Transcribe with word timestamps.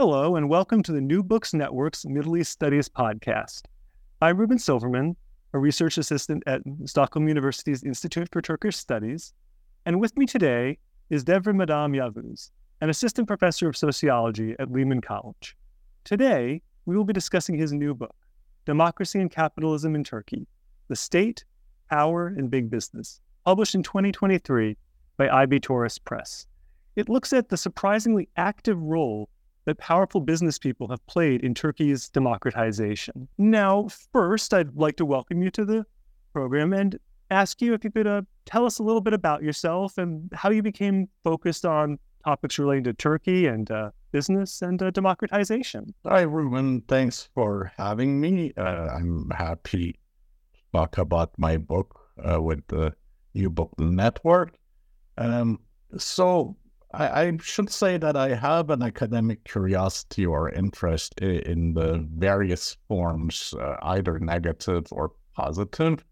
Hello, 0.00 0.36
and 0.36 0.48
welcome 0.48 0.82
to 0.84 0.92
the 0.92 1.00
New 1.02 1.22
Books 1.22 1.52
Network's 1.52 2.06
Middle 2.06 2.38
East 2.38 2.52
Studies 2.52 2.88
podcast. 2.88 3.64
I'm 4.22 4.38
Reuben 4.38 4.58
Silverman, 4.58 5.14
a 5.52 5.58
research 5.58 5.98
assistant 5.98 6.42
at 6.46 6.62
Stockholm 6.86 7.28
University's 7.28 7.84
Institute 7.84 8.26
for 8.32 8.40
Turkish 8.40 8.78
Studies. 8.78 9.34
And 9.84 10.00
with 10.00 10.16
me 10.16 10.24
today 10.24 10.78
is 11.10 11.22
Devrim 11.22 11.62
Adam 11.62 11.92
Yavuz, 11.92 12.50
an 12.80 12.88
assistant 12.88 13.28
professor 13.28 13.68
of 13.68 13.76
sociology 13.76 14.56
at 14.58 14.72
Lehman 14.72 15.02
College. 15.02 15.54
Today, 16.04 16.62
we 16.86 16.96
will 16.96 17.04
be 17.04 17.12
discussing 17.12 17.58
his 17.58 17.74
new 17.74 17.92
book, 17.92 18.16
Democracy 18.64 19.20
and 19.20 19.30
Capitalism 19.30 19.94
in 19.94 20.02
Turkey 20.02 20.46
The 20.88 20.96
State, 20.96 21.44
Power, 21.90 22.28
and 22.28 22.50
Big 22.50 22.70
Business, 22.70 23.20
published 23.44 23.74
in 23.74 23.82
2023 23.82 24.78
by 25.18 25.28
IB 25.28 25.60
Tauris 25.60 26.02
Press. 26.02 26.46
It 26.96 27.10
looks 27.10 27.34
at 27.34 27.50
the 27.50 27.58
surprisingly 27.58 28.30
active 28.38 28.80
role 28.80 29.28
that 29.66 29.78
powerful 29.78 30.20
business 30.20 30.58
people 30.58 30.88
have 30.88 31.04
played 31.06 31.42
in 31.42 31.54
Turkey's 31.54 32.08
democratization. 32.08 33.28
Now, 33.38 33.88
first, 34.12 34.54
I'd 34.54 34.74
like 34.74 34.96
to 34.96 35.04
welcome 35.04 35.42
you 35.42 35.50
to 35.52 35.64
the 35.64 35.86
program 36.32 36.72
and 36.72 36.98
ask 37.30 37.60
you 37.60 37.74
if 37.74 37.84
you 37.84 37.90
could 37.90 38.06
uh, 38.06 38.22
tell 38.44 38.66
us 38.66 38.78
a 38.78 38.82
little 38.82 39.00
bit 39.00 39.12
about 39.12 39.42
yourself 39.42 39.98
and 39.98 40.30
how 40.34 40.50
you 40.50 40.62
became 40.62 41.08
focused 41.22 41.64
on 41.64 41.98
topics 42.24 42.58
relating 42.58 42.84
to 42.84 42.92
Turkey 42.92 43.46
and 43.46 43.70
uh, 43.70 43.90
business 44.12 44.62
and 44.62 44.82
uh, 44.82 44.90
democratization. 44.90 45.94
Hi, 46.06 46.22
Reuben. 46.22 46.82
Thanks 46.82 47.28
for 47.34 47.72
having 47.76 48.20
me. 48.20 48.52
Uh, 48.56 48.88
I'm 48.88 49.30
happy 49.30 49.92
to 49.92 50.78
talk 50.78 50.98
about 50.98 51.32
my 51.38 51.56
book 51.56 52.00
uh, 52.28 52.40
with 52.42 52.66
the 52.68 52.94
New 53.34 53.50
Book 53.50 53.72
Network. 53.78 54.58
Um, 55.16 55.60
so, 55.96 56.56
I, 56.92 57.22
I, 57.22 57.36
should 57.40 57.70
say 57.70 57.98
that 57.98 58.16
I 58.16 58.34
have 58.34 58.70
an 58.70 58.82
academic 58.82 59.44
curiosity 59.44 60.26
or 60.26 60.50
interest 60.50 61.14
in, 61.20 61.40
in 61.40 61.74
the 61.74 62.06
various 62.16 62.76
forms, 62.88 63.54
uh, 63.54 63.76
either 63.82 64.18
negative 64.18 64.86
or 64.90 65.12
positive. 65.34 66.04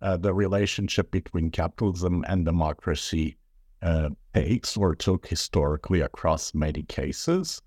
Uh, 0.00 0.16
the 0.16 0.34
relationship 0.34 1.10
between 1.10 1.50
capitalism 1.50 2.24
and 2.28 2.44
democracy 2.44 3.36
uh, 3.82 4.10
takes 4.34 4.76
or 4.76 4.94
took 4.94 5.26
historically 5.26 6.00
across 6.00 6.54
many 6.54 6.82
cases. 6.84 7.60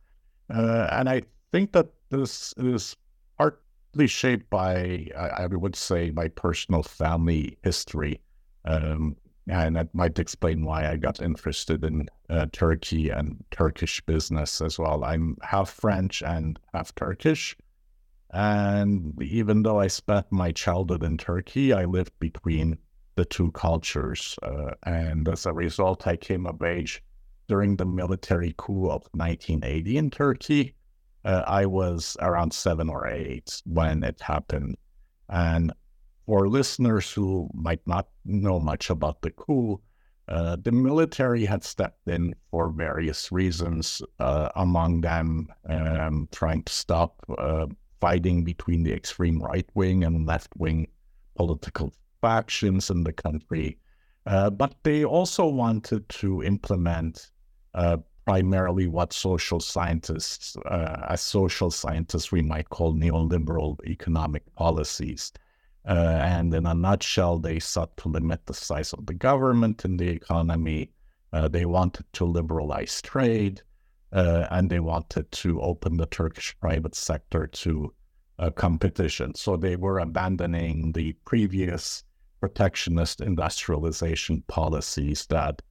Uh, 0.50 0.88
and 0.92 1.10
I 1.10 1.24
think 1.52 1.74
that 1.74 1.88
this 2.10 2.54
is 2.58 2.96
partly 3.38 4.08
shaped 4.08 4.50
by, 4.50 5.08
I, 5.18 5.44
I 5.44 5.46
would 5.48 5.76
say, 5.76 6.12
my 6.12 6.28
personal 6.30 6.84
family 6.84 7.58
history. 7.64 8.22
Um, 8.66 9.16
and 9.50 9.76
that 9.76 9.94
might 9.94 10.20
explain 10.20 10.66
why 10.66 10.90
I 10.90 10.98
got 10.98 11.22
interested 11.22 11.84
in 11.84 12.08
uh, 12.30 12.48
Turkey 12.52 13.10
and 13.10 13.44
Turkish 13.52 14.02
business 14.02 14.62
as 14.62 14.78
well. 14.78 15.04
I'm 15.04 15.38
half 15.42 15.70
French 15.70 16.22
and 16.22 16.60
half 16.74 16.94
Turkish. 16.96 17.56
And 18.32 19.22
even 19.22 19.64
though 19.64 19.80
I 19.80 19.88
spent 19.88 20.32
my 20.32 20.52
childhood 20.52 21.04
in 21.04 21.18
Turkey, 21.18 21.72
I 21.72 21.86
lived 21.86 22.12
between 22.20 22.78
the 23.16 23.24
two 23.24 23.52
cultures. 23.52 24.36
Uh, 24.44 24.72
and 24.84 25.28
as 25.30 25.46
a 25.46 25.54
result, 25.54 26.06
I 26.08 26.18
came 26.18 26.46
of 26.46 26.62
age 26.62 27.02
during 27.48 27.78
the 27.78 27.86
military 27.86 28.54
coup 28.58 28.90
of 28.90 29.08
1980 29.14 29.98
in 29.98 30.10
Turkey. 30.10 30.76
Uh, 31.24 31.44
I 31.48 31.66
was 31.66 32.18
around 32.22 32.54
seven 32.54 32.90
or 32.90 33.08
eight 33.08 33.62
when 33.66 34.04
it 34.04 34.20
happened. 34.20 34.76
And 35.30 35.72
for 36.28 36.50
listeners 36.50 37.10
who 37.10 37.50
might 37.54 37.82
not 37.88 38.10
know 38.26 38.60
much 38.60 38.90
about 38.90 39.22
the 39.22 39.32
coup, 39.32 39.82
uh, 40.28 40.58
the 40.62 40.74
military 40.74 41.46
had 41.46 41.64
stepped 41.64 42.06
in 42.06 42.36
for 42.52 42.70
various 42.70 43.32
reasons, 43.32 44.02
uh, 44.20 44.50
among 44.58 45.00
them 45.00 45.48
um, 45.70 46.28
trying 46.34 46.62
to 46.64 46.74
stop 46.74 47.24
uh, 47.38 47.66
fighting 48.02 48.44
between 48.44 48.84
the 48.84 48.92
extreme 48.94 49.42
right 49.42 49.70
wing 49.74 50.04
and 50.04 50.28
left 50.28 50.50
wing 50.58 50.86
political 51.36 51.94
factions 52.20 52.90
in 52.90 53.06
the 53.06 53.14
country. 53.14 53.78
Uh, 54.26 54.50
but 54.50 54.76
they 54.84 55.06
also 55.06 55.48
wanted 55.48 56.08
to 56.10 56.44
implement 56.44 57.32
uh, 57.74 57.96
primarily 58.26 58.88
what 58.88 59.14
social 59.14 59.62
scientists, 59.62 60.58
uh, 60.66 61.06
as 61.08 61.22
social 61.22 61.72
scientists, 61.72 62.34
we 62.34 62.42
might 62.42 62.70
call 62.70 62.94
neoliberal 62.94 63.78
economic 63.86 64.44
policies. 64.56 65.32
Uh, 65.88 66.20
and 66.22 66.54
in 66.54 66.66
a 66.66 66.74
nutshell, 66.74 67.40
they 67.40 67.60
sought 67.60 67.96
to 67.98 68.10
limit 68.10 68.46
the 68.46 68.54
size 68.54 68.92
of 68.92 69.06
the 69.06 69.14
government 69.14 69.86
in 69.86 69.96
the 69.96 70.10
economy. 70.10 70.92
Uh, 71.32 71.48
they 71.48 71.66
wanted 71.66 72.06
to 72.12 72.26
liberalize 72.26 73.02
trade, 73.02 73.62
uh, 74.12 74.48
and 74.52 74.70
they 74.70 74.82
wanted 74.82 75.32
to 75.32 75.62
open 75.62 75.96
the 75.96 76.06
Turkish 76.08 76.58
private 76.60 76.96
sector 76.96 77.48
to 77.48 77.94
uh, 78.40 78.50
competition. 78.50 79.34
So 79.34 79.56
they 79.56 79.78
were 79.78 80.00
abandoning 80.00 80.92
the 80.92 81.14
previous 81.26 82.04
protectionist 82.42 83.22
industrialization 83.22 84.44
policies 84.48 85.26
that 85.28 85.62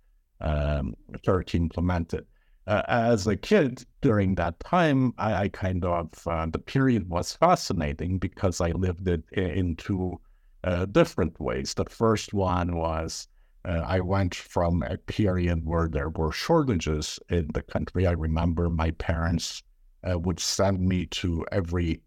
um, 0.41 0.95
Turkey 1.23 1.59
implemented 1.59 2.27
uh, 2.67 2.83
as 2.89 3.27
a 3.27 3.37
kid 3.37 3.85
during 4.01 4.35
that 4.35 4.59
time, 4.61 5.15
I, 5.19 5.35
I 5.35 5.49
kind 5.49 5.85
of, 5.85 6.11
uh, 6.27 6.47
the 6.47 6.59
period 6.59 7.09
was 7.09 7.33
fascinating 7.33 8.19
because 8.19 8.61
I 8.61 8.71
lived 8.73 9.07
it 9.09 9.23
in 9.33 9.77
two 9.77 10.21
uh, 10.65 10.87
different 10.87 11.39
ways. 11.41 11.75
The 11.75 11.85
first 11.85 12.35
one 12.35 12.77
was 12.77 13.29
uh, 13.65 13.83
I 13.85 14.01
went 14.01 14.35
from 14.35 14.83
a 14.83 14.97
period 14.97 15.65
where 15.65 15.89
there 15.89 16.11
were 16.11 16.33
shortages 16.33 17.19
in 17.29 17.49
the 17.53 17.63
country. 17.63 18.07
I 18.07 18.13
remember 18.13 18.69
my 18.71 18.93
parents 18.93 19.63
uh, 20.09 20.19
would 20.19 20.41
send 20.41 20.81
me 20.81 21.07
to 21.07 21.45
every 21.53 22.01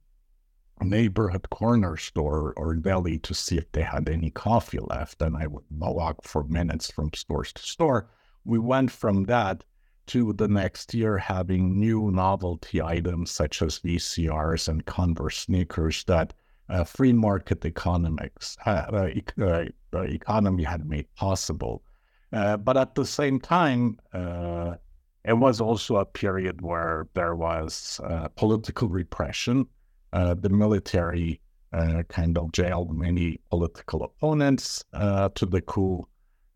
neighborhood 0.81 1.49
corner 1.49 1.97
store 1.97 2.53
or 2.55 2.73
deli 2.75 3.19
to 3.19 3.33
see 3.33 3.57
if 3.57 3.69
they 3.73 3.81
had 3.81 4.07
any 4.07 4.29
coffee 4.29 4.79
left. 4.79 5.21
And 5.21 5.35
I 5.35 5.47
would 5.47 5.65
walk 5.69 6.23
for 6.23 6.43
minutes 6.45 6.91
from 6.91 7.11
stores 7.13 7.51
to 7.53 7.61
store. 7.61 8.09
We 8.45 8.59
went 8.59 8.91
from 8.91 9.23
that 9.25 9.63
to 10.09 10.33
the 10.33 10.47
next 10.47 10.93
year 10.93 11.17
having 11.17 11.79
new 11.79 12.11
novelty 12.11 12.81
items 12.81 13.31
such 13.31 13.61
as 13.61 13.79
VCRs 13.79 14.67
and 14.67 14.85
Converse 14.85 15.37
sneakers 15.37 16.03
that 16.05 16.33
uh, 16.67 16.83
free 16.83 17.13
market 17.13 17.63
economics 17.65 18.57
uh, 18.65 19.07
uh, 19.41 19.99
economy 20.01 20.63
had 20.63 20.87
made 20.87 21.07
possible. 21.15 21.83
Uh, 22.33 22.57
but 22.57 22.75
at 22.77 22.95
the 22.95 23.05
same 23.05 23.39
time, 23.39 23.99
uh, 24.13 24.75
it 25.25 25.33
was 25.33 25.61
also 25.61 25.97
a 25.97 26.05
period 26.05 26.61
where 26.61 27.07
there 27.13 27.35
was 27.35 27.99
uh, 28.03 28.27
political 28.29 28.87
repression. 28.87 29.67
Uh, 30.11 30.33
the 30.33 30.49
military 30.49 31.39
uh, 31.71 32.01
kind 32.09 32.37
of 32.37 32.51
jailed 32.51 32.95
many 32.95 33.39
political 33.49 34.03
opponents 34.03 34.83
uh, 34.93 35.29
to 35.35 35.45
the 35.45 35.61
coup, 35.61 36.07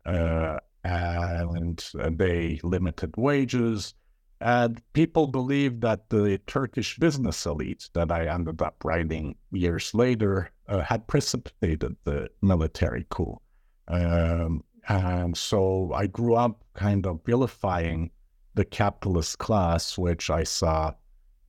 uh, 0.06 0.58
and 0.84 1.82
they 2.18 2.60
limited 2.62 3.14
wages. 3.16 3.94
And 4.40 4.82
people 4.92 5.26
believe 5.26 5.80
that 5.80 6.10
the 6.10 6.38
Turkish 6.46 6.98
business 6.98 7.46
elite 7.46 7.88
that 7.94 8.12
I 8.12 8.26
ended 8.26 8.60
up 8.60 8.84
writing 8.84 9.36
years 9.52 9.94
later 9.94 10.50
uh, 10.68 10.80
had 10.80 11.06
precipitated 11.06 11.96
the 12.04 12.28
military 12.42 13.06
coup. 13.08 13.40
Um, 13.88 14.62
and 14.88 15.36
so 15.36 15.92
I 15.94 16.06
grew 16.06 16.34
up 16.34 16.62
kind 16.74 17.06
of 17.06 17.20
vilifying 17.24 18.10
the 18.54 18.64
capitalist 18.64 19.38
class, 19.38 19.96
which 19.96 20.28
I 20.30 20.44
saw 20.44 20.92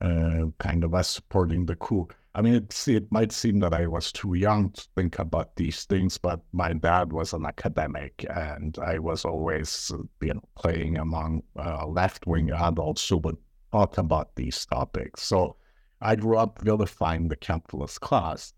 uh, 0.00 0.46
kind 0.58 0.84
of 0.84 0.94
as 0.94 1.08
supporting 1.08 1.66
the 1.66 1.76
coup. 1.76 2.08
I 2.36 2.42
mean, 2.42 2.52
it, 2.52 2.86
it 2.86 3.10
might 3.10 3.32
seem 3.32 3.60
that 3.60 3.72
I 3.72 3.86
was 3.86 4.12
too 4.12 4.34
young 4.34 4.68
to 4.72 4.86
think 4.94 5.18
about 5.18 5.56
these 5.56 5.86
things, 5.86 6.18
but 6.18 6.40
my 6.52 6.74
dad 6.74 7.10
was 7.10 7.32
an 7.32 7.46
academic, 7.46 8.26
and 8.28 8.78
I 8.78 8.98
was 8.98 9.24
always, 9.24 9.90
you 10.20 10.34
know, 10.34 10.42
playing 10.54 10.98
among 10.98 11.44
uh, 11.58 11.86
left-wing 11.86 12.50
adults 12.50 13.08
who 13.08 13.16
would 13.18 13.38
talk 13.72 13.96
about 13.96 14.36
these 14.36 14.66
topics. 14.66 15.22
So 15.22 15.56
I 16.02 16.14
grew 16.14 16.36
up 16.36 16.60
vilifying 16.60 17.28
the 17.28 17.36
capitalist 17.36 18.02
class. 18.02 18.52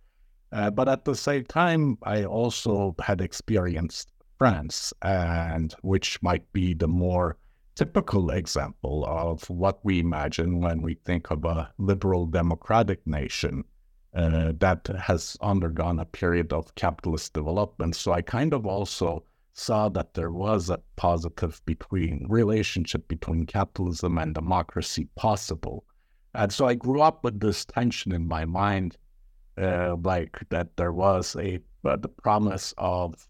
Uh, 0.51 0.71
but 0.71 0.89
at 0.89 1.05
the 1.05 1.15
same 1.15 1.45
time, 1.45 1.99
I 2.03 2.25
also 2.25 2.97
had 3.01 3.21
experienced 3.21 4.11
France, 4.39 4.93
and 5.03 5.73
which 5.83 6.21
might 6.21 6.53
be 6.53 6.75
the 6.75 6.89
more 6.89 7.37
typical 7.79 8.31
example 8.31 9.05
of 9.07 9.49
what 9.49 9.79
we 9.85 10.01
imagine 10.01 10.61
when 10.61 10.83
we 10.83 10.95
think 10.95 11.31
of 11.31 11.45
a 11.45 11.73
liberal 11.79 12.27
democratic 12.27 13.07
nation 13.07 13.63
uh, 14.15 14.53
that 14.59 14.89
has 14.99 15.37
undergone 15.43 16.01
a 16.01 16.05
period 16.05 16.53
of 16.53 16.75
capitalist 16.75 17.35
development. 17.35 17.95
So 17.95 18.11
I 18.13 18.21
kind 18.21 18.53
of 18.53 18.67
also 18.67 19.23
saw 19.53 19.89
that 19.91 20.15
there 20.15 20.33
was 20.33 20.71
a 20.71 20.81
positive 20.97 21.63
between 21.67 22.27
relationship 22.29 23.07
between 23.07 23.47
capitalism 23.47 24.19
and 24.19 24.35
democracy 24.35 25.07
possible. 25.15 25.85
And 26.35 26.53
so 26.53 26.67
I 26.67 26.75
grew 26.75 27.01
up 27.01 27.23
with 27.23 27.39
this 27.39 27.65
tension 27.65 28.11
in 28.11 28.27
my 28.27 28.45
mind, 28.45 28.97
uh, 29.57 29.95
like 30.03 30.37
that 30.49 30.77
there 30.77 30.93
was 30.93 31.37
a 31.37 31.61
uh, 31.85 31.97
the 31.97 32.09
promise 32.09 32.75
of 32.77 33.29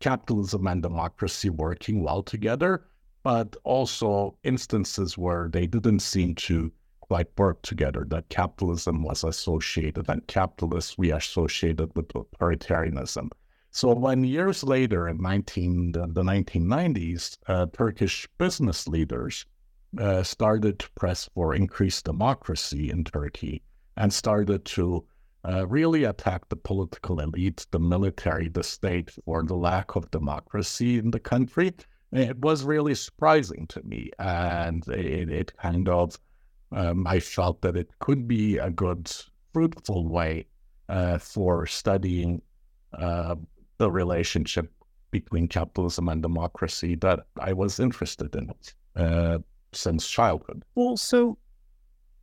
capitalism 0.00 0.66
and 0.66 0.82
democracy 0.82 1.50
working 1.50 2.02
well 2.02 2.22
together, 2.22 2.86
but 3.22 3.56
also 3.64 4.36
instances 4.44 5.18
where 5.18 5.48
they 5.48 5.66
didn't 5.66 6.00
seem 6.00 6.34
to 6.34 6.72
quite 7.00 7.28
work 7.36 7.60
together, 7.62 8.06
that 8.08 8.28
capitalism 8.28 9.02
was 9.02 9.24
associated 9.24 10.08
and 10.08 10.26
capitalists 10.26 10.96
we 10.96 11.10
associated 11.10 11.90
with 11.96 12.08
authoritarianism. 12.08 13.28
So 13.72 13.92
when 13.94 14.24
years 14.24 14.64
later 14.64 15.08
in 15.08 15.20
19, 15.20 15.92
the, 15.92 16.06
the 16.06 16.22
1990s, 16.22 17.36
uh, 17.46 17.66
Turkish 17.72 18.28
business 18.38 18.88
leaders 18.88 19.44
uh, 19.98 20.22
started 20.22 20.78
to 20.78 20.90
press 20.92 21.28
for 21.34 21.54
increased 21.54 22.04
democracy 22.04 22.90
in 22.90 23.04
Turkey 23.04 23.62
and 23.96 24.12
started 24.12 24.64
to 24.64 25.04
uh, 25.44 25.66
really 25.66 26.04
attack 26.04 26.48
the 26.48 26.56
political 26.56 27.20
elite, 27.20 27.66
the 27.70 27.80
military, 27.80 28.48
the 28.48 28.62
state 28.62 29.10
for 29.24 29.42
the 29.42 29.54
lack 29.54 29.96
of 29.96 30.10
democracy 30.10 30.98
in 30.98 31.10
the 31.10 31.20
country 31.20 31.72
it 32.12 32.38
was 32.38 32.64
really 32.64 32.94
surprising 32.94 33.66
to 33.68 33.82
me. 33.82 34.10
And 34.18 34.86
it, 34.88 35.30
it 35.30 35.56
kind 35.56 35.88
of, 35.88 36.18
um, 36.72 37.06
I 37.06 37.20
felt 37.20 37.60
that 37.62 37.76
it 37.76 37.90
could 37.98 38.26
be 38.26 38.58
a 38.58 38.70
good, 38.70 39.10
fruitful 39.52 40.08
way 40.08 40.46
uh, 40.88 41.18
for 41.18 41.66
studying 41.66 42.42
uh, 42.98 43.36
the 43.78 43.90
relationship 43.90 44.70
between 45.10 45.48
capitalism 45.48 46.08
and 46.08 46.22
democracy 46.22 46.94
that 46.96 47.20
I 47.38 47.52
was 47.52 47.80
interested 47.80 48.34
in 48.34 48.52
uh, 48.96 49.38
since 49.72 50.08
childhood. 50.08 50.64
Well, 50.74 50.96
so 50.96 51.38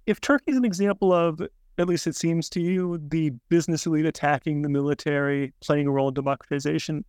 if 0.05 0.21
Turkey 0.21 0.51
is 0.51 0.57
an 0.57 0.65
example 0.65 1.11
of, 1.13 1.41
at 1.77 1.87
least 1.87 2.07
it 2.07 2.15
seems 2.15 2.49
to 2.49 2.61
you, 2.61 2.99
the 3.09 3.31
business 3.49 3.85
elite 3.85 4.05
attacking 4.05 4.61
the 4.61 4.69
military, 4.69 5.53
playing 5.61 5.87
a 5.87 5.91
role 5.91 6.07
in 6.07 6.13
democratization, 6.13 7.03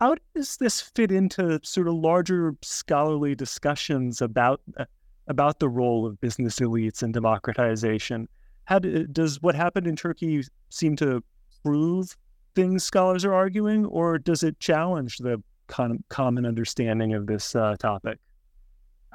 how 0.00 0.16
does 0.34 0.56
this 0.56 0.80
fit 0.80 1.12
into 1.12 1.60
sort 1.62 1.86
of 1.86 1.94
larger 1.94 2.54
scholarly 2.62 3.34
discussions 3.34 4.22
about 4.22 4.60
uh, 4.78 4.86
about 5.28 5.60
the 5.60 5.68
role 5.68 6.06
of 6.06 6.20
business 6.20 6.58
elites 6.58 7.02
and 7.02 7.12
democratization? 7.14 8.28
How 8.64 8.78
do, 8.78 9.06
does 9.06 9.40
what 9.42 9.54
happened 9.54 9.86
in 9.86 9.94
Turkey 9.94 10.42
seem 10.70 10.96
to 10.96 11.22
prove 11.62 12.16
things 12.54 12.82
scholars 12.82 13.24
are 13.24 13.34
arguing, 13.34 13.84
or 13.86 14.18
does 14.18 14.42
it 14.42 14.58
challenge 14.58 15.18
the 15.18 15.40
con- 15.68 16.02
common 16.08 16.46
understanding 16.46 17.14
of 17.14 17.26
this 17.26 17.54
uh, 17.54 17.76
topic? 17.78 18.18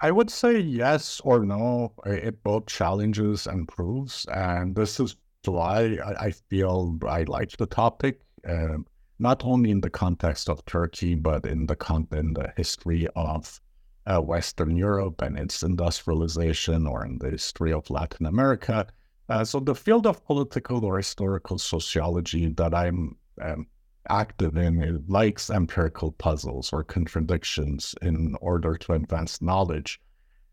I 0.01 0.11
would 0.11 0.29
say 0.29 0.59
yes 0.59 1.19
or 1.23 1.45
no. 1.45 1.93
It 2.05 2.43
both 2.43 2.67
challenges 2.67 3.47
and 3.47 3.67
proves, 3.67 4.25
and 4.33 4.75
this 4.75 4.99
is 4.99 5.15
why 5.45 5.97
I 6.19 6.31
feel 6.49 6.97
I 7.07 7.23
like 7.23 7.57
the 7.57 7.65
topic. 7.65 8.21
Um, 8.47 8.85
not 9.19 9.44
only 9.45 9.71
in 9.71 9.81
the 9.81 9.89
context 9.89 10.50
of 10.50 10.65
Turkey, 10.65 11.15
but 11.15 11.45
in 11.45 11.65
the 11.67 11.75
con- 11.75 12.07
in 12.12 12.33
the 12.33 12.51
history 12.57 13.07
of 13.15 13.59
uh, 14.06 14.19
Western 14.19 14.75
Europe 14.75 15.21
and 15.21 15.38
its 15.38 15.63
industrialization, 15.63 16.85
or 16.85 17.06
in 17.06 17.17
the 17.19 17.31
history 17.31 17.73
of 17.73 17.89
Latin 17.89 18.25
America. 18.25 18.88
Uh, 19.29 19.44
so 19.44 19.59
the 19.59 19.73
field 19.73 20.06
of 20.06 20.23
political 20.25 20.85
or 20.85 20.97
historical 20.97 21.57
sociology 21.57 22.50
that 22.50 22.73
I'm 22.73 23.15
um, 23.41 23.67
active 24.09 24.57
in 24.57 25.03
likes 25.07 25.50
empirical 25.50 26.11
puzzles 26.11 26.71
or 26.71 26.83
contradictions 26.83 27.95
in 28.01 28.35
order 28.41 28.75
to 28.77 28.94
advance 28.94 29.41
knowledge. 29.41 30.00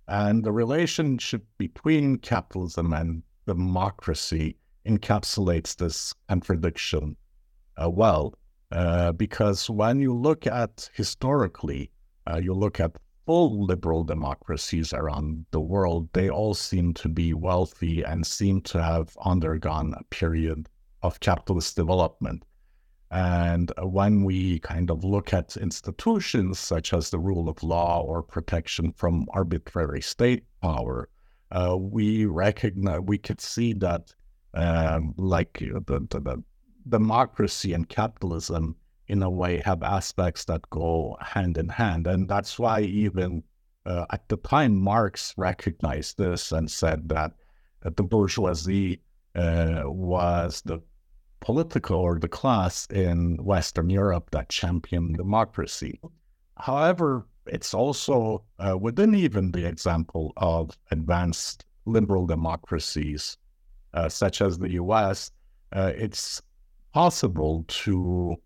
And 0.09 0.43
the 0.43 0.53
relationship 0.53 1.45
between 1.59 2.19
capitalism 2.19 2.93
and 2.93 3.23
democracy 3.47 4.57
encapsulates 4.87 5.77
this 5.77 6.15
contradiction 6.29 7.17
uh, 7.81 7.91
well. 7.91 8.35
Uh, 8.73 9.13
because 9.13 9.69
when 9.69 10.01
you 10.01 10.15
look 10.15 10.47
at 10.47 10.89
historically, 10.95 11.91
uh, 12.27 12.39
you 12.43 12.55
look 12.55 12.81
at 12.81 12.97
full 13.27 13.67
liberal 13.67 14.03
democracies 14.03 14.95
around 14.95 15.45
the 15.51 15.61
world, 15.61 16.09
they 16.15 16.31
all 16.31 16.55
seem 16.55 16.95
to 16.95 17.09
be 17.09 17.35
wealthy 17.35 18.03
and 18.03 18.27
seem 18.27 18.63
to 18.63 18.83
have 18.83 19.15
undergone 19.25 19.95
a 19.99 20.05
period 20.05 20.71
of 21.03 21.21
capitalist 21.21 21.77
development. 21.77 22.45
And 23.11 23.71
when 23.83 24.25
we 24.25 24.59
kind 24.61 24.91
of 24.91 25.05
look 25.05 25.35
at 25.35 25.59
institutions 25.59 26.59
such 26.59 26.95
as 26.95 27.11
the 27.11 27.19
rule 27.19 27.51
of 27.51 27.63
law 27.63 28.01
or 28.01 28.23
protection 28.23 28.91
from 28.93 29.27
arbitrary 29.35 30.01
state 30.01 30.45
power, 30.63 31.11
uh, 31.51 31.77
we 31.79 32.25
recognize 32.25 33.01
we 33.01 33.19
could 33.19 33.43
see 33.43 33.75
that, 33.75 34.15
um, 34.55 35.13
like 35.19 35.59
the, 35.59 36.01
the, 36.09 36.21
the 36.21 36.43
democracy 36.89 37.73
and 37.73 37.89
capitalism 37.89 38.77
in 39.09 39.23
a 39.23 39.31
way 39.31 39.59
have 39.65 39.83
aspects 39.83 40.45
that 40.47 40.69
go 40.71 41.17
hand 41.21 41.59
in 41.59 41.69
hand. 41.69 42.07
And 42.07 42.29
that's 42.29 42.59
why 42.59 42.81
even 42.81 43.43
uh, 43.85 44.07
at 44.11 44.29
the 44.29 44.37
time, 44.37 44.77
Marx 44.77 45.35
recognized 45.37 46.19
this 46.19 46.53
and 46.53 46.71
said 46.71 47.09
that 47.09 47.33
the 47.83 48.03
bourgeoisie 48.03 49.01
uh, 49.35 49.83
was 49.85 50.63
the 50.65 50.81
political 51.41 51.99
or 51.99 52.19
the 52.19 52.29
class 52.29 52.87
in 52.87 53.37
Western 53.43 53.91
Europe 53.91 54.31
that 54.31 54.49
championed 54.49 55.17
democracy. 55.17 56.01
However, 56.57 57.27
it's 57.47 57.75
also 57.75 58.45
uh, 58.61 58.79
within 58.79 59.15
even 59.15 59.51
the 59.51 59.67
example 59.67 60.33
of 60.37 60.79
advanced 60.93 61.65
liberal 61.87 62.27
democracies, 62.27 63.37
uh, 63.95 64.09
such 64.09 64.41
as 64.41 64.59
the 64.59 64.73
US, 64.73 65.33
uh, 65.73 65.93
it's 65.97 66.41
possible 66.93 67.65
to 67.69 68.37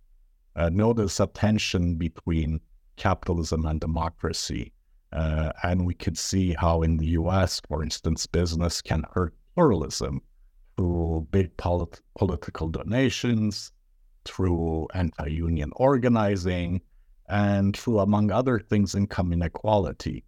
uh, 0.54 0.70
notice 0.70 1.20
a 1.20 1.26
tension 1.26 1.96
between 1.96 2.60
capitalism 2.96 3.66
and 3.66 3.80
democracy. 3.80 4.72
Uh, 5.12 5.52
and 5.62 5.86
we 5.86 5.94
could 5.94 6.18
see 6.18 6.54
how 6.54 6.82
in 6.82 6.96
the 6.96 7.06
US, 7.08 7.60
for 7.68 7.82
instance, 7.82 8.26
business 8.26 8.82
can 8.82 9.04
hurt 9.12 9.34
pluralism 9.54 10.20
through 10.76 11.26
big 11.30 11.56
polit- 11.56 12.00
political 12.18 12.68
donations, 12.68 13.72
through 14.24 14.88
anti 14.94 15.28
union 15.28 15.70
organizing, 15.76 16.80
and 17.28 17.76
through, 17.76 18.00
among 18.00 18.30
other 18.30 18.58
things, 18.58 18.94
income 18.94 19.32
inequality. 19.32 20.24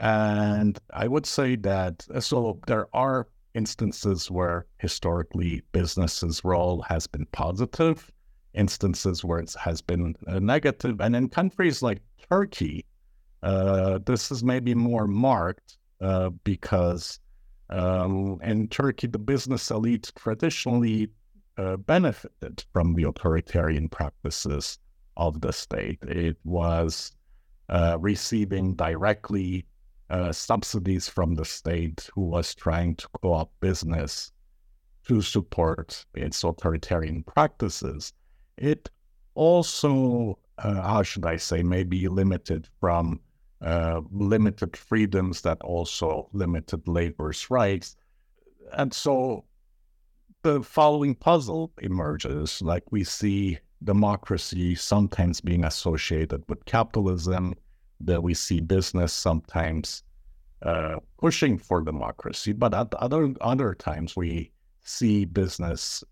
And 0.00 0.78
I 0.92 1.08
would 1.08 1.26
say 1.26 1.56
that 1.56 2.04
so 2.20 2.60
there 2.66 2.88
are 2.94 3.28
instances 3.54 4.30
where 4.30 4.66
historically 4.78 5.62
business's 5.72 6.44
role 6.44 6.82
has 6.82 7.06
been 7.06 7.26
positive, 7.32 8.10
instances 8.54 9.24
where 9.24 9.40
it 9.40 9.54
has 9.58 9.80
been 9.82 10.14
uh, 10.26 10.38
negative. 10.38 11.00
And 11.00 11.16
in 11.16 11.28
countries 11.28 11.82
like 11.82 12.00
Turkey, 12.30 12.84
Uh, 13.44 13.98
this 14.06 14.32
is 14.32 14.42
maybe 14.42 14.74
more 14.74 15.06
marked 15.06 15.76
uh, 16.00 16.30
because 16.44 17.20
um, 17.68 18.40
in 18.42 18.68
Turkey, 18.68 19.06
the 19.06 19.18
business 19.18 19.70
elite 19.70 20.10
traditionally 20.16 21.08
uh, 21.58 21.76
benefited 21.76 22.64
from 22.72 22.94
the 22.94 23.04
authoritarian 23.04 23.88
practices 23.88 24.78
of 25.16 25.40
the 25.40 25.52
state. 25.52 25.98
It 26.08 26.38
was 26.44 27.12
uh, 27.68 27.98
receiving 28.00 28.76
directly 28.76 29.66
uh, 30.10 30.32
subsidies 30.32 31.08
from 31.08 31.34
the 31.34 31.44
state 31.44 32.08
who 32.14 32.22
was 32.22 32.54
trying 32.54 32.94
to 32.96 33.08
co-opt 33.22 33.58
business 33.60 34.32
to 35.06 35.20
support 35.20 36.04
its 36.14 36.42
authoritarian 36.44 37.22
practices. 37.22 38.12
It 38.56 38.90
also, 39.34 40.38
uh, 40.58 40.82
how 40.82 41.02
should 41.02 41.26
I 41.26 41.36
say, 41.36 41.62
maybe 41.62 42.08
limited 42.08 42.68
from 42.80 43.20
uh, 43.60 44.02
limited 44.10 44.76
freedoms 44.76 45.40
that 45.42 45.60
also 45.62 46.28
limited 46.32 46.86
labor's 46.86 47.50
rights. 47.50 47.96
And 48.72 48.92
so 48.92 49.44
the 50.42 50.62
following 50.62 51.14
puzzle 51.14 51.72
emerges 51.80 52.60
like 52.60 52.84
we 52.90 53.04
see 53.04 53.58
democracy 53.82 54.74
sometimes 54.74 55.40
being 55.40 55.64
associated 55.64 56.44
with 56.48 56.64
capitalism, 56.66 57.54
that 58.00 58.22
we 58.22 58.34
see 58.34 58.60
business 58.60 59.12
sometimes 59.12 60.02
uh, 60.62 60.96
pushing 61.18 61.58
for 61.58 61.82
democracy, 61.82 62.52
but 62.52 62.74
at 62.74 62.94
other 62.94 63.34
other 63.40 63.74
times 63.74 64.16
we 64.16 64.50
see 64.82 65.24
business 65.24 66.04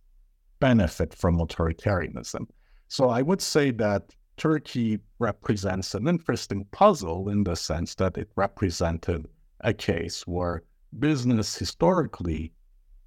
benefit 0.60 1.14
from 1.14 1.38
authoritarianism. 1.38 2.46
So 2.88 3.08
I 3.08 3.22
would 3.22 3.40
say 3.40 3.70
that 3.72 4.14
Turkey 4.36 4.98
represents 5.18 5.94
an 5.94 6.06
interesting 6.08 6.64
puzzle 6.70 7.28
in 7.28 7.44
the 7.44 7.56
sense 7.56 7.94
that 7.96 8.16
it 8.18 8.30
represented 8.36 9.26
a 9.60 9.72
case 9.72 10.26
where 10.26 10.62
business 10.98 11.56
historically 11.56 12.52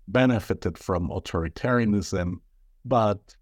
benefited 0.07 0.77
from 0.77 1.09
authoritarianism, 1.09 2.35
but 2.85 3.35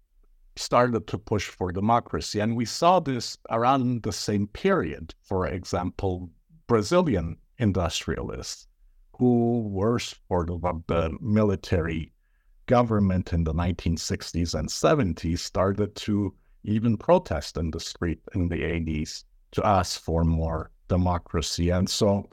started 0.56 1.06
to 1.08 1.18
push 1.18 1.48
for 1.48 1.72
democracy. 1.72 2.40
And 2.40 2.56
we 2.56 2.64
saw 2.64 3.00
this 3.00 3.38
around 3.50 4.02
the 4.02 4.12
same 4.12 4.46
period. 4.48 5.14
For 5.22 5.46
example, 5.46 6.30
Brazilian 6.66 7.36
industrialists 7.58 8.66
who 9.18 9.68
were 9.68 9.98
supportive 9.98 10.64
of 10.64 10.82
the 10.86 11.16
military 11.20 12.12
government 12.66 13.32
in 13.32 13.44
the 13.44 13.54
1960s 13.54 14.58
and 14.58 14.68
70s 14.68 15.38
started 15.38 15.94
to 15.94 16.34
even 16.64 16.96
protest 16.96 17.56
in 17.56 17.70
the 17.70 17.80
street 17.80 18.20
in 18.34 18.48
the 18.48 18.62
80s 18.62 19.24
to 19.52 19.66
ask 19.66 20.00
for 20.00 20.24
more 20.24 20.70
democracy. 20.88 21.70
And 21.70 21.88
so, 21.88 22.28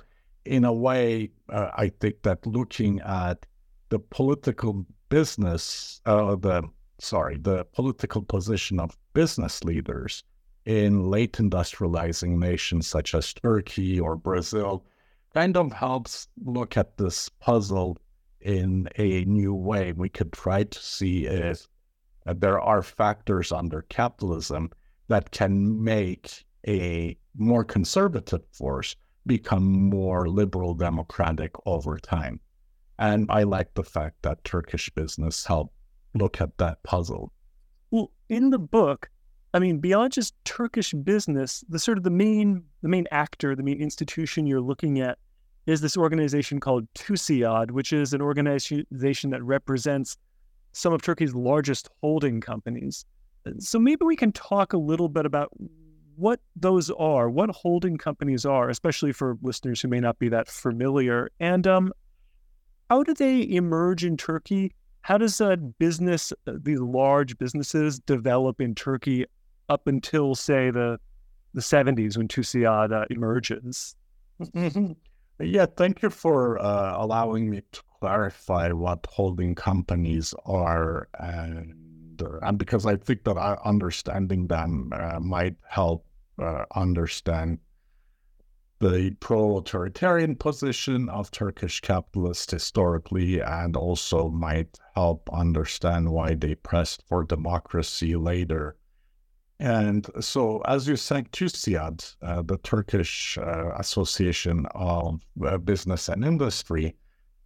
in 0.46 0.66
a 0.66 0.74
way, 0.74 1.30
uh, 1.50 1.70
I 1.76 1.90
think 1.90 2.24
that 2.24 2.46
looking 2.48 3.00
at 3.02 3.46
the 3.90 4.00
political 4.00 4.86
business, 5.10 6.02
uh, 6.06 6.36
the 6.36 6.64
sorry, 7.02 7.38
the 7.38 7.66
political 7.66 8.22
position 8.22 8.80
of 8.80 8.98
business 9.14 9.64
leaders 9.64 10.24
in 10.66 11.10
late 11.10 11.34
industrializing 11.34 12.38
nations 12.38 12.88
such 12.88 13.16
as 13.16 13.34
Turkey 13.34 14.00
or 14.00 14.16
Brazil 14.16 14.86
kind 15.34 15.58
of 15.58 15.74
helps 15.74 16.28
look 16.44 16.78
at 16.78 16.98
this 16.98 17.30
puzzle 17.30 17.98
in 18.42 18.88
a 18.98 19.26
new 19.26 19.54
way. 19.54 19.94
We 19.94 20.10
could 20.10 20.32
try 20.32 20.64
to 20.64 20.80
see 20.80 21.26
if 21.26 21.68
uh, 22.26 22.36
there 22.38 22.60
are 22.60 22.84
factors 22.84 23.52
under 23.52 23.82
capitalism 23.84 24.70
that 25.08 25.32
can 25.32 25.84
make 25.84 26.46
a 26.68 27.18
more 27.36 27.64
conservative 27.64 28.44
force 28.52 28.96
become 29.26 29.64
more 29.64 30.30
liberal 30.30 30.74
democratic 30.76 31.52
over 31.66 31.98
time. 31.98 32.40
And 33.00 33.26
I 33.32 33.44
like 33.44 33.74
the 33.74 33.84
fact 33.84 34.22
that 34.22 34.44
Turkish 34.44 34.90
business 34.92 35.46
helped 35.46 35.74
look 36.14 36.42
at 36.42 36.58
that 36.58 36.84
puzzle. 36.84 37.32
Well, 37.92 38.12
in 38.30 38.50
the 38.50 38.60
book, 38.60 39.10
I 39.54 39.60
mean, 39.60 39.80
beyond 39.80 40.14
just 40.14 40.34
Turkish 40.46 40.94
business, 40.94 41.64
the 41.68 41.80
sort 41.80 41.98
of 41.98 42.04
the 42.04 42.10
main 42.10 42.64
the 42.82 42.90
main 42.90 43.08
actor, 43.12 43.56
the 43.56 43.64
main 43.64 43.82
institution 43.82 44.46
you're 44.46 44.62
looking 44.62 45.00
at 45.00 45.18
is 45.68 45.82
this 45.82 45.98
organization 45.98 46.60
called 46.60 46.88
TÜSİAD, 46.96 47.72
which 47.72 47.94
is 47.94 48.14
an 48.14 48.22
organization 48.22 49.30
that 49.30 49.44
represents 49.44 50.18
some 50.72 50.94
of 50.94 51.02
Turkey's 51.02 51.36
largest 51.36 51.90
holding 52.02 52.42
companies. 52.42 53.06
So 53.60 53.80
maybe 53.80 54.06
we 54.06 54.16
can 54.16 54.32
talk 54.32 54.74
a 54.74 54.78
little 54.78 55.10
bit 55.10 55.26
about 55.26 55.50
what 56.16 56.40
those 56.56 56.90
are, 56.92 57.30
what 57.30 57.50
holding 57.50 57.98
companies 57.98 58.46
are, 58.46 58.70
especially 58.70 59.12
for 59.12 59.38
listeners 59.42 59.82
who 59.82 59.88
may 59.88 60.00
not 60.00 60.20
be 60.20 60.30
that 60.30 60.48
familiar, 60.48 61.30
and 61.40 61.66
um, 61.68 61.92
how 62.90 63.04
do 63.04 63.14
they 63.14 63.48
emerge 63.50 64.04
in 64.04 64.18
Turkey? 64.18 64.74
How 65.02 65.18
does 65.18 65.42
a 65.42 65.58
business, 65.58 66.32
uh, 66.48 66.54
these 66.62 66.80
large 66.80 67.38
businesses, 67.38 68.00
develop 68.00 68.62
in 68.62 68.76
Turkey 68.76 69.26
up 69.70 69.88
until, 69.88 70.36
say, 70.36 70.72
the 70.72 71.00
the 71.54 71.62
70s 71.62 72.18
when 72.18 72.28
TÜSİAD 72.28 72.94
uh, 72.94 73.06
emerges? 73.10 73.96
Mm-hmm. 74.42 74.94
Yeah, 75.40 75.66
thank 75.76 76.02
you 76.02 76.10
for 76.10 76.60
uh, 76.60 76.96
allowing 76.98 77.50
me 77.50 77.62
to 77.72 77.82
clarify 78.00 78.72
what 78.72 79.06
holding 79.10 79.56
companies 79.56 80.34
are, 80.46 81.10
and, 81.20 82.22
uh, 82.22 82.40
and 82.42 82.58
because 82.58 82.86
I 82.86 82.96
think 82.96 83.24
that 83.26 83.38
understanding 83.66 84.48
them 84.48 84.92
uh, 84.94 85.20
might 85.20 85.56
help 85.68 86.06
uh, 86.42 86.66
understand 86.76 87.60
the 88.82 89.16
pro-authoritarian 89.20 90.36
position 90.36 91.08
of 91.10 91.30
Turkish 91.30 91.80
capitalists 91.82 92.52
historically, 92.52 93.40
and 93.40 93.78
also 93.78 94.30
might 94.30 94.80
help 94.96 95.30
understand 95.32 96.10
why 96.10 96.34
they 96.34 96.56
pressed 96.56 97.04
for 97.08 97.24
democracy 97.24 98.16
later. 98.16 98.76
And 99.60 100.10
so, 100.20 100.62
as 100.62 100.88
you 100.88 100.96
said, 100.96 101.32
TÜSİAD, 101.32 102.16
uh, 102.24 102.42
the 102.42 102.58
Turkish 102.58 103.38
uh, 103.38 103.74
Association 103.78 104.66
of 104.74 105.22
uh, 105.46 105.60
Business 105.60 106.10
and 106.10 106.26
Industry, 106.26 106.96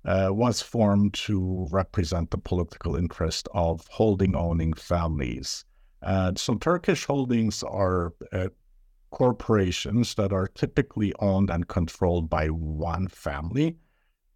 uh, 0.05 0.29
was 0.31 0.61
formed 0.61 1.13
to 1.25 1.67
represent 1.69 2.31
the 2.31 2.37
political 2.37 2.95
interest 2.95 3.49
of 3.53 3.85
holding 3.87 4.33
owning 4.35 4.73
families. 4.73 5.65
So, 6.37 6.55
Turkish 6.55 7.03
holdings 7.03 7.63
are 7.63 8.13
uh, 8.31 8.47
corporations 9.15 10.15
that 10.15 10.33
are 10.33 10.45
typically 10.45 11.13
owned 11.19 11.49
and 11.49 11.69
controlled 11.69 12.29
by 12.29 12.47
one 12.47 13.07
family. 13.07 13.77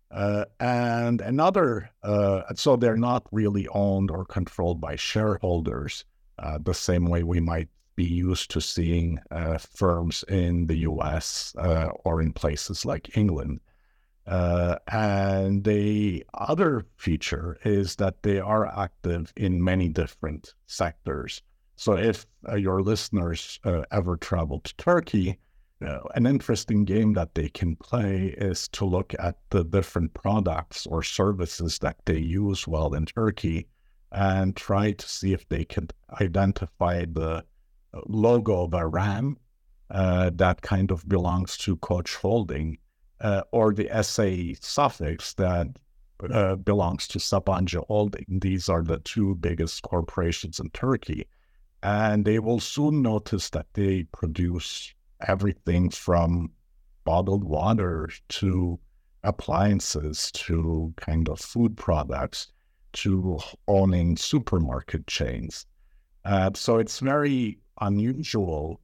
Uh, 0.09 0.45
and 0.61 1.19
another, 1.19 1.91
uh, 2.01 2.41
so 2.55 2.77
they're 2.77 2.95
not 2.95 3.27
really 3.33 3.67
owned 3.73 4.09
or 4.09 4.23
controlled 4.23 4.79
by 4.79 4.95
shareholders, 4.95 6.05
uh, 6.39 6.57
the 6.63 6.73
same 6.73 7.05
way 7.05 7.23
we 7.23 7.41
might 7.41 7.67
be 7.97 8.05
used 8.05 8.49
to 8.49 8.61
seeing 8.61 9.19
uh, 9.31 9.57
firms 9.57 10.23
in 10.29 10.65
the 10.67 10.77
US 10.77 11.53
uh, 11.57 11.89
or 12.05 12.21
in 12.21 12.31
places 12.31 12.85
like 12.85 13.17
England. 13.17 13.59
Uh, 14.25 14.77
and 14.87 15.65
the 15.65 16.25
other 16.35 16.85
feature 16.95 17.57
is 17.65 17.97
that 17.97 18.23
they 18.23 18.39
are 18.39 18.65
active 18.65 19.33
in 19.35 19.61
many 19.61 19.89
different 19.89 20.53
sectors. 20.67 21.41
So 21.79 21.95
if 21.95 22.25
uh, 22.45 22.55
your 22.57 22.81
listeners 22.81 23.57
uh, 23.63 23.83
ever 23.89 24.17
travel 24.17 24.59
to 24.59 24.75
Turkey, 24.75 25.39
uh, 25.81 25.99
an 26.13 26.25
interesting 26.25 26.83
game 26.83 27.13
that 27.13 27.35
they 27.35 27.47
can 27.47 27.77
play 27.77 28.35
is 28.37 28.67
to 28.73 28.83
look 28.83 29.15
at 29.17 29.37
the 29.49 29.63
different 29.63 30.13
products 30.13 30.85
or 30.87 31.03
services 31.03 31.79
that 31.79 31.95
they 32.03 32.17
use 32.17 32.67
while 32.67 32.93
in 32.95 33.05
Turkey 33.05 33.65
and 34.11 34.57
try 34.57 34.91
to 34.91 35.07
see 35.07 35.31
if 35.31 35.47
they 35.47 35.63
can 35.63 35.87
identify 36.19 37.05
the 37.05 37.45
uh, 37.93 38.01
logo 38.07 38.63
of 38.63 38.73
a 38.73 38.85
ram 38.85 39.37
uh, 39.89 40.31
that 40.33 40.61
kind 40.61 40.91
of 40.91 41.07
belongs 41.07 41.55
to 41.59 41.77
Koç 41.77 42.13
Holding 42.17 42.77
uh, 43.21 43.43
or 43.53 43.73
the 43.73 43.87
SA 44.03 44.59
suffix 44.59 45.33
that 45.35 45.67
belongs 46.65 47.07
to 47.07 47.19
Sabancı 47.19 47.87
Holding. 47.87 48.39
These 48.41 48.67
are 48.67 48.83
the 48.83 48.99
two 48.99 49.35
biggest 49.35 49.81
corporations 49.83 50.59
in 50.59 50.71
Turkey 50.71 51.25
and 51.83 52.25
they 52.25 52.39
will 52.39 52.59
soon 52.59 53.01
notice 53.01 53.49
that 53.51 53.67
they 53.73 54.03
produce 54.11 54.93
everything 55.27 55.89
from 55.89 56.51
bottled 57.05 57.43
water 57.43 58.09
to 58.27 58.79
appliances 59.23 60.31
to 60.31 60.93
kind 60.97 61.27
of 61.29 61.39
food 61.39 61.75
products 61.77 62.47
to 62.93 63.39
owning 63.67 64.17
supermarket 64.17 65.05
chains. 65.07 65.65
Uh, 66.25 66.49
so 66.53 66.77
it's 66.77 66.99
very 66.99 67.59
unusual 67.81 68.79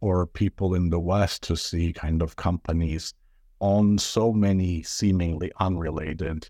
for 0.00 0.26
people 0.26 0.74
in 0.74 0.90
the 0.90 1.00
West 1.00 1.42
to 1.42 1.56
see 1.56 1.92
kind 1.92 2.22
of 2.22 2.36
companies 2.36 3.14
own 3.60 3.98
so 3.98 4.32
many 4.32 4.82
seemingly 4.82 5.50
unrelated 5.58 6.48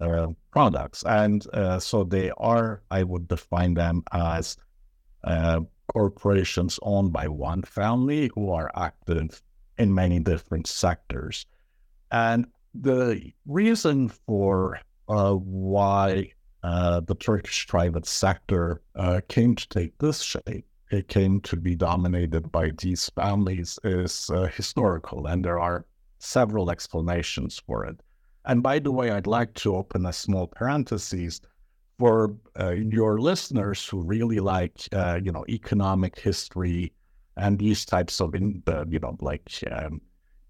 uh, 0.00 0.28
products. 0.50 1.04
And 1.04 1.46
uh, 1.52 1.78
so 1.78 2.04
they 2.04 2.30
are, 2.38 2.82
I 2.90 3.02
would 3.02 3.28
define 3.28 3.74
them 3.74 4.02
as 4.12 4.56
uh, 5.24 5.60
corporations 5.92 6.78
owned 6.82 7.12
by 7.12 7.28
one 7.28 7.62
family 7.62 8.30
who 8.34 8.50
are 8.50 8.70
active 8.74 9.42
in 9.78 9.94
many 9.94 10.18
different 10.18 10.66
sectors. 10.66 11.46
And 12.10 12.46
the 12.74 13.32
reason 13.46 14.08
for 14.08 14.80
uh, 15.08 15.34
why 15.34 16.32
uh, 16.62 17.00
the 17.00 17.14
Turkish 17.14 17.66
private 17.66 18.06
sector 18.06 18.82
uh, 18.94 19.20
came 19.28 19.54
to 19.54 19.68
take 19.68 19.96
this 19.98 20.20
shape, 20.20 20.66
it 20.90 21.08
came 21.08 21.40
to 21.42 21.56
be 21.56 21.74
dominated 21.74 22.50
by 22.50 22.72
these 22.78 23.10
families, 23.10 23.78
is 23.84 24.30
uh, 24.30 24.46
historical, 24.46 25.26
and 25.26 25.44
there 25.44 25.60
are 25.60 25.86
several 26.18 26.70
explanations 26.70 27.62
for 27.66 27.84
it. 27.84 28.00
And 28.44 28.62
by 28.62 28.78
the 28.78 28.92
way, 28.92 29.10
I'd 29.10 29.26
like 29.26 29.54
to 29.54 29.76
open 29.76 30.06
a 30.06 30.12
small 30.12 30.46
parenthesis 30.46 31.40
for 31.98 32.36
uh, 32.58 32.70
your 32.70 33.20
listeners 33.20 33.86
who 33.86 34.02
really 34.02 34.40
like, 34.40 34.88
uh, 34.92 35.18
you 35.22 35.32
know, 35.32 35.44
economic 35.48 36.18
history 36.18 36.92
and 37.36 37.58
these 37.58 37.84
types 37.84 38.20
of, 38.20 38.34
in, 38.34 38.62
uh, 38.66 38.84
you 38.88 38.98
know, 38.98 39.16
like 39.20 39.50
um, 39.70 40.00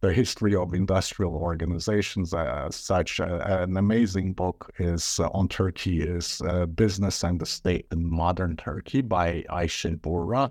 the 0.00 0.12
history 0.12 0.54
of 0.54 0.74
industrial 0.74 1.34
organizations 1.34 2.34
uh, 2.34 2.70
such. 2.70 3.20
Uh, 3.20 3.40
an 3.48 3.76
amazing 3.76 4.32
book 4.32 4.72
is 4.78 5.20
on 5.32 5.48
Turkey 5.48 6.02
is 6.02 6.42
Business 6.74 7.22
and 7.24 7.40
the 7.40 7.46
State 7.46 7.86
in 7.92 8.08
Modern 8.08 8.56
Turkey 8.56 9.00
by 9.00 9.44
Ayşe 9.48 9.96
Buğra, 10.00 10.50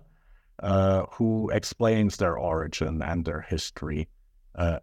who 1.11 1.49
explains 1.49 2.17
their 2.17 2.37
origin 2.37 3.01
and 3.01 3.25
their 3.25 3.41
history 3.41 4.07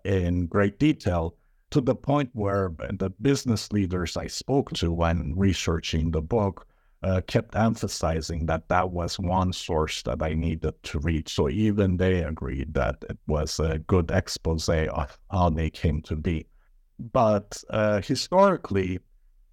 in 0.04 0.46
great 0.46 0.78
detail 0.78 1.34
to 1.72 1.80
the 1.80 1.94
point 1.94 2.30
where 2.34 2.72
the 2.90 3.10
business 3.22 3.72
leaders 3.72 4.16
I 4.16 4.26
spoke 4.26 4.72
to 4.74 4.92
when 4.92 5.34
researching 5.34 6.10
the 6.10 6.20
book 6.20 6.66
uh, 7.02 7.22
kept 7.26 7.56
emphasizing 7.56 8.46
that 8.46 8.68
that 8.68 8.90
was 8.90 9.18
one 9.18 9.52
source 9.52 10.02
that 10.02 10.22
I 10.22 10.34
needed 10.34 10.74
to 10.82 10.98
read. 11.00 11.28
So 11.28 11.48
even 11.48 11.96
they 11.96 12.22
agreed 12.22 12.74
that 12.74 12.96
it 13.08 13.18
was 13.26 13.58
a 13.58 13.78
good 13.78 14.10
expose 14.10 14.68
of 14.68 15.18
how 15.30 15.50
they 15.50 15.70
came 15.70 16.02
to 16.02 16.14
be. 16.14 16.46
But 16.98 17.62
uh, 17.70 18.02
historically, 18.02 19.00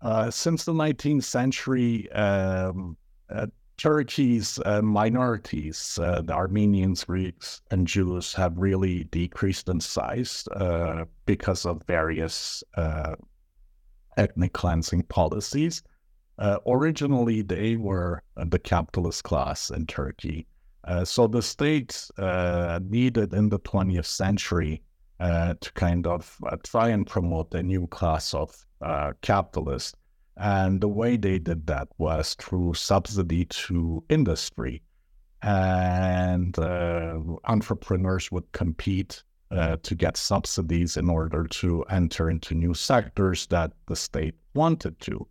uh, 0.02 0.30
since 0.30 0.66
the 0.66 0.74
19th 0.74 1.24
century, 1.24 2.12
um, 2.12 2.98
uh, 3.30 3.48
Turkey's 3.80 4.60
uh, 4.66 4.82
minorities, 4.82 5.98
uh, 6.04 6.22
the 6.22 6.34
Armenians, 6.34 7.06
Greeks, 7.06 7.62
and 7.72 7.88
Jews, 7.88 8.34
have 8.34 8.58
really 8.58 9.06
decreased 9.06 9.70
in 9.70 9.80
size 9.80 10.46
uh, 10.52 11.06
because 11.26 11.66
of 11.66 11.82
various 11.88 12.62
uh, 12.76 13.16
ethnic 14.18 14.52
cleansing 14.52 15.04
policies. 15.04 15.82
Uh, 16.40 16.58
originally, 16.68 17.42
they 17.42 17.78
were 17.78 18.22
the 18.36 18.60
capitalist 18.60 19.24
class 19.24 19.70
in 19.70 19.88
Turkey. 19.88 20.46
Uh, 20.84 21.06
so 21.06 21.26
the 21.26 21.42
state 21.42 22.06
needed 22.82 23.34
in 23.34 23.48
the 23.48 23.60
20th 23.60 24.06
century 24.06 24.82
to 25.22 25.72
kind 25.76 26.06
of 26.06 26.38
try 26.64 26.90
and 26.90 27.08
promote 27.08 27.54
a 27.54 27.64
new 27.64 27.88
class 27.88 28.34
of 28.34 28.54
capitalists 29.22 29.96
and 30.40 30.80
the 30.80 30.88
way 30.88 31.18
they 31.18 31.38
did 31.38 31.68
that 31.68 31.90
was 31.98 32.34
through 32.36 32.74
subsidy 32.74 33.44
to 33.46 34.02
industry. 34.08 34.82
And 35.42 36.58
uh, 36.58 37.20
entrepreneurs 37.44 38.32
would 38.32 38.50
compete 38.54 39.24
uh, 39.52 39.78
to 39.84 39.96
get 39.96 40.16
subsidies 40.16 40.96
in 40.96 41.10
order 41.10 41.46
to 41.46 41.84
enter 41.90 42.30
into 42.30 42.56
new 42.56 42.74
sectors 42.74 43.48
that 43.48 43.74
the 43.88 43.96
state 43.98 44.36
wanted 44.54 45.00
to. 45.02 45.28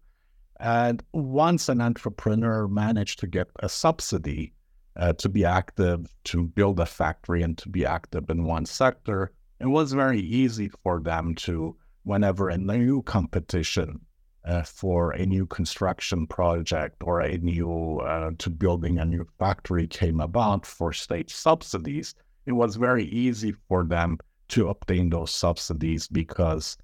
And 0.60 1.02
once 1.12 1.70
an 1.70 1.80
entrepreneur 1.80 2.68
managed 2.68 3.18
to 3.20 3.26
get 3.26 3.48
a 3.60 3.68
subsidy 3.68 4.52
uh, 4.96 5.14
to 5.14 5.28
be 5.30 5.44
active, 5.44 6.14
to 6.24 6.44
build 6.44 6.80
a 6.80 6.86
factory, 6.86 7.42
and 7.42 7.56
to 7.58 7.68
be 7.68 7.86
active 7.86 8.28
in 8.28 8.44
one 8.44 8.66
sector, 8.66 9.32
it 9.60 9.66
was 9.66 9.92
very 9.92 10.20
easy 10.20 10.68
for 10.82 11.00
them 11.00 11.34
to, 11.36 11.76
whenever 12.02 12.48
a 12.48 12.58
new 12.58 13.02
competition 13.02 14.00
uh, 14.49 14.62
for 14.62 15.12
a 15.12 15.26
new 15.26 15.47
construction 15.47 16.26
project 16.26 17.02
or 17.04 17.21
a 17.21 17.37
new 17.39 17.99
uh, 17.99 18.30
to 18.39 18.49
building 18.49 18.99
a 18.99 19.04
new 19.04 19.26
factory 19.39 19.87
came 19.87 20.21
about 20.21 20.65
for 20.65 20.93
state 20.93 21.30
subsidies, 21.30 22.15
it 22.47 22.52
was 22.52 22.76
very 22.76 23.04
easy 23.04 23.52
for 23.69 23.84
them 23.84 24.17
to 24.49 24.69
obtain 24.69 25.11
those 25.11 25.30
subsidies 25.30 26.08
because 26.08 26.78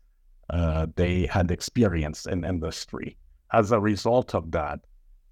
uh, 0.50 0.86
they 0.96 1.24
had 1.26 1.50
experience 1.50 2.26
in 2.26 2.44
industry. 2.44 3.16
As 3.54 3.72
a 3.72 3.80
result 3.80 4.34
of 4.34 4.50
that, 4.50 4.80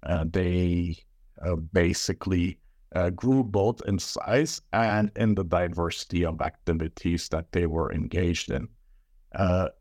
uh, 0.01 0.25
they 0.27 0.97
uh, 1.45 1.55
basically 1.55 2.57
uh, 2.95 3.11
grew 3.11 3.43
both 3.43 3.79
in 3.85 3.99
size 3.99 4.59
and 4.71 5.11
in 5.17 5.35
the 5.35 5.43
diversity 5.43 6.25
of 6.25 6.41
activities 6.41 7.29
that 7.29 7.51
they 7.51 7.67
were 7.67 7.93
engaged 7.93 8.49
in. 8.49 8.67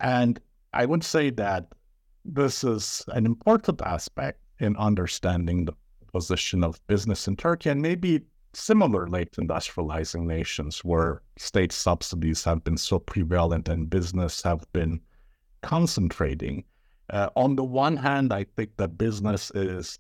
and 0.01 0.39
I 0.75 0.87
would 0.87 1.05
say 1.05 1.31
that 1.31 1.67
this 2.25 2.63
is 2.63 3.05
an 3.09 3.27
important 3.27 3.83
aspect 3.83 4.39
in 4.61 4.77
understanding 4.77 5.65
the 5.65 5.75
position 6.13 6.63
of 6.63 6.85
business 6.87 7.27
in 7.27 7.37
Turkey 7.37 7.71
and 7.71 7.83
maybe 7.83 8.21
similar 8.55 9.09
late 9.09 9.33
industrializing 9.33 10.27
nations 10.27 10.85
where 10.85 11.23
state 11.37 11.73
subsidies 11.73 12.45
have 12.45 12.63
been 12.63 12.77
so 12.77 12.99
prevalent 12.99 13.69
and 13.69 13.91
business 13.91 14.43
have 14.43 14.71
been 14.73 15.01
concentrating. 15.63 16.65
Uh, 17.11 17.29
on 17.35 17.57
the 17.57 17.65
one 17.65 17.97
hand, 17.97 18.33
I 18.33 18.45
think 18.45 18.77
that 18.77 18.99
business 18.99 19.51
is 19.55 19.99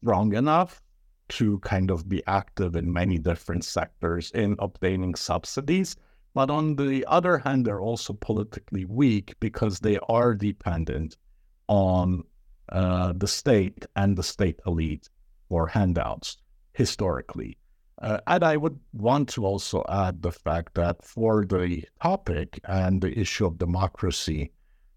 strong 0.00 0.34
enough 0.34 0.80
to 1.28 1.58
kind 1.58 1.90
of 1.90 2.08
be 2.08 2.22
active 2.26 2.74
in 2.74 2.92
many 2.92 3.18
different 3.18 3.64
sectors 3.64 4.30
in 4.32 4.56
obtaining 4.58 5.14
subsidies. 5.14 5.94
But 6.34 6.50
on 6.50 6.76
the 6.76 7.04
other 7.06 7.38
hand, 7.38 7.66
they're 7.66 7.80
also 7.80 8.14
politically 8.14 8.86
weak 8.86 9.34
because 9.40 9.78
they 9.78 9.98
are 10.08 10.34
dependent 10.34 11.16
on 11.68 12.24
uh, 12.70 13.12
the 13.16 13.28
state 13.28 13.86
and 13.96 14.16
the 14.16 14.22
state 14.22 14.60
elite 14.66 15.08
for 15.48 15.66
handouts 15.66 16.38
historically. 16.74 17.56
Uh, 18.00 18.20
and 18.26 18.44
I 18.44 18.56
would 18.56 18.78
want 18.92 19.28
to 19.30 19.44
also 19.44 19.84
add 19.88 20.22
the 20.22 20.30
fact 20.30 20.74
that 20.74 21.02
for 21.02 21.44
the 21.44 21.84
topic 22.00 22.60
and 22.64 23.00
the 23.00 23.18
issue 23.18 23.46
of 23.46 23.58
democracy, 23.58 24.52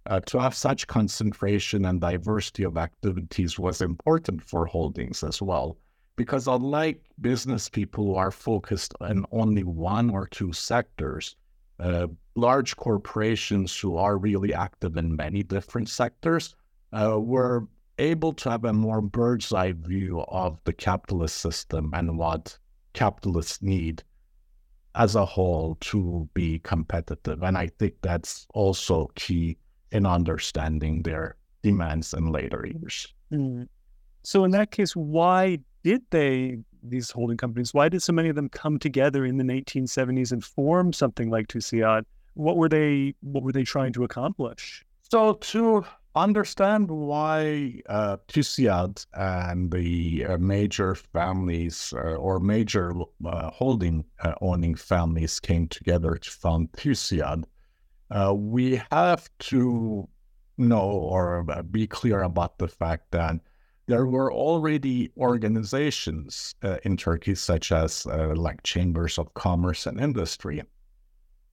uh, 0.08 0.20
to 0.28 0.40
have 0.40 0.54
such 0.54 0.88
concentration 0.88 1.86
and 1.86 2.02
diversity 2.02 2.64
of 2.64 2.78
activities 2.78 3.58
was 3.58 3.82
important 3.82 4.42
for 4.42 4.66
holdings 4.66 5.24
as 5.24 5.42
well. 5.42 5.78
Because 6.16 6.48
unlike 6.48 7.02
business 7.22 7.70
people 7.70 8.06
who 8.06 8.16
are 8.16 8.32
focused 8.32 8.94
on 9.00 9.26
only 9.32 9.64
one 9.64 10.10
or 10.10 10.28
two 10.28 10.54
sectors, 10.54 11.36
uh, 11.80 12.08
large 12.36 12.76
corporations 12.76 13.76
who 13.78 13.98
are 13.98 14.18
really 14.18 14.54
active 14.54 14.98
in 14.98 15.16
many 15.16 15.42
different 15.42 15.90
sectors 15.90 16.56
uh, 16.94 17.20
were 17.20 17.68
able 17.98 18.34
to 18.34 18.50
have 18.50 18.66
a 18.66 18.74
more 18.74 19.02
bird's 19.02 19.54
eye 19.54 19.74
view 19.74 20.22
of 20.28 20.60
the 20.64 20.74
capitalist 20.74 21.38
system 21.38 21.92
and 21.94 22.18
what 22.18 22.58
capitalists 22.94 23.62
need 23.62 24.04
as 24.96 25.16
a 25.16 25.26
whole 25.26 25.78
to 25.80 26.28
be 26.34 26.60
competitive. 26.60 27.44
And 27.44 27.58
I 27.58 27.68
think 27.68 27.94
that's 28.02 28.48
also 28.54 29.12
key 29.16 29.58
in 29.92 30.06
understanding 30.06 31.04
their 31.04 31.36
demands 31.62 32.14
in 32.14 32.32
later 32.32 32.66
years. 32.66 33.14
Mm. 33.32 33.68
So, 34.24 34.44
in 34.44 34.52
that 34.52 34.72
case, 34.72 34.96
why 34.96 35.60
did 35.84 36.04
they, 36.12 36.60
these 36.84 37.10
holding 37.12 37.38
companies, 37.38 37.74
why 37.74 37.90
did 37.90 38.04
so 38.04 38.14
many 38.14 38.30
of 38.30 38.36
them 38.36 38.50
come 38.50 38.78
together 38.78 39.26
in 39.26 39.38
the 39.38 39.44
1970s 39.44 40.32
and 40.32 40.44
form 40.44 40.94
something 40.94 41.30
like 41.30 41.48
TUSIAD? 41.48 42.04
What 42.36 42.58
were 42.58 42.70
they, 42.70 43.16
what 43.22 43.44
were 43.44 43.52
they 43.52 43.64
trying 43.64 43.94
to 43.94 44.04
accomplish? 44.04 44.86
So, 45.10 45.34
to 45.34 45.86
understand 46.16 46.92
why 46.92 47.82
uh, 47.88 48.18
TUSIAD 48.28 49.06
and 49.14 49.72
the 49.72 50.26
uh, 50.26 50.38
major 50.38 50.96
families 50.96 51.94
uh, 51.96 52.16
or 52.16 52.40
major 52.40 52.94
uh, 53.26 53.50
holding 53.52 54.04
uh, 54.20 54.34
owning 54.42 54.76
families 54.76 55.40
came 55.40 55.68
together 55.68 56.16
to 56.16 56.30
found 56.30 56.72
TUSIAD, 56.74 57.46
uh, 58.10 58.34
we 58.34 58.82
have 58.92 59.30
to 59.40 60.08
know 60.58 60.82
or 60.82 61.44
be 61.72 61.88
clear 61.88 62.24
about 62.24 62.58
the 62.58 62.68
fact 62.68 63.12
that 63.12 63.40
there 63.88 64.06
were 64.06 64.32
already 64.32 65.12
organizations 65.18 66.56
in 66.84 66.96
Turkey, 66.98 67.36
such 67.36 67.72
as 67.72 68.06
like 68.06 68.62
chambers 68.64 69.18
of 69.18 69.34
commerce 69.34 69.86
and 69.88 70.00
industry, 70.00 70.62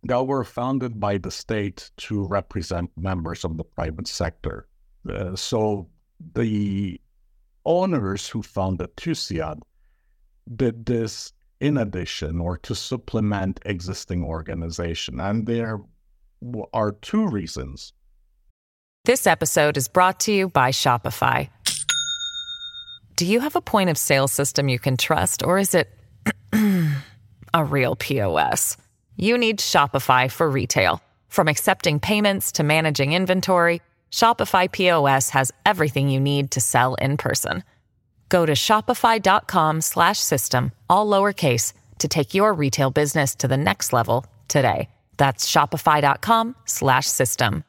that 0.04 0.26
were 0.26 0.44
founded 0.44 1.00
by 1.00 1.18
the 1.18 1.30
state 1.30 1.90
to 1.96 2.26
represent 2.26 2.90
members 2.96 3.44
of 3.44 3.56
the 3.56 3.64
private 3.64 4.06
sector. 4.06 4.68
Uh, 5.08 5.34
so 5.34 5.88
the 6.34 7.00
owners 7.64 8.28
who 8.28 8.42
founded 8.42 8.96
TUSIAD 8.96 9.61
did 10.56 10.87
this 10.87 11.32
in 11.61 11.76
addition 11.76 12.40
or 12.40 12.56
to 12.58 12.74
supplement 12.74 13.61
existing 13.64 14.24
organization. 14.24 15.20
And 15.20 15.46
there 15.46 15.80
are 16.72 16.92
two 16.92 17.26
reasons. 17.26 17.92
This 19.04 19.26
episode 19.26 19.76
is 19.76 19.88
brought 19.88 20.20
to 20.20 20.32
you 20.32 20.48
by 20.48 20.70
Shopify. 20.70 21.48
Do 23.16 23.26
you 23.26 23.40
have 23.40 23.56
a 23.56 23.61
point 23.61 23.90
of 23.90 23.98
sale 23.98 24.28
system 24.28 24.68
you 24.68 24.78
can 24.78 24.96
trust 24.96 25.42
or 25.42 25.58
is 25.58 25.74
it 25.74 25.88
a 26.52 27.64
real 27.64 27.96
POS? 27.96 28.76
You 29.18 29.37
need 29.37 29.59
Shopify 29.59 30.31
for 30.31 30.48
retail. 30.48 31.02
From 31.28 31.48
accepting 31.48 32.00
payments 32.00 32.52
to 32.52 32.62
managing 32.62 33.12
inventory, 33.12 33.83
Shopify 34.11 34.70
POS 34.70 35.31
has 35.31 35.50
everything 35.66 36.09
you 36.09 36.20
need 36.20 36.52
to 36.52 36.61
sell 36.61 36.94
in 36.94 37.16
person. 37.16 37.64
Go 38.28 38.46
to 38.46 38.52
shopify.com/system 38.52 40.72
all 40.88 41.07
lowercase 41.07 41.72
to 41.98 42.09
take 42.09 42.35
your 42.35 42.54
retail 42.54 42.90
business 42.90 43.35
to 43.35 43.48
the 43.48 43.57
next 43.57 43.92
level 43.92 44.24
today. 44.48 44.88
That's 45.16 45.50
shopify.com/system. 45.50 47.64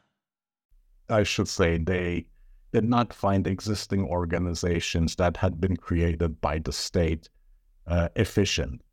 I 1.10 1.24
should 1.24 1.48
say 1.48 1.78
they 1.78 2.26
did 2.72 2.86
not 2.86 3.14
find 3.14 3.48
existing 3.48 4.06
organizations 4.06 5.16
that 5.16 5.38
had 5.38 5.60
been 5.60 5.76
created 5.76 6.40
by 6.40 6.60
the 6.60 6.72
state 6.72 7.30
uh, 7.88 8.10
efficient. 8.16 8.84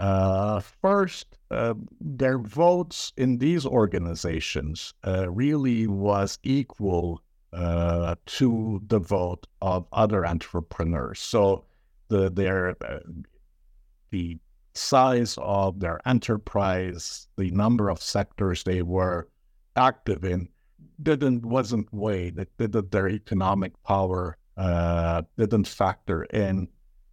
Uh, 0.00 0.60
first, 0.60 1.26
uh, 1.50 1.74
their 2.00 2.38
votes 2.38 3.12
in 3.18 3.36
these 3.36 3.66
organizations 3.66 4.94
uh, 5.06 5.30
really 5.30 5.86
was 5.86 6.38
equal 6.42 7.20
uh, 7.52 8.14
to 8.24 8.80
the 8.86 8.98
vote 8.98 9.46
of 9.60 9.86
other 9.92 10.26
entrepreneurs. 10.26 11.20
So 11.20 11.66
the 12.08 12.30
their 12.30 12.76
uh, 12.82 13.00
the 14.10 14.38
size 14.74 15.36
of 15.38 15.80
their 15.80 16.00
enterprise, 16.08 17.28
the 17.36 17.50
number 17.50 17.90
of 17.90 18.00
sectors 18.00 18.62
they 18.62 18.80
were 18.80 19.28
active 19.76 20.24
in, 20.24 20.48
didn't 21.02 21.44
wasn't 21.44 21.92
weighed. 21.92 22.36
That 22.56 22.90
their 22.90 23.08
economic 23.10 23.72
power 23.82 24.38
didn't 25.36 25.68
factor 25.68 26.22
in 26.24 26.68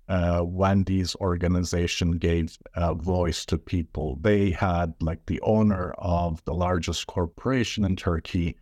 uh, 0.10 0.42
when 0.42 0.84
these 0.84 1.16
organizations 1.16 2.18
gave 2.20 2.58
uh, 2.76 2.94
voice 2.94 3.46
to 3.46 3.58
people. 3.58 4.18
They 4.22 4.52
had 4.52 4.94
like 5.02 5.26
the 5.26 5.42
owner 5.42 5.94
of 5.98 6.44
the 6.46 6.54
largest 6.54 7.08
corporation 7.08 7.84
in 7.84 7.96
Turkey 7.96 8.58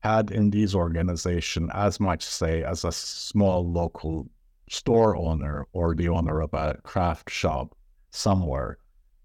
had 0.00 0.30
in 0.30 0.50
these 0.50 0.74
organizations 0.74 1.70
as 1.74 1.98
much 2.00 2.22
say 2.22 2.62
as 2.62 2.84
a 2.84 2.92
small 2.92 3.70
local 3.70 4.28
store 4.70 5.16
owner 5.16 5.66
or 5.72 5.94
the 5.94 6.08
owner 6.08 6.40
of 6.40 6.54
a 6.54 6.78
craft 6.82 7.30
shop 7.30 7.76
somewhere. 8.10 8.78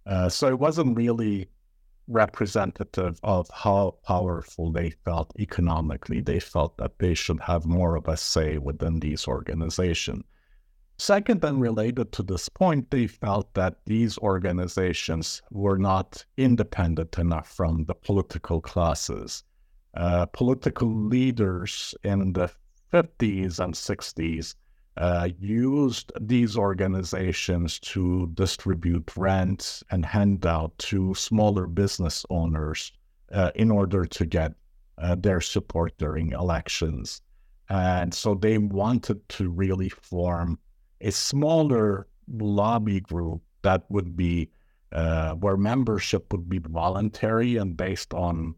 Uh, 0.05 0.27
so 0.27 0.47
it 0.47 0.60
wasn't 0.60 0.97
really 0.97 1.47
representative 2.07 3.19
of 3.23 3.49
how 3.53 3.95
powerful 4.05 4.71
they 4.71 4.89
felt 5.05 5.31
economically. 5.39 6.19
They 6.19 6.39
felt 6.39 6.77
that 6.77 6.99
they 6.99 7.13
should 7.13 7.39
have 7.41 7.65
more 7.65 7.95
of 7.95 8.07
a 8.07 8.17
say 8.17 8.57
within 8.57 8.99
these 8.99 9.27
organizations. 9.27 10.23
Second, 11.01 11.43
and 11.43 11.59
related 11.59 12.11
to 12.11 12.21
this 12.21 12.47
point, 12.47 12.91
they 12.91 13.07
felt 13.07 13.55
that 13.55 13.83
these 13.87 14.19
organizations 14.19 15.41
were 15.49 15.79
not 15.79 16.23
independent 16.37 17.17
enough 17.17 17.47
from 17.47 17.85
the 17.85 17.95
political 17.95 18.61
classes. 18.61 19.43
Uh, 19.95 20.27
political 20.27 20.87
leaders 20.87 21.95
in 22.03 22.33
the 22.33 22.51
50s 22.93 23.59
and 23.59 23.73
60s 23.73 24.53
uh, 24.97 25.27
used 25.39 26.11
these 26.21 26.55
organizations 26.55 27.79
to 27.79 28.29
distribute 28.35 29.17
rent 29.17 29.81
and 29.89 30.05
handout 30.05 30.77
to 30.77 31.15
smaller 31.15 31.65
business 31.65 32.27
owners 32.29 32.91
uh, 33.31 33.49
in 33.55 33.71
order 33.71 34.05
to 34.05 34.23
get 34.27 34.53
uh, 34.99 35.15
their 35.15 35.41
support 35.41 35.97
during 35.97 36.33
elections. 36.33 37.23
And 37.69 38.13
so 38.13 38.35
they 38.35 38.59
wanted 38.59 39.27
to 39.29 39.49
really 39.49 39.89
form 39.89 40.59
a 41.01 41.11
smaller 41.11 42.07
lobby 42.27 43.01
group 43.01 43.41
that 43.63 43.83
would 43.89 44.15
be 44.15 44.49
uh, 44.91 45.33
where 45.35 45.57
membership 45.57 46.31
would 46.31 46.49
be 46.49 46.59
voluntary 46.59 47.57
and 47.57 47.77
based 47.77 48.13
on 48.13 48.55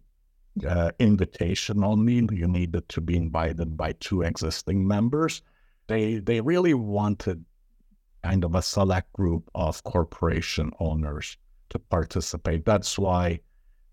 uh, 0.68 0.92
invitation 1.00 1.84
only. 1.84 2.16
You 2.32 2.48
needed 2.48 2.88
to 2.90 3.02
be 3.02 3.16
invited 3.16 3.78
by 3.78 3.94
two 3.94 4.22
existing 4.22 4.88
members. 4.88 5.42
They 5.88 6.20
they 6.20 6.42
really 6.42 6.74
wanted 6.74 7.44
kind 8.24 8.44
of 8.44 8.56
a 8.56 8.62
select 8.62 9.12
group 9.14 9.50
of 9.54 9.84
corporation 9.84 10.72
owners 10.80 11.38
to 11.70 11.80
participate. 11.80 12.66
That's 12.66 12.98
why 12.98 13.40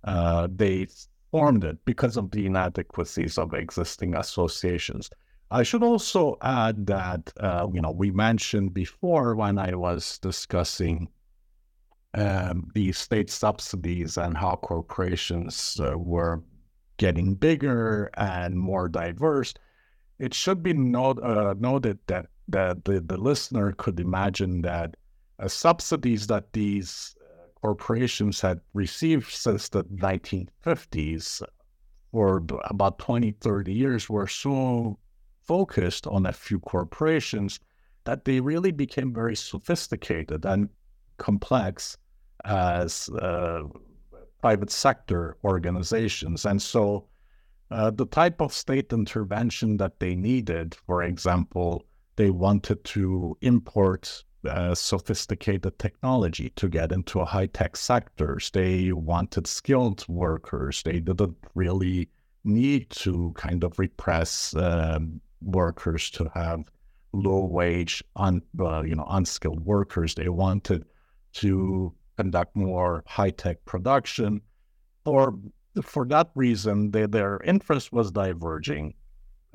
uh, 0.04 0.48
they 0.54 0.86
formed 1.30 1.64
it 1.64 1.84
because 1.84 2.16
of 2.16 2.30
the 2.30 2.46
inadequacies 2.46 3.38
of 3.38 3.54
existing 3.54 4.14
associations. 4.14 5.10
I 5.52 5.64
should 5.64 5.82
also 5.82 6.36
add 6.42 6.86
that, 6.86 7.32
uh, 7.40 7.66
you 7.72 7.80
know, 7.80 7.90
we 7.90 8.12
mentioned 8.12 8.72
before 8.72 9.34
when 9.34 9.58
I 9.58 9.74
was 9.74 10.18
discussing 10.18 11.08
um, 12.14 12.70
the 12.74 12.92
state 12.92 13.30
subsidies 13.30 14.16
and 14.16 14.36
how 14.36 14.56
corporations 14.56 15.80
uh, 15.80 15.98
were 15.98 16.44
getting 16.98 17.34
bigger 17.34 18.10
and 18.16 18.56
more 18.56 18.88
diverse. 18.88 19.52
It 20.20 20.34
should 20.34 20.62
be 20.62 20.72
note, 20.72 21.20
uh, 21.20 21.54
noted 21.58 21.98
that, 22.06 22.26
that 22.48 22.84
the, 22.84 23.00
the 23.00 23.16
listener 23.16 23.72
could 23.72 23.98
imagine 23.98 24.62
that 24.62 24.96
uh, 25.40 25.48
subsidies 25.48 26.28
that 26.28 26.52
these 26.52 27.16
uh, 27.20 27.46
corporations 27.60 28.40
had 28.40 28.60
received 28.72 29.32
since 29.32 29.68
the 29.68 29.82
1950s 29.84 31.42
for 32.12 32.44
about 32.64 32.98
20, 33.00 33.32
30 33.40 33.72
years 33.72 34.08
were 34.08 34.28
so 34.28 34.98
focused 35.50 36.06
on 36.06 36.26
a 36.26 36.32
few 36.32 36.60
corporations 36.60 37.58
that 38.04 38.24
they 38.24 38.38
really 38.38 38.70
became 38.70 39.12
very 39.12 39.34
sophisticated 39.34 40.46
and 40.46 40.68
complex 41.16 41.98
as 42.44 43.08
uh, 43.20 43.62
private 44.40 44.70
sector 44.70 45.36
organizations. 45.42 46.46
And 46.46 46.62
so 46.62 47.08
uh, 47.72 47.90
the 47.90 48.06
type 48.06 48.40
of 48.40 48.52
state 48.52 48.92
intervention 48.92 49.76
that 49.78 49.98
they 49.98 50.14
needed, 50.14 50.76
for 50.86 51.02
example, 51.02 51.84
they 52.14 52.30
wanted 52.30 52.84
to 52.84 53.36
import 53.40 54.22
uh, 54.48 54.72
sophisticated 54.76 55.76
technology 55.80 56.50
to 56.50 56.68
get 56.68 56.92
into 56.92 57.24
high 57.24 57.46
tech 57.46 57.76
sectors. 57.76 58.52
They 58.52 58.92
wanted 58.92 59.48
skilled 59.48 60.06
workers. 60.08 60.84
They 60.84 61.00
didn't 61.00 61.38
really 61.56 62.08
need 62.44 62.88
to 62.90 63.32
kind 63.34 63.64
of 63.64 63.80
repress 63.80 64.54
um, 64.54 65.20
workers 65.42 66.11
to 66.11 66.31
have 66.35 66.70
low 67.12 67.44
wage, 67.44 68.03
un, 68.16 68.42
uh, 68.59 68.83
you 68.83 68.94
know, 68.94 69.07
unskilled 69.11 69.64
workers. 69.64 70.14
They 70.14 70.29
wanted 70.29 70.85
to 71.35 71.92
conduct 72.16 72.57
more 72.57 73.03
high 73.07 73.31
tech 73.31 73.64
production. 73.64 74.40
Or 75.05 75.35
for 75.83 76.05
that 76.07 76.31
reason, 76.35 76.90
they, 76.90 77.07
their 77.07 77.40
interest 77.44 77.92
was 77.92 78.11
diverging 78.11 78.94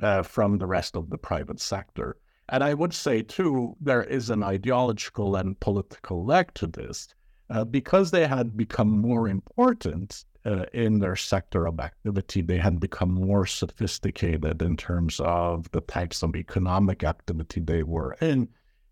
uh, 0.01 0.23
from 0.23 0.57
the 0.57 0.65
rest 0.65 0.95
of 0.95 1.09
the 1.09 1.17
private 1.17 1.59
sector. 1.59 2.17
And 2.49 2.63
I 2.63 2.73
would 2.73 2.93
say, 2.93 3.21
too, 3.21 3.75
there 3.79 4.03
is 4.03 4.29
an 4.29 4.43
ideological 4.43 5.35
and 5.35 5.59
political 5.59 6.25
leg 6.25 6.53
to 6.55 6.67
this. 6.67 7.07
Uh, 7.47 7.63
because 7.63 8.09
they 8.09 8.25
had 8.25 8.57
become 8.57 8.89
more 8.89 9.27
important 9.27 10.25
uh, 10.45 10.65
in 10.73 10.99
their 10.99 11.15
sector 11.15 11.65
of 11.65 11.79
activity, 11.79 12.41
they 12.41 12.57
had 12.57 12.79
become 12.79 13.11
more 13.11 13.45
sophisticated 13.45 14.61
in 14.61 14.77
terms 14.77 15.19
of 15.23 15.69
the 15.71 15.81
types 15.81 16.23
of 16.23 16.35
economic 16.35 17.03
activity 17.03 17.59
they 17.59 17.83
were 17.83 18.13
in. 18.21 18.47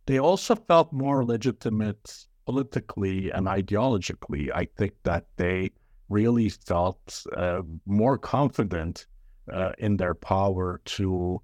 They 0.05 0.19
also 0.19 0.55
felt 0.55 0.91
more 0.91 1.23
legitimate 1.23 2.25
politically 2.45 3.31
and 3.31 3.47
ideologically. 3.47 4.49
I 4.53 4.65
think 4.77 4.93
that 5.03 5.27
they 5.37 5.71
really 6.09 6.49
felt 6.49 7.25
uh, 7.35 7.61
more 7.85 8.17
confident 8.17 9.05
uh, 9.51 9.71
in 9.77 9.97
their 9.97 10.13
power 10.13 10.81
to 10.85 11.41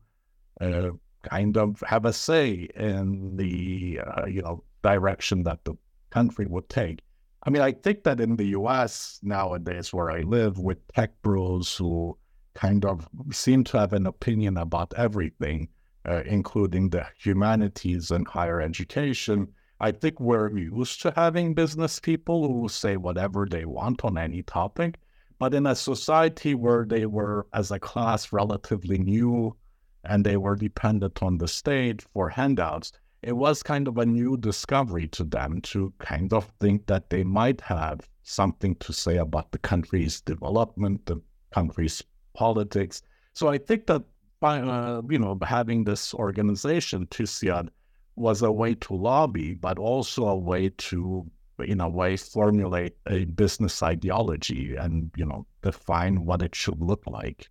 uh, 0.62 0.89
kind 1.24 1.58
of 1.58 1.82
have 1.86 2.06
a 2.06 2.13
say 2.13 2.67
in 2.76 3.36
the 3.36 4.00
uh, 4.06 4.26
you 4.26 4.41
know 4.41 4.63
direction 4.82 5.43
that 5.43 5.63
the 5.65 5.76
country 6.10 6.45
would 6.45 6.69
take. 6.69 7.02
I 7.50 7.52
mean, 7.52 7.64
I 7.64 7.72
think 7.72 8.04
that 8.04 8.22
in 8.22 8.36
the 8.36 8.50
US 8.60 9.20
nowadays, 9.24 9.92
where 9.92 10.12
I 10.12 10.22
live, 10.22 10.60
with 10.60 10.88
tech 10.90 11.20
bros 11.24 11.76
who 11.76 12.16
kind 12.54 12.86
of 12.86 13.10
seem 13.32 13.64
to 13.64 13.80
have 13.80 13.92
an 13.94 14.06
opinion 14.06 14.56
about 14.56 14.94
everything, 14.96 15.70
uh, 16.08 16.22
including 16.28 16.92
the 16.92 17.08
humanities 17.18 18.12
and 18.12 18.28
higher 18.28 18.62
education, 18.62 19.48
I 19.80 19.94
think 19.94 20.20
we're 20.20 20.56
used 20.56 21.02
to 21.02 21.12
having 21.16 21.56
business 21.56 22.00
people 22.00 22.48
who 22.48 22.70
say 22.70 22.98
whatever 22.98 23.48
they 23.50 23.66
want 23.66 24.06
on 24.06 24.20
any 24.20 24.44
topic. 24.44 25.00
But 25.40 25.56
in 25.56 25.66
a 25.66 25.76
society 25.76 26.54
where 26.54 26.86
they 26.86 27.08
were, 27.08 27.48
as 27.52 27.72
a 27.72 27.80
class, 27.80 28.32
relatively 28.32 29.00
new 29.00 29.56
and 30.04 30.24
they 30.24 30.38
were 30.38 30.56
dependent 30.56 31.24
on 31.24 31.40
the 31.40 31.48
state 31.48 32.04
for 32.14 32.30
handouts, 32.30 32.92
it 33.22 33.34
was 33.34 33.64
kind 33.64 33.88
of 33.88 33.98
a 33.98 34.06
new 34.06 34.38
discovery 34.38 35.08
to 35.10 35.24
them 35.24 35.62
to 35.62 35.94
kind 36.00 36.32
of 36.34 36.46
think 36.60 36.86
that 36.88 37.10
they 37.10 37.24
might 37.24 37.62
have 37.62 38.08
something 38.24 38.76
to 38.76 38.94
say 38.94 39.18
about 39.18 39.52
the 39.52 39.58
country's 39.58 40.22
development, 40.22 41.06
the 41.06 41.22
country's 41.52 42.04
politics. 42.34 43.02
So 43.34 43.50
I 43.50 43.58
think 43.58 43.88
that 43.88 44.04
by 44.40 44.60
uh, 44.62 45.02
you 45.10 45.20
know 45.20 45.38
having 45.42 45.84
this 45.84 46.14
organization 46.14 47.08
TÜSİAD 47.08 47.70
was 48.16 48.42
a 48.42 48.52
way 48.52 48.76
to 48.76 48.94
lobby, 48.94 49.54
but 49.54 49.80
also 49.80 50.28
a 50.28 50.36
way 50.38 50.70
to 50.70 51.30
in 51.64 51.82
a 51.82 51.90
way, 51.90 52.18
formulate 52.18 52.96
a 53.08 53.26
business 53.26 53.84
ideology 53.84 54.76
and, 54.76 55.12
you 55.16 55.26
know, 55.26 55.46
define 55.62 56.26
what 56.26 56.42
it 56.42 56.56
should 56.56 56.82
look 56.82 57.04
like. 57.08 57.50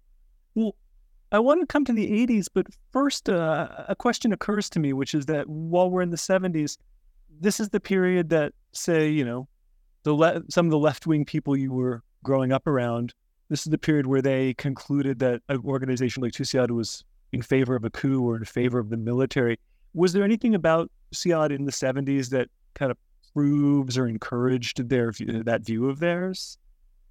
Well, 0.55 0.75
I 1.31 1.39
want 1.41 1.61
to 1.61 1.67
come 1.67 1.85
to 1.85 1.93
the 1.93 2.27
80s, 2.27 2.47
but 2.53 2.67
first, 2.91 3.29
uh, 3.29 3.69
a 3.89 3.95
question 3.95 4.33
occurs 4.33 4.71
to 4.71 4.81
me, 4.81 4.93
which 4.93 5.15
is 5.15 5.27
that 5.27 5.49
while 5.49 5.91
we're 5.91 6.03
in 6.03 6.11
the 6.11 6.17
70s, 6.17 6.79
this 7.41 7.61
is 7.61 7.69
the 7.69 7.81
period 7.81 8.31
that, 8.31 8.53
say, 8.73 9.09
you 9.11 9.25
know, 9.25 9.47
the 10.05 10.15
le- 10.15 10.43
some 10.49 10.67
of 10.67 10.71
the 10.71 10.79
left 10.79 11.07
wing 11.07 11.25
people 11.25 11.57
you 11.57 11.73
were 11.73 12.03
growing 12.23 12.51
up 12.51 12.67
around, 12.67 13.13
this 13.51 13.61
is 13.61 13.71
the 13.71 13.79
period 13.79 14.07
where 14.07 14.23
they 14.23 14.55
concluded 14.55 15.19
that 15.19 15.43
an 15.49 15.61
organization 15.65 16.23
like 16.23 16.33
TUSIAD 16.33 16.71
was 16.71 17.05
in 17.33 17.43
favor 17.43 17.77
of 17.77 17.85
a 17.85 17.91
coup 17.91 18.23
or 18.27 18.37
in 18.37 18.45
favor 18.45 18.79
of 18.79 18.89
the 18.89 18.97
military. 18.97 19.59
Was 19.95 20.15
there 20.15 20.25
anything 20.25 20.55
about 20.55 20.91
TUSIAD 21.13 21.51
in 21.51 21.65
the 21.67 21.73
70s 21.73 22.31
that 22.31 22.49
kind 22.75 22.91
of 22.91 22.97
proves 23.35 23.99
or 23.99 24.07
encouraged 24.07 24.89
their 24.89 25.13
that 25.45 25.65
view 25.65 25.89
of 25.89 25.99
theirs? 25.99 26.59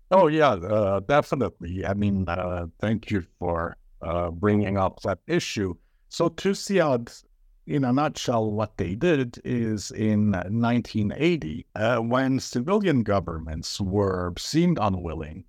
Oh 0.10 0.27
yeah, 0.27 0.51
uh, 0.51 1.01
definitely. 1.01 1.86
I 1.86 1.93
mean, 1.93 2.27
uh, 2.27 2.67
thank 2.80 3.12
you 3.12 3.25
for 3.39 3.77
uh, 4.01 4.29
bringing 4.31 4.77
up 4.77 5.01
that 5.01 5.19
issue. 5.27 5.73
So 6.10 6.29
TUSIAD, 6.29 7.23
in 7.65 7.83
a 7.83 7.91
nutshell, 7.91 8.51
what 8.51 8.77
they 8.77 8.95
did 8.95 9.41
is 9.43 9.91
in 9.91 10.31
1980, 10.31 11.65
uh, 11.75 11.97
when 11.97 12.39
civilian 12.39 13.03
governments 13.03 13.81
were 13.81 14.33
seemed 14.38 14.77
unwilling, 14.79 15.43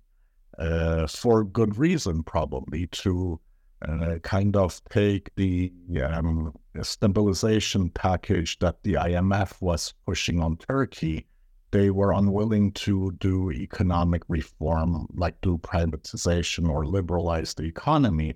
uh, 0.57 1.07
for 1.07 1.45
good 1.45 1.77
reason 1.77 2.23
probably, 2.23 2.87
to 2.87 3.39
uh, 3.81 4.15
kind 4.23 4.57
of 4.57 4.81
take 4.89 5.33
the 5.35 5.71
um, 6.03 6.53
stabilization 6.81 7.89
package 7.91 8.59
that 8.59 8.83
the 8.83 8.95
IMF 8.95 9.61
was 9.61 9.93
pushing 10.05 10.41
on 10.41 10.57
Turkey. 10.57 11.25
They 11.71 11.91
were 11.91 12.11
unwilling 12.11 12.71
to 12.73 13.11
do 13.19 13.51
economic 13.51 14.23
reform, 14.27 15.07
like 15.13 15.39
do 15.41 15.59
privatization 15.59 16.67
or 16.67 16.85
liberalize 16.85 17.53
the 17.53 17.63
economy, 17.63 18.33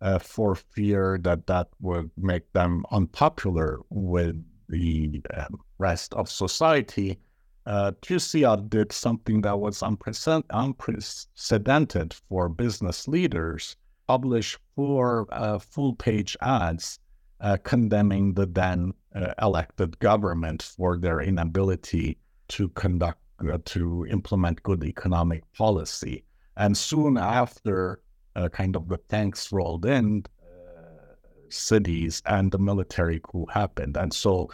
uh, 0.00 0.18
for 0.18 0.56
fear 0.56 1.16
that 1.22 1.46
that 1.46 1.68
would 1.80 2.10
make 2.16 2.52
them 2.52 2.84
unpopular 2.90 3.78
with 3.88 4.44
the 4.68 5.22
uh, 5.32 5.46
rest 5.78 6.12
of 6.14 6.28
society. 6.28 7.20
Uh, 7.66 7.92
TUSIAD 8.02 8.68
did 8.68 8.90
something 8.90 9.42
that 9.42 9.60
was 9.60 9.82
unprecedented 9.82 12.14
for 12.28 12.48
business 12.48 13.06
leaders 13.06 13.76
publish 14.08 14.58
four 14.74 15.28
uh, 15.30 15.60
full 15.60 15.94
page 15.94 16.36
ads 16.40 16.98
uh, 17.40 17.56
condemning 17.62 18.34
the 18.34 18.46
then 18.46 18.92
uh, 19.14 19.32
elected 19.40 19.96
government 20.00 20.62
for 20.62 20.96
their 20.96 21.20
inability 21.20 22.18
to 22.52 22.68
conduct, 22.70 23.20
uh, 23.50 23.58
to 23.64 24.06
implement 24.06 24.62
good 24.62 24.84
economic 24.84 25.42
policy. 25.52 26.24
And 26.56 26.76
soon 26.76 27.16
after, 27.16 28.00
uh, 28.36 28.48
kind 28.48 28.76
of 28.76 28.88
the 28.88 28.98
tanks 29.08 29.52
rolled 29.52 29.86
in, 29.86 30.24
uh, 30.42 31.14
cities 31.48 32.22
and 32.26 32.52
the 32.52 32.58
military 32.58 33.20
coup 33.22 33.46
happened. 33.46 33.96
And 33.96 34.12
so, 34.12 34.50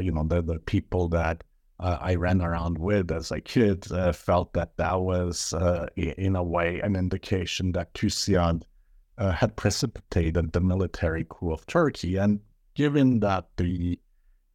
you 0.00 0.12
know, 0.12 0.24
the, 0.24 0.42
the 0.42 0.58
people 0.58 1.08
that 1.08 1.44
I 1.80 2.16
ran 2.16 2.40
around 2.42 2.78
with 2.78 3.12
as 3.12 3.30
a 3.30 3.40
kid 3.40 3.86
felt 4.12 4.52
that 4.54 4.76
that 4.76 5.00
was, 5.00 5.54
in 5.96 6.36
a 6.36 6.42
way, 6.42 6.80
an 6.80 6.96
indication 6.96 7.72
that 7.72 7.94
TUSIAD 7.94 8.64
uh, 9.18 9.32
had 9.32 9.56
precipitated 9.56 10.52
the 10.52 10.60
military 10.60 11.26
coup 11.28 11.52
of 11.52 11.66
Turkey. 11.66 12.16
And 12.16 12.40
given 12.74 13.20
that 13.20 13.46
the 13.56 13.98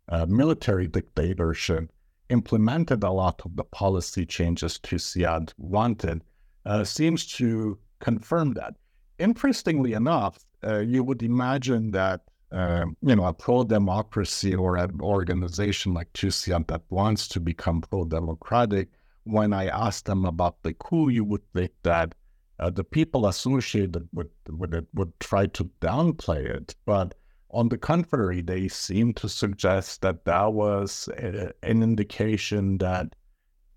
uh, 0.09 0.25
military 0.25 0.87
dictatorship 0.87 1.91
implemented 2.29 3.03
a 3.03 3.11
lot 3.11 3.41
of 3.45 3.55
the 3.55 3.63
policy 3.63 4.25
changes 4.25 4.79
TUSIAD 4.79 5.53
wanted, 5.57 6.23
uh, 6.65 6.83
seems 6.83 7.25
to 7.37 7.77
confirm 7.99 8.53
that. 8.53 8.75
Interestingly 9.19 9.93
enough, 9.93 10.39
uh, 10.65 10.79
you 10.79 11.03
would 11.03 11.23
imagine 11.23 11.91
that 11.91 12.21
um, 12.53 12.95
you 13.01 13.15
know, 13.15 13.25
a 13.25 13.33
pro-democracy 13.33 14.53
or 14.53 14.77
an 14.77 15.01
organization 15.01 15.93
like 15.95 16.13
TUSIAD 16.13 16.67
that 16.67 16.83
wants 16.89 17.27
to 17.29 17.39
become 17.39 17.81
pro-democratic, 17.81 18.89
when 19.23 19.53
I 19.53 19.67
asked 19.67 20.05
them 20.05 20.23
about 20.25 20.61
the 20.61 20.73
coup, 20.73 21.09
you 21.09 21.23
would 21.23 21.41
think 21.53 21.71
that 21.81 22.13
uh, 22.59 22.69
the 22.69 22.83
people 22.83 23.25
associated 23.25 24.07
with, 24.13 24.29
with 24.47 24.75
it 24.75 24.85
would 24.93 25.19
try 25.19 25.47
to 25.47 25.63
downplay 25.81 26.45
it. 26.45 26.75
But 26.85 27.15
on 27.53 27.69
the 27.69 27.77
contrary, 27.77 28.41
they 28.41 28.67
seem 28.67 29.13
to 29.13 29.29
suggest 29.29 30.01
that 30.01 30.25
that 30.25 30.53
was 30.53 31.07
a, 31.17 31.51
an 31.63 31.83
indication 31.83 32.77
that 32.79 33.15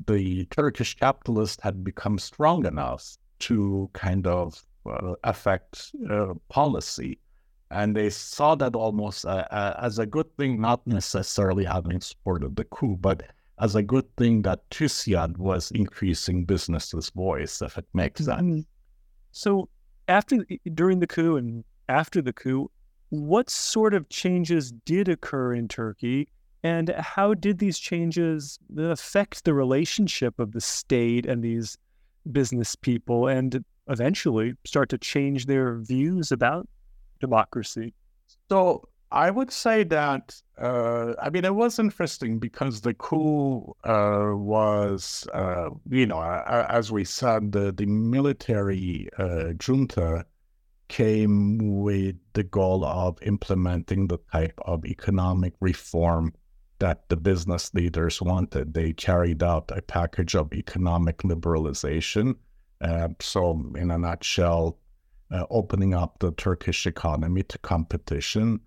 the 0.06 0.46
Turkish 0.46 0.94
capitalist 0.96 1.60
had 1.60 1.84
become 1.84 2.18
strong 2.18 2.66
enough 2.66 3.16
to 3.38 3.90
kind 3.92 4.26
of 4.26 4.64
uh, 4.86 5.14
affect 5.24 5.92
uh, 6.10 6.34
policy. 6.48 7.18
And 7.70 7.96
they 7.96 8.10
saw 8.10 8.54
that 8.54 8.74
almost 8.74 9.26
uh, 9.26 9.46
uh, 9.50 9.74
as 9.82 9.98
a 9.98 10.06
good 10.06 10.34
thing, 10.36 10.60
not 10.60 10.86
necessarily 10.86 11.64
having 11.64 12.00
supported 12.00 12.56
the 12.56 12.64
coup, 12.64 12.96
but 12.96 13.24
as 13.58 13.74
a 13.74 13.82
good 13.82 14.04
thing 14.16 14.42
that 14.42 14.68
TUSIAD 14.70 15.38
was 15.38 15.70
increasing 15.72 16.44
business's 16.44 17.10
voice, 17.10 17.62
if 17.62 17.76
it 17.78 17.86
makes 17.94 18.24
sense. 18.24 18.40
Mm-hmm. 18.40 18.60
So, 19.32 19.68
after 20.08 20.46
during 20.74 21.00
the 21.00 21.06
coup 21.06 21.36
and 21.36 21.64
after 21.88 22.22
the 22.22 22.32
coup, 22.32 22.70
what 23.10 23.50
sort 23.50 23.94
of 23.94 24.08
changes 24.08 24.72
did 24.84 25.08
occur 25.08 25.54
in 25.54 25.68
Turkey, 25.68 26.28
and 26.62 26.88
how 26.90 27.34
did 27.34 27.58
these 27.58 27.78
changes 27.78 28.58
affect 28.76 29.44
the 29.44 29.54
relationship 29.54 30.38
of 30.38 30.52
the 30.52 30.60
state 30.60 31.26
and 31.26 31.42
these 31.42 31.78
business 32.32 32.74
people, 32.74 33.28
and 33.28 33.64
eventually 33.88 34.54
start 34.64 34.88
to 34.88 34.98
change 34.98 35.46
their 35.46 35.78
views 35.78 36.32
about 36.32 36.68
democracy? 37.20 37.94
So, 38.48 38.88
I 39.12 39.30
would 39.30 39.52
say 39.52 39.84
that 39.84 40.40
uh, 40.58 41.14
I 41.22 41.30
mean 41.30 41.44
it 41.44 41.54
was 41.54 41.78
interesting 41.78 42.38
because 42.38 42.80
the 42.80 42.94
coup 42.94 43.74
uh, 43.84 44.32
was 44.34 45.26
uh, 45.32 45.70
you 45.88 46.06
know 46.06 46.20
as 46.68 46.90
we 46.90 47.04
said 47.04 47.52
the 47.52 47.72
the 47.72 47.86
military 47.86 49.08
uh, 49.18 49.52
junta 49.58 50.26
came 50.88 51.83
with 51.83 52.16
the 52.33 52.42
goal 52.42 52.85
of 52.85 53.18
implementing 53.22 54.07
the 54.07 54.18
type 54.33 54.59
of 54.64 54.85
economic 54.85 55.55
reform 55.61 56.33
that 56.79 57.09
the 57.09 57.16
business 57.16 57.72
leaders 57.75 58.20
wanted. 58.20 58.75
They 58.75 58.92
carried 58.92 59.42
out 59.42 59.70
a 59.75 59.83
package 59.83 60.35
of 60.35 60.53
economic 60.53 61.18
liberalization. 61.18 62.37
Uh, 62.81 63.09
so, 63.20 63.72
in 63.77 63.90
a 63.90 63.99
nutshell, 63.99 64.79
uh, 65.31 65.46
opening 65.51 65.94
up 65.94 66.18
the 66.18 66.33
Turkish 66.33 66.87
economy 66.87 67.42
to 67.44 67.59
competition 67.59 68.61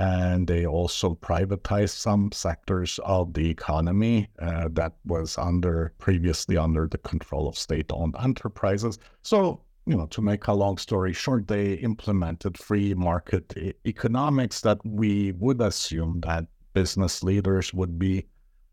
and 0.00 0.46
they 0.46 0.64
also 0.64 1.14
privatized 1.14 1.90
some 1.90 2.32
sectors 2.32 2.98
of 3.04 3.34
the 3.34 3.50
economy 3.50 4.28
uh, 4.38 4.66
that 4.72 4.94
was 5.04 5.36
under 5.36 5.92
previously 5.98 6.56
under 6.56 6.88
the 6.88 6.96
control 6.98 7.46
of 7.46 7.58
state-owned 7.58 8.14
enterprises. 8.18 8.98
So, 9.20 9.60
you 9.86 9.96
know, 9.96 10.06
to 10.06 10.22
make 10.22 10.46
a 10.46 10.52
long 10.52 10.78
story 10.78 11.12
short, 11.12 11.48
they 11.48 11.74
implemented 11.74 12.58
free 12.58 12.94
market 12.94 13.56
e- 13.56 13.72
economics 13.86 14.60
that 14.60 14.78
we 14.84 15.32
would 15.32 15.60
assume 15.60 16.20
that 16.20 16.46
business 16.74 17.22
leaders 17.22 17.74
would 17.74 17.98
be 17.98 18.26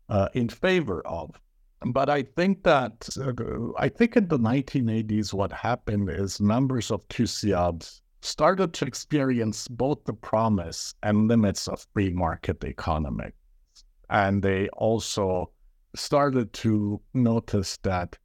uh, 0.08 0.28
in 0.34 0.48
favor 0.48 1.06
of. 1.06 1.30
But 1.86 2.10
I 2.10 2.22
think 2.22 2.64
that 2.64 3.08
uh, 3.18 3.72
I 3.78 3.88
think 3.88 4.16
in 4.16 4.28
the 4.28 4.38
1980s, 4.38 5.32
what 5.32 5.52
happened 5.52 6.10
is 6.10 6.40
members 6.40 6.90
of 6.90 7.06
TUSIAD 7.08 7.88
started 8.20 8.74
to 8.74 8.84
experience 8.84 9.68
both 9.68 10.04
the 10.04 10.12
promise 10.12 10.94
and 11.02 11.28
limits 11.28 11.68
of 11.68 11.86
free 11.92 12.10
market 12.10 12.64
economics. 12.64 13.36
And 14.10 14.42
they 14.42 14.68
also 14.70 15.50
started 15.94 16.52
to 16.54 17.00
notice 17.14 17.76
that 17.78 18.16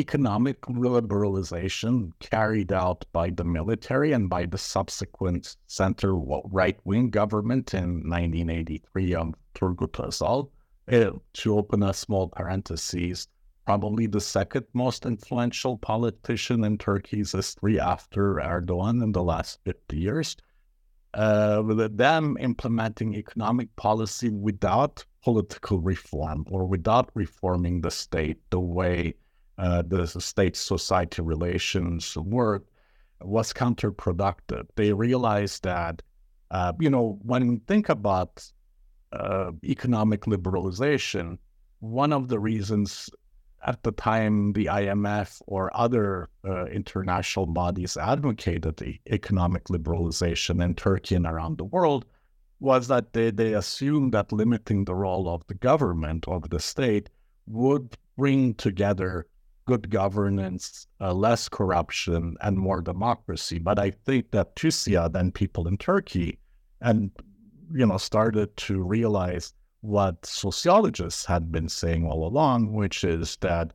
economic 0.00 0.58
liberalization 0.62 2.10
carried 2.20 2.72
out 2.72 3.04
by 3.12 3.28
the 3.28 3.44
military 3.44 4.12
and 4.12 4.30
by 4.30 4.46
the 4.46 4.56
subsequent 4.56 5.56
center 5.66 6.14
right 6.14 6.78
wing 6.84 7.10
government 7.10 7.74
in 7.74 8.08
1983 8.08 9.14
of 9.14 9.34
Turgut 9.54 9.92
Özal, 9.92 10.48
uh, 10.90 11.18
to 11.34 11.58
open 11.58 11.82
a 11.82 11.92
small 11.92 12.28
parenthesis, 12.28 13.28
probably 13.66 14.06
the 14.06 14.22
second 14.22 14.64
most 14.72 15.04
influential 15.04 15.76
politician 15.76 16.64
in 16.64 16.78
Turkey's 16.78 17.32
history 17.32 17.78
after 17.78 18.36
Erdogan 18.36 19.02
in 19.02 19.12
the 19.12 19.22
last 19.22 19.60
50 19.64 19.98
years. 19.98 20.36
Uh, 21.12 21.62
with 21.66 21.96
them 21.98 22.38
implementing 22.40 23.14
economic 23.14 23.68
policy 23.76 24.30
without 24.30 25.04
political 25.22 25.78
reform 25.80 26.46
or 26.50 26.64
without 26.64 27.10
reforming 27.14 27.82
the 27.82 27.90
state 27.90 28.38
the 28.50 28.60
way 28.60 29.14
uh, 29.60 29.82
the 29.86 30.06
state 30.06 30.56
society 30.56 31.20
relations 31.20 32.16
work 32.16 32.64
was 33.20 33.52
counterproductive. 33.52 34.66
They 34.74 34.94
realized 34.94 35.64
that, 35.64 36.00
uh, 36.50 36.72
you 36.80 36.88
know, 36.88 37.18
when 37.22 37.44
you 37.44 37.60
think 37.66 37.90
about 37.90 38.50
uh, 39.12 39.50
economic 39.62 40.22
liberalization, 40.22 41.36
one 41.80 42.10
of 42.10 42.28
the 42.28 42.38
reasons 42.38 43.10
at 43.66 43.82
the 43.82 43.92
time 43.92 44.54
the 44.54 44.64
IMF 44.64 45.42
or 45.46 45.70
other 45.76 46.30
uh, 46.48 46.64
international 46.66 47.44
bodies 47.44 47.98
advocated 47.98 48.78
the 48.78 48.98
economic 49.10 49.64
liberalization 49.64 50.64
in 50.64 50.74
Turkey 50.74 51.16
and 51.16 51.26
around 51.26 51.58
the 51.58 51.64
world 51.64 52.06
was 52.60 52.88
that 52.88 53.12
they, 53.12 53.30
they 53.30 53.52
assumed 53.52 54.14
that 54.14 54.32
limiting 54.32 54.86
the 54.86 54.94
role 54.94 55.28
of 55.28 55.46
the 55.48 55.54
government, 55.54 56.26
of 56.28 56.48
the 56.48 56.60
state, 56.60 57.10
would 57.46 57.98
bring 58.16 58.54
together 58.54 59.26
good 59.70 59.88
governance, 59.88 60.88
uh, 61.00 61.14
less 61.14 61.48
corruption, 61.48 62.36
and 62.40 62.58
more 62.58 62.80
democracy. 62.80 63.58
But 63.60 63.78
I 63.78 63.92
think 63.92 64.32
that 64.32 64.56
TÜSİAD 64.56 65.14
and 65.14 65.32
people 65.32 65.68
in 65.68 65.76
Turkey 65.76 66.40
and 66.80 67.12
you 67.72 67.86
know 67.86 67.96
started 67.96 68.48
to 68.68 68.82
realize 68.82 69.54
what 69.82 70.26
sociologists 70.26 71.24
had 71.24 71.52
been 71.52 71.68
saying 71.68 72.04
all 72.04 72.26
along, 72.26 72.72
which 72.72 73.04
is 73.04 73.36
that 73.42 73.72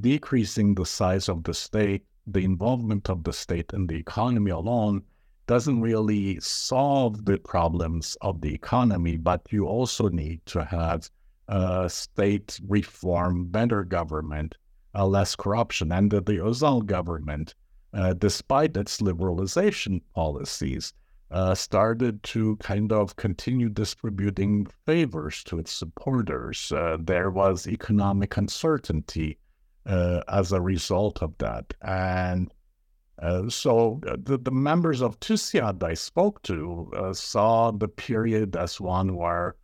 decreasing 0.00 0.74
the 0.74 0.84
size 0.84 1.30
of 1.30 1.42
the 1.44 1.54
state, 1.54 2.04
the 2.26 2.44
involvement 2.44 3.08
of 3.08 3.24
the 3.24 3.32
state 3.32 3.72
in 3.72 3.86
the 3.86 3.96
economy 3.96 4.50
alone, 4.50 5.02
doesn't 5.46 5.80
really 5.80 6.38
solve 6.40 7.24
the 7.24 7.38
problems 7.38 8.16
of 8.20 8.42
the 8.42 8.52
economy, 8.52 9.16
but 9.16 9.40
you 9.50 9.66
also 9.66 10.08
need 10.08 10.44
to 10.44 10.62
have 10.64 11.08
uh, 11.48 11.88
state 11.88 12.60
reform, 12.68 13.46
better 13.46 13.84
government, 13.84 14.54
uh, 14.94 15.06
less 15.06 15.36
corruption. 15.36 15.92
And 15.92 16.10
the, 16.10 16.20
the 16.20 16.38
Özal 16.38 16.84
government, 16.86 17.54
uh, 17.92 18.14
despite 18.14 18.76
its 18.76 19.00
liberalization 19.00 20.00
policies, 20.14 20.92
uh, 21.30 21.54
started 21.54 22.22
to 22.22 22.56
kind 22.56 22.92
of 22.92 23.16
continue 23.16 23.68
distributing 23.68 24.66
favors 24.86 25.42
to 25.44 25.58
its 25.58 25.72
supporters. 25.72 26.70
Uh, 26.70 26.96
there 27.00 27.30
was 27.30 27.66
economic 27.66 28.36
uncertainty 28.36 29.38
as 29.86 30.52
a 30.52 30.60
result 30.60 31.22
of 31.22 31.36
that. 31.38 31.74
And 31.82 32.50
uh, 33.20 33.48
so 33.48 34.00
the, 34.02 34.38
the 34.38 34.50
members 34.50 35.00
of 35.00 35.20
TÜSİAD 35.20 35.82
I 35.82 35.94
spoke 35.94 36.42
to 36.42 36.90
uh, 36.96 37.12
saw 37.12 37.70
the 37.70 37.88
period 37.88 38.56
as 38.56 38.80
one 38.80 39.14
where, 39.14 39.54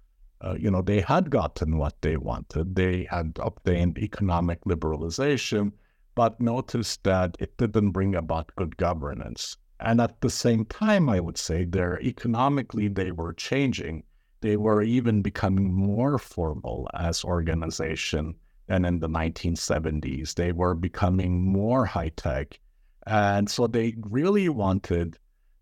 Uh, 0.42 0.57
you 0.59 0.70
know, 0.70 0.83
they 0.83 1.00
had 1.00 1.31
gotten 1.31 1.76
what 1.76 2.00
they 2.00 2.16
wanted. 2.16 2.74
They 2.74 3.05
had 3.11 3.38
obtained 3.40 3.98
economic 3.98 4.62
liberalization, 4.64 5.72
but 6.14 6.40
noticed 6.40 7.05
that 7.05 7.37
it 7.38 7.57
didn't 7.59 7.90
bring 7.90 8.14
about 8.14 8.55
good 8.57 8.76
governance. 8.76 9.57
And 9.81 10.00
at 10.00 10.20
the 10.20 10.31
same 10.31 10.64
time, 10.66 11.09
I 11.09 11.20
would 11.20 11.38
say 11.38 11.64
they're 11.64 12.00
economically, 12.00 12.88
they 12.88 13.12
were 13.12 13.33
changing. 13.33 14.05
They 14.40 14.57
were 14.57 14.83
even 14.83 15.22
becoming 15.22 15.72
more 15.72 16.18
formal 16.18 16.88
as 16.94 17.24
organization 17.24 18.35
than 18.66 18.85
in 18.85 19.00
the 19.00 19.09
1970s. 19.09 20.35
They 20.35 20.53
were 20.53 20.74
becoming 20.74 21.42
more 21.44 21.85
high 21.85 22.11
tech. 22.11 22.59
And 23.07 23.50
so 23.50 23.66
they 23.66 23.94
really 23.98 24.48
wanted 24.48 25.18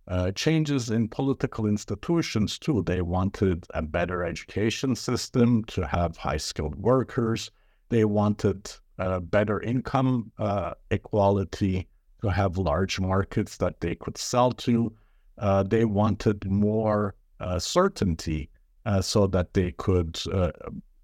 uh, 0.08 0.32
changes 0.32 0.90
in 0.90 1.06
political 1.08 1.66
institutions 1.66 2.58
too. 2.58 2.82
They 2.82 3.02
wanted 3.02 3.66
a 3.74 3.82
better 3.82 4.24
education 4.24 4.96
system 4.96 5.64
to 5.64 5.86
have 5.86 6.16
high 6.16 6.38
skilled 6.38 6.76
workers. 6.76 7.50
They 7.90 8.04
wanted 8.04 8.70
uh, 8.98 9.20
better 9.20 9.60
income 9.60 10.32
uh, 10.38 10.74
equality 10.90 11.86
to 12.22 12.28
have 12.28 12.58
large 12.58 12.98
markets 12.98 13.58
that 13.58 13.80
they 13.80 13.94
could 13.94 14.18
sell 14.18 14.50
to. 14.52 14.92
Uh, 15.36 15.62
they 15.62 15.84
wanted 15.84 16.44
more 16.50 17.14
uh, 17.38 17.58
certainty 17.58 18.50
so 19.02 19.26
that 19.26 19.52
they 19.52 19.70
could, 19.72 20.18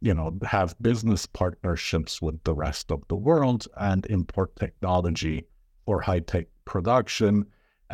you 0.01 0.15
know, 0.15 0.35
have 0.43 0.75
business 0.81 1.27
partnerships 1.27 2.23
with 2.23 2.43
the 2.45 2.55
rest 2.55 2.91
of 2.91 3.07
the 3.09 3.15
world 3.15 3.69
and 3.77 4.07
import 4.07 4.57
technology 4.57 5.47
for 5.85 6.01
high 6.01 6.21
tech 6.21 6.47
production. 6.65 7.45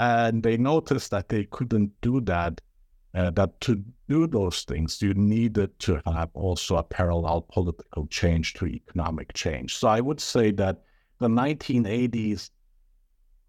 And 0.00 0.42
they 0.42 0.56
noticed 0.56 1.10
that 1.10 1.28
they 1.28 1.44
couldn't 1.44 1.92
do 2.00 2.22
that. 2.22 2.58
Uh, 3.12 3.30
that 3.32 3.60
to 3.60 3.84
do 4.08 4.26
those 4.26 4.62
things, 4.62 5.02
you 5.02 5.12
needed 5.12 5.78
to 5.80 6.00
have 6.06 6.30
also 6.32 6.76
a 6.76 6.82
parallel 6.82 7.42
political 7.52 8.06
change 8.06 8.54
to 8.54 8.66
economic 8.66 9.34
change. 9.34 9.76
So 9.76 9.88
I 9.88 10.00
would 10.00 10.20
say 10.20 10.52
that 10.52 10.84
the 11.18 11.28
1980s 11.28 12.48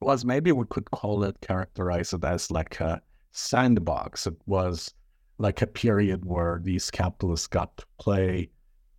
was 0.02 0.26
maybe 0.26 0.52
we 0.52 0.66
could 0.66 0.92
call 0.92 1.24
it, 1.24 1.40
characterize 1.40 2.12
it 2.12 2.26
as 2.26 2.52
like 2.52 2.82
a 2.82 3.02
sandbox. 3.32 4.28
It 4.28 4.36
was 4.46 4.94
like 5.38 5.62
a 5.62 5.68
period 5.68 6.26
where 6.26 6.60
these 6.62 6.92
capitalists 6.92 7.48
got 7.48 7.78
to 7.78 7.86
play 7.98 8.50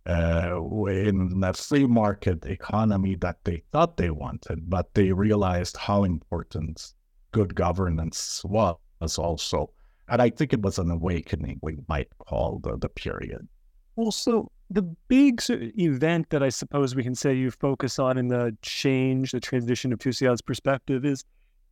uh, 0.07 0.59
in 0.87 1.43
a 1.43 1.53
free 1.53 1.85
market 1.85 2.45
economy 2.45 3.15
that 3.17 3.37
they 3.43 3.61
thought 3.71 3.97
they 3.97 4.09
wanted, 4.09 4.71
but 4.71 4.91
they 4.95 5.11
realized 5.11 5.77
how 5.77 6.03
important 6.03 6.93
good 7.33 7.53
governance 7.53 8.41
was 8.45 8.77
also. 9.17 9.69
And 10.07 10.21
I 10.21 10.29
think 10.29 10.53
it 10.53 10.61
was 10.61 10.79
an 10.79 10.89
awakening, 10.89 11.59
we 11.61 11.77
might 11.89 12.07
call 12.19 12.59
the, 12.63 12.77
the 12.77 12.89
period. 12.89 13.47
Also, 13.95 14.49
the 14.69 14.81
big 14.81 15.41
event 15.49 16.29
that 16.29 16.41
I 16.41 16.49
suppose 16.49 16.95
we 16.95 17.03
can 17.03 17.15
say 17.15 17.33
you 17.33 17.51
focus 17.51 17.99
on 17.99 18.17
in 18.17 18.27
the 18.27 18.55
change, 18.61 19.31
the 19.31 19.39
transition 19.39 19.93
of 19.93 19.99
TÜSİAD's 19.99 20.41
perspective 20.41 21.05
is 21.05 21.23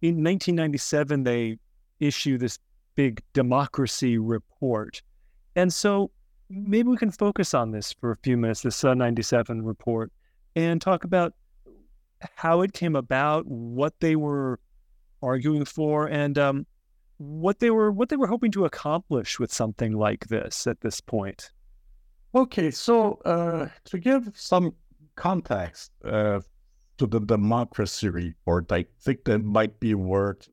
in 0.02 0.24
1997, 0.24 1.24
they 1.24 1.58
issue 2.00 2.38
this 2.38 2.60
big 2.96 3.22
democracy 3.34 4.18
report. 4.18 5.02
And 5.56 5.74
so 5.74 6.12
maybe 6.50 6.90
we 6.90 6.98
can 6.98 7.12
focus 7.12 7.54
on 7.54 7.72
this 7.72 7.94
for 7.94 8.12
a 8.12 8.18
few 8.18 8.38
minutes, 8.38 8.62
the 8.62 8.72
Sun 8.72 8.98
97 8.98 9.64
report, 9.64 10.12
and 10.56 10.82
talk 10.82 11.04
about 11.04 11.34
how 12.36 12.62
it 12.62 12.74
came 12.74 12.96
about, 12.96 13.46
what 13.48 13.94
they 14.00 14.16
were 14.16 14.60
arguing 15.22 15.66
for, 15.66 16.08
and 16.08 16.38
um, 16.38 16.66
what 17.18 17.60
they 17.60 17.70
were 17.70 17.92
what 17.92 18.10
they 18.10 18.16
were 18.16 18.28
hoping 18.28 18.52
to 18.52 18.66
accomplish 18.66 19.40
with 19.40 19.54
something 19.54 19.94
like 19.94 20.28
this 20.28 20.68
at 20.68 20.82
this 20.82 21.02
point. 21.02 21.52
Okay, 22.34 22.72
so 22.72 23.20
uh, 23.26 23.68
to 23.86 24.00
give 24.00 24.32
some 24.34 24.74
context 25.16 25.92
uh, 26.06 26.40
to 26.98 27.08
the 27.08 27.20
democracy 27.20 28.10
report, 28.10 28.72
I 28.72 28.86
think 29.02 29.26
that 29.26 29.44
might 29.44 29.80
be 29.80 29.94
worth 29.96 30.48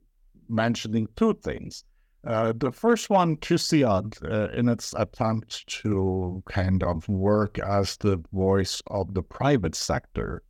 mentioning 0.49 1.09
two 1.15 1.35
things. 1.35 1.85
Uh, 2.27 2.53
the 2.57 2.73
first 2.73 3.11
one, 3.11 3.37
TÜSİAD, 3.37 4.23
uh, 4.31 4.51
in 4.53 4.69
its 4.69 4.93
attempt 4.95 5.67
to 5.69 6.43
kind 6.49 6.83
of 6.83 7.09
work 7.09 7.59
as 7.61 7.97
the 7.99 8.21
voice 8.33 8.83
of 8.89 9.15
the 9.15 9.23
private 9.23 9.77
sector, 9.77 10.43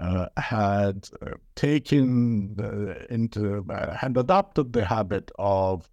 uh, 0.00 0.26
had 0.36 1.08
uh, 1.20 1.32
taken 1.54 2.56
into, 3.10 3.64
uh, 3.70 3.94
had 3.94 4.16
adopted 4.16 4.72
the 4.72 4.84
habit 4.84 5.30
of 5.38 5.88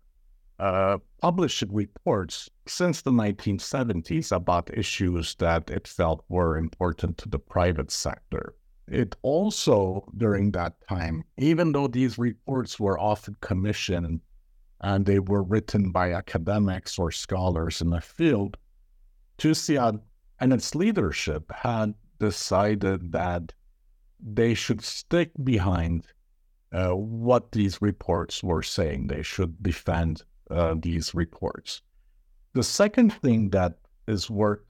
uh, 0.60 0.98
published 1.22 1.63
reports 1.70 2.50
since 2.67 3.02
the 3.02 3.12
1970s 3.12 4.32
about 4.32 4.76
issues 4.76 5.36
that 5.36 5.70
it 5.70 5.88
felt 5.88 6.24
were 6.30 6.58
important 6.58 7.17
to 7.17 7.30
the 7.30 7.39
private 7.39 7.91
sector. 7.91 8.56
It 8.88 9.15
also, 9.22 10.08
during 10.15 10.52
that 10.52 10.76
time, 10.88 11.24
even 11.38 11.74
though 11.74 11.88
these 11.88 12.17
reports 12.17 12.80
were 12.80 12.98
often 12.98 13.36
commissioned 13.41 14.22
and 14.82 15.06
they 15.06 15.20
were 15.20 15.43
written 15.43 15.91
by 15.91 16.13
academics 16.13 16.98
or 16.98 17.12
scholars 17.12 17.82
in 17.82 17.89
the 17.89 18.02
field, 18.02 18.58
TÜSİAD 19.38 20.00
and 20.39 20.54
its 20.54 20.74
leadership 20.74 21.52
had 21.52 21.93
decided 22.20 23.12
that 23.12 23.54
they 24.19 24.53
should 24.53 24.82
stick 24.84 25.32
behind 25.43 26.06
uh, 26.71 26.89
what 26.89 27.51
these 27.51 27.82
reports 27.82 28.43
were 28.43 28.63
saying. 28.63 29.08
They 29.08 29.23
should 29.23 29.62
defend 29.62 30.23
uh, 30.49 30.75
these 30.80 31.13
reports. 31.13 31.82
The 32.53 32.63
second 32.63 33.13
thing 33.13 33.49
that 33.51 33.77
is 34.08 34.30
worth 34.30 34.62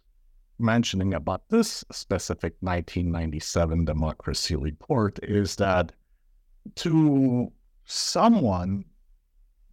mentioning 0.59 1.13
about 1.13 1.47
this 1.49 1.83
specific 1.91 2.55
1997 2.61 3.85
democracy 3.85 4.55
report 4.55 5.19
is 5.23 5.55
that 5.57 5.91
to 6.75 7.51
someone 7.85 8.83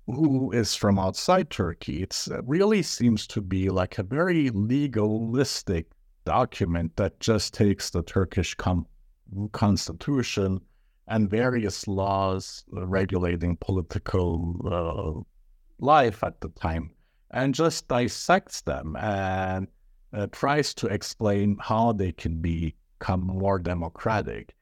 who 0.06 0.52
is 0.52 0.74
from 0.74 0.98
outside 0.98 1.50
Turkey, 1.50 2.02
it 2.02 2.26
really 2.44 2.82
seems 2.82 3.26
to 3.26 3.40
be 3.40 3.70
like 3.70 3.98
a 3.98 4.02
very 4.02 4.50
legalistic 4.50 5.86
document 6.24 6.94
that 6.96 7.18
just 7.20 7.54
takes 7.54 7.90
the 7.90 8.02
Turkish 8.02 8.54
com- 8.54 8.86
constitution 9.52 10.60
and 11.08 11.30
various 11.30 11.86
laws 11.86 12.64
regulating 12.70 13.56
political 13.58 14.56
uh, 14.64 15.84
life 15.84 16.22
at 16.24 16.40
the 16.40 16.48
time 16.50 16.90
and 17.30 17.54
just 17.54 17.88
dissects 17.88 18.62
them 18.62 18.96
and 18.96 19.66
uh, 20.12 20.26
tries 20.32 20.72
to 20.74 20.86
explain 20.86 21.56
how 21.60 21.92
they 21.92 22.12
can 22.12 22.40
become 22.40 23.20
more 23.20 23.58
democratic. 23.58 24.54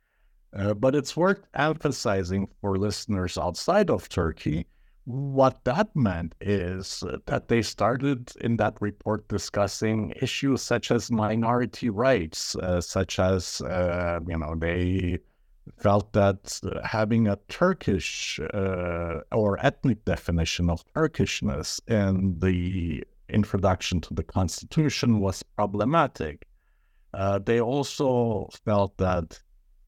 Uh, 0.57 0.75
but 0.75 0.95
it's 0.95 1.17
worth 1.17 1.47
emphasizing 1.55 2.49
for 2.61 2.77
listeners 2.77 3.39
outside 3.39 3.91
of 3.91 4.09
Turkey 4.09 4.67
what 5.05 5.64
that 5.64 5.94
meant 5.96 6.34
is 6.40 7.03
that 7.26 7.48
they 7.48 7.62
started 7.62 8.30
in 8.40 8.57
that 8.59 8.80
report 8.80 9.26
discussing 9.28 10.12
issues 10.20 10.62
such 10.62 10.90
as 10.90 11.11
minority 11.11 11.90
rights, 11.90 12.55
uh, 12.57 12.80
such 12.80 13.18
as, 13.18 13.61
uh, 13.62 14.20
you 14.28 14.38
know, 14.38 14.55
they 14.57 15.18
felt 15.78 16.12
that 16.12 16.61
having 16.84 17.26
a 17.26 17.38
Turkish 17.48 18.38
uh, 18.55 19.20
or 19.32 19.59
ethnic 19.64 20.05
definition 20.05 20.70
of 20.70 20.84
Turkishness 20.94 21.80
in 21.88 22.38
the 22.38 23.05
introduction 23.28 24.00
to 24.03 24.14
the 24.14 24.22
Constitution 24.22 25.20
was 25.20 25.42
problematic. 25.42 26.46
Uh, 27.14 27.38
they 27.38 27.61
also 27.61 28.48
felt 28.64 28.96
that 28.98 29.40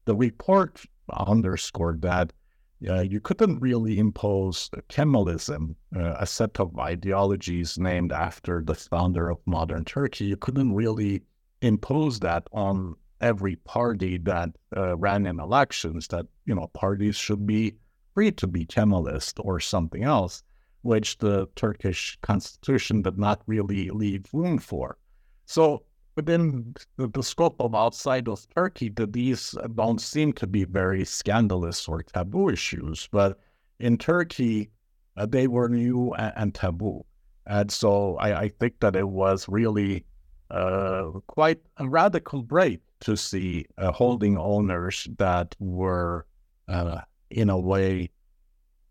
the 0.05 0.15
report 0.15 0.81
underscored 1.09 2.01
that 2.01 2.33
uh, 2.87 3.01
you 3.01 3.19
couldn't 3.19 3.59
really 3.59 3.97
impose 3.99 4.69
Kemalism, 4.89 5.75
uh, 5.95 6.15
a 6.19 6.25
set 6.25 6.59
of 6.59 6.77
ideologies 6.77 7.77
named 7.77 8.11
after 8.11 8.61
the 8.61 8.75
founder 8.75 9.29
of 9.29 9.37
modern 9.45 9.85
Turkey. 9.85 10.25
You 10.25 10.37
couldn't 10.37 10.73
really 10.73 11.23
impose 11.61 12.19
that 12.19 12.47
on 12.51 12.95
every 13.21 13.55
party 13.55 14.17
that 14.17 14.49
uh, 14.75 14.97
ran 14.97 15.25
in 15.25 15.39
elections. 15.39 16.07
That 16.09 16.27
you 16.45 16.55
know 16.55 16.67
parties 16.73 17.15
should 17.15 17.47
be 17.47 17.75
free 18.13 18.31
to 18.31 18.47
be 18.47 18.65
Kemalist 18.65 19.39
or 19.39 19.59
something 19.59 20.03
else, 20.03 20.43
which 20.81 21.17
the 21.17 21.47
Turkish 21.55 22.17
constitution 22.21 23.01
did 23.01 23.17
not 23.17 23.41
really 23.47 23.89
leave 23.89 24.25
room 24.33 24.57
for. 24.57 24.97
So 25.45 25.83
within 26.15 26.75
the, 26.97 27.07
the, 27.07 27.23
scope 27.23 27.55
of 27.59 27.75
outside 27.75 28.27
of 28.27 28.45
Turkey, 28.55 28.89
that 28.89 29.13
these 29.13 29.55
don't 29.75 29.99
seem 29.99 30.33
to 30.33 30.47
be 30.47 30.63
very 30.63 31.03
scandalous 31.05 31.87
or 31.87 32.03
taboo 32.03 32.49
issues. 32.49 33.07
But 33.11 33.39
in 33.79 33.97
Turkey, 33.97 34.69
uh, 35.17 35.25
they 35.25 35.47
were 35.47 35.69
new 35.69 36.13
and, 36.13 36.33
and, 36.35 36.55
taboo. 36.55 37.05
And 37.45 37.71
so 37.71 38.15
I, 38.17 38.41
I, 38.41 38.49
think 38.59 38.79
that 38.79 38.95
it 38.95 39.07
was 39.07 39.47
really 39.47 40.05
uh, 40.49 41.11
quite 41.27 41.59
a 41.77 41.87
radical 41.87 42.41
break 42.41 42.81
to 43.01 43.15
see 43.15 43.65
uh, 43.77 43.91
holding 43.91 44.37
owners 44.37 45.07
that 45.17 45.55
were, 45.59 46.25
uh, 46.67 47.01
in 47.29 47.49
a 47.49 47.57
way, 47.57 48.09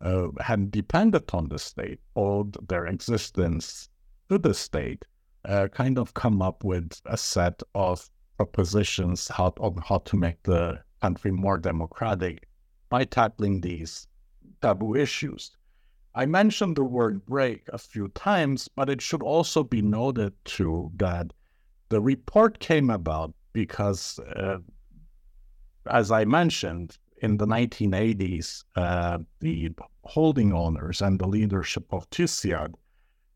uh, 0.01 0.29
had 0.41 0.71
depended 0.71 1.25
on 1.33 1.49
the 1.49 1.59
state, 1.59 2.01
owed 2.15 2.57
their 2.69 2.87
existence 2.87 3.89
to 4.29 4.39
the 4.39 4.53
state 4.53 5.05
uh, 5.45 5.69
kind 5.69 5.99
of 5.99 6.15
come 6.15 6.41
up 6.43 6.65
with 6.65 7.01
a 7.07 7.17
set 7.17 7.63
of 7.75 8.09
propositions 8.37 9.29
how, 9.29 9.53
on 9.61 9.77
how 9.87 9.99
to 9.99 10.17
make 10.17 10.43
the 10.43 10.81
country 11.03 11.31
more 11.31 11.59
democratic 11.59 12.49
by 12.89 13.05
tackling 13.05 13.61
these 13.61 14.07
taboo 14.63 14.95
issues. 14.95 15.57
I 16.15 16.27
mentioned 16.27 16.77
the 16.77 16.85
word 16.85 17.27
break 17.27 17.69
a 17.73 17.79
few 17.79 18.09
times, 18.09 18.69
but 18.69 18.89
it 18.89 19.03
should 19.03 19.23
also 19.23 19.65
be 19.65 19.83
noted 19.83 20.33
too 20.45 20.93
that 20.97 21.33
the 21.89 22.01
report 22.01 22.61
came 22.61 22.89
about 22.89 23.35
because, 23.53 24.19
uh, 24.21 24.59
as 25.91 26.11
I 26.11 26.25
mentioned, 26.25 26.99
in 27.19 27.37
the 27.37 27.47
1980s, 27.47 28.65
uh, 28.77 29.19
the 29.41 29.73
holding 30.05 30.53
owners 30.53 31.03
and 31.03 31.19
the 31.19 31.27
leadership 31.27 31.93
of 31.93 32.09
TÜSİAD 32.11 32.75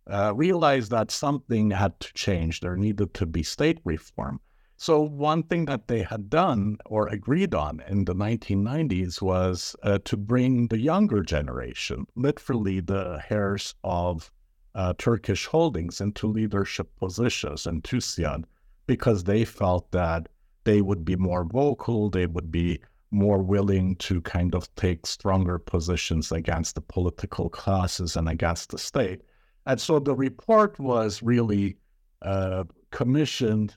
uh, 0.08 0.32
realized 0.34 0.90
that 0.90 1.10
something 1.10 1.70
had 1.70 1.98
to 2.00 2.12
change. 2.14 2.60
There 2.60 2.76
needed 2.76 3.14
to 3.14 3.26
be 3.26 3.42
state 3.42 3.78
reform. 3.84 4.40
So, 4.80 5.00
one 5.00 5.42
thing 5.42 5.64
that 5.64 5.88
they 5.88 6.02
had 6.02 6.30
done 6.30 6.78
or 6.86 7.08
agreed 7.08 7.52
on 7.52 7.82
in 7.88 8.04
the 8.04 8.14
1990s 8.14 9.20
was 9.20 9.74
uh, 9.82 9.98
to 10.04 10.16
bring 10.16 10.68
the 10.68 10.78
younger 10.78 11.22
generation, 11.22 12.06
literally 12.14 12.78
the 12.78 13.20
heirs 13.28 13.74
of 13.82 14.30
uh, 14.76 14.94
Turkish 14.96 15.46
holdings, 15.46 16.00
into 16.00 16.28
leadership 16.28 16.94
positions 16.96 17.66
in 17.66 17.82
TÜSİAD 17.82 18.44
because 18.86 19.24
they 19.24 19.44
felt 19.44 19.90
that 19.90 20.28
they 20.62 20.80
would 20.80 21.04
be 21.04 21.16
more 21.16 21.44
vocal, 21.44 22.08
they 22.08 22.26
would 22.26 22.52
be 22.52 22.80
more 23.10 23.42
willing 23.42 23.96
to 23.96 24.20
kind 24.20 24.54
of 24.54 24.72
take 24.76 25.06
stronger 25.06 25.58
positions 25.58 26.30
against 26.30 26.74
the 26.74 26.80
political 26.80 27.48
classes 27.48 28.16
and 28.16 28.28
against 28.28 28.70
the 28.70 28.78
state. 28.78 29.22
And 29.68 29.78
so 29.78 29.98
the 29.98 30.14
report 30.14 30.80
was 30.80 31.22
really 31.22 31.76
uh, 32.22 32.64
commissioned 32.90 33.76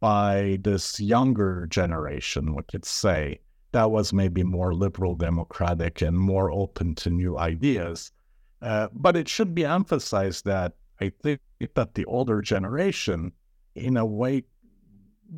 by 0.00 0.58
this 0.62 0.98
younger 0.98 1.68
generation, 1.68 2.56
we 2.56 2.62
could 2.64 2.84
say, 2.84 3.38
that 3.70 3.92
was 3.92 4.12
maybe 4.12 4.42
more 4.42 4.74
liberal 4.74 5.14
democratic 5.14 6.02
and 6.02 6.18
more 6.18 6.50
open 6.50 6.96
to 6.96 7.10
new 7.10 7.38
ideas. 7.38 8.10
Uh, 8.62 8.88
but 8.92 9.16
it 9.16 9.28
should 9.28 9.54
be 9.54 9.64
emphasized 9.64 10.44
that 10.46 10.74
I 11.00 11.12
think 11.22 11.40
that 11.74 11.94
the 11.94 12.04
older 12.06 12.42
generation, 12.42 13.30
in 13.76 13.96
a 13.96 14.04
way, 14.04 14.42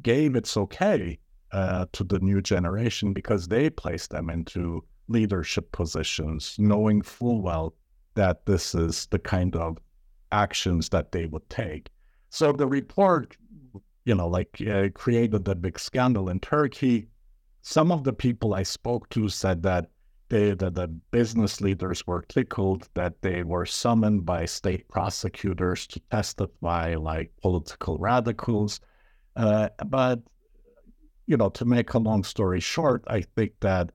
gave 0.00 0.34
its 0.34 0.56
okay 0.56 1.18
uh, 1.52 1.84
to 1.92 2.04
the 2.04 2.20
new 2.20 2.40
generation 2.40 3.12
because 3.12 3.48
they 3.48 3.68
placed 3.68 4.08
them 4.08 4.30
into 4.30 4.82
leadership 5.08 5.70
positions, 5.72 6.56
knowing 6.58 7.02
full 7.02 7.42
well 7.42 7.74
that 8.14 8.46
this 8.46 8.74
is 8.74 9.06
the 9.10 9.18
kind 9.18 9.54
of 9.56 9.76
actions 10.32 10.88
that 10.90 11.12
they 11.12 11.26
would 11.26 11.48
take. 11.50 11.88
So 12.28 12.52
the 12.52 12.66
report, 12.66 13.36
you 14.04 14.14
know, 14.14 14.28
like 14.28 14.62
uh, 14.68 14.88
created 14.94 15.46
a 15.48 15.54
big 15.54 15.78
scandal 15.78 16.28
in 16.28 16.40
Turkey. 16.40 17.08
Some 17.62 17.92
of 17.92 18.04
the 18.04 18.12
people 18.12 18.54
I 18.54 18.62
spoke 18.62 19.08
to 19.10 19.28
said 19.28 19.62
that 19.64 19.90
they, 20.28 20.54
that 20.54 20.74
the 20.74 20.88
business 21.10 21.60
leaders 21.60 22.06
were 22.06 22.22
tickled 22.22 22.88
that 22.94 23.20
they 23.20 23.42
were 23.42 23.66
summoned 23.66 24.24
by 24.24 24.46
state 24.46 24.88
prosecutors 24.88 25.86
to 25.88 26.00
testify 26.10 26.94
like 26.94 27.32
political 27.42 27.98
radicals. 27.98 28.80
Uh, 29.36 29.68
but, 29.86 30.20
you 31.26 31.36
know, 31.36 31.48
to 31.50 31.64
make 31.64 31.92
a 31.94 31.98
long 31.98 32.22
story 32.22 32.60
short, 32.60 33.02
I 33.08 33.22
think 33.22 33.52
that 33.60 33.90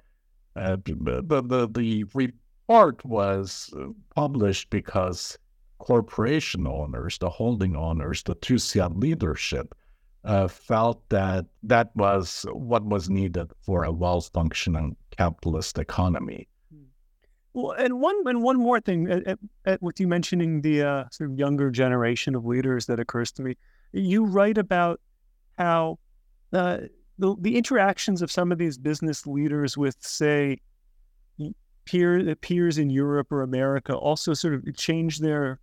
uh, 0.58 0.78
the, 0.84 1.24
the, 1.26 1.70
the 1.70 2.04
report 2.14 3.04
was 3.06 3.74
uh, 3.78 3.88
published 4.14 4.70
because 4.70 5.38
corporation 5.86 6.66
owners, 6.66 7.20
the 7.20 7.30
holding 7.30 7.76
owners, 7.76 8.24
the 8.24 8.36
TÜSİAD 8.36 9.00
leadership 9.00 9.76
uh, 10.24 10.48
felt 10.48 11.08
that 11.10 11.46
that 11.62 11.96
was 11.96 12.44
what 12.52 12.84
was 12.84 13.08
needed 13.08 13.52
for 13.62 13.84
a 13.84 13.92
well-functioning 13.92 14.96
capitalist 15.16 15.78
economy. 15.78 16.48
Well, 17.54 17.74
and 17.78 18.02
one 18.02 18.16
and 18.26 18.42
one 18.42 18.58
more 18.58 18.82
thing, 18.82 19.10
at, 19.12 19.38
at, 19.66 19.82
with 19.82 20.00
you 20.00 20.08
mentioning 20.08 20.62
the 20.62 20.82
uh, 20.82 21.04
sort 21.12 21.30
of 21.30 21.38
younger 21.38 21.70
generation 21.70 22.36
of 22.36 22.46
leaders, 22.46 22.88
that 22.88 23.00
occurs 23.00 23.32
to 23.34 23.44
me. 23.44 23.56
You 23.94 24.26
write 24.26 24.58
about 24.58 25.00
how 25.58 26.00
uh, 26.52 26.80
the 27.20 27.36
the 27.40 27.56
interactions 27.56 28.22
of 28.24 28.32
some 28.32 28.52
of 28.52 28.58
these 28.58 28.78
business 28.80 29.28
leaders 29.28 29.78
with, 29.78 29.96
say, 30.00 30.58
peer, 31.86 32.36
peers 32.36 32.78
in 32.78 32.90
Europe 32.90 33.32
or 33.32 33.44
America 33.44 33.96
also 33.96 34.34
sort 34.34 34.56
of 34.56 34.76
change 34.76 35.20
their 35.20 35.60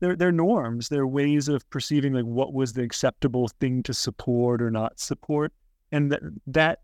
their 0.00 0.16
their 0.16 0.32
norms, 0.32 0.88
their 0.88 1.06
ways 1.06 1.48
of 1.48 1.68
perceiving 1.70 2.12
like 2.12 2.24
what 2.24 2.52
was 2.52 2.72
the 2.72 2.82
acceptable 2.82 3.48
thing 3.60 3.82
to 3.84 3.94
support 3.94 4.60
or 4.60 4.70
not 4.70 5.00
support, 5.00 5.52
and 5.92 6.12
that 6.12 6.20
that 6.46 6.80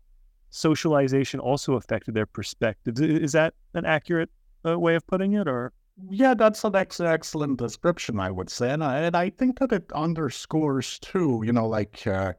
socialization 0.49 1.39
also 1.39 1.73
affected 1.73 2.13
their 2.13 2.25
perspectives. 2.25 2.99
Is 3.01 3.31
that 3.33 3.53
an 3.73 3.85
accurate 3.85 4.29
uh, 4.65 4.79
way 4.79 4.95
of 4.95 5.05
putting 5.07 5.33
it, 5.33 5.47
or? 5.47 5.73
Yeah, 6.09 6.33
that's 6.33 6.63
an 6.63 6.75
ex- 6.75 6.99
excellent 6.99 7.59
description, 7.59 8.19
I 8.19 8.31
would 8.31 8.49
say, 8.49 8.71
and 8.71 8.83
I, 8.83 8.99
and 9.01 9.15
I 9.15 9.29
think 9.29 9.59
that 9.59 9.71
it 9.71 9.91
underscores 9.93 10.97
too. 10.99 11.43
You 11.45 11.53
know, 11.53 11.67
like 11.67 12.05
uh, 12.07 12.33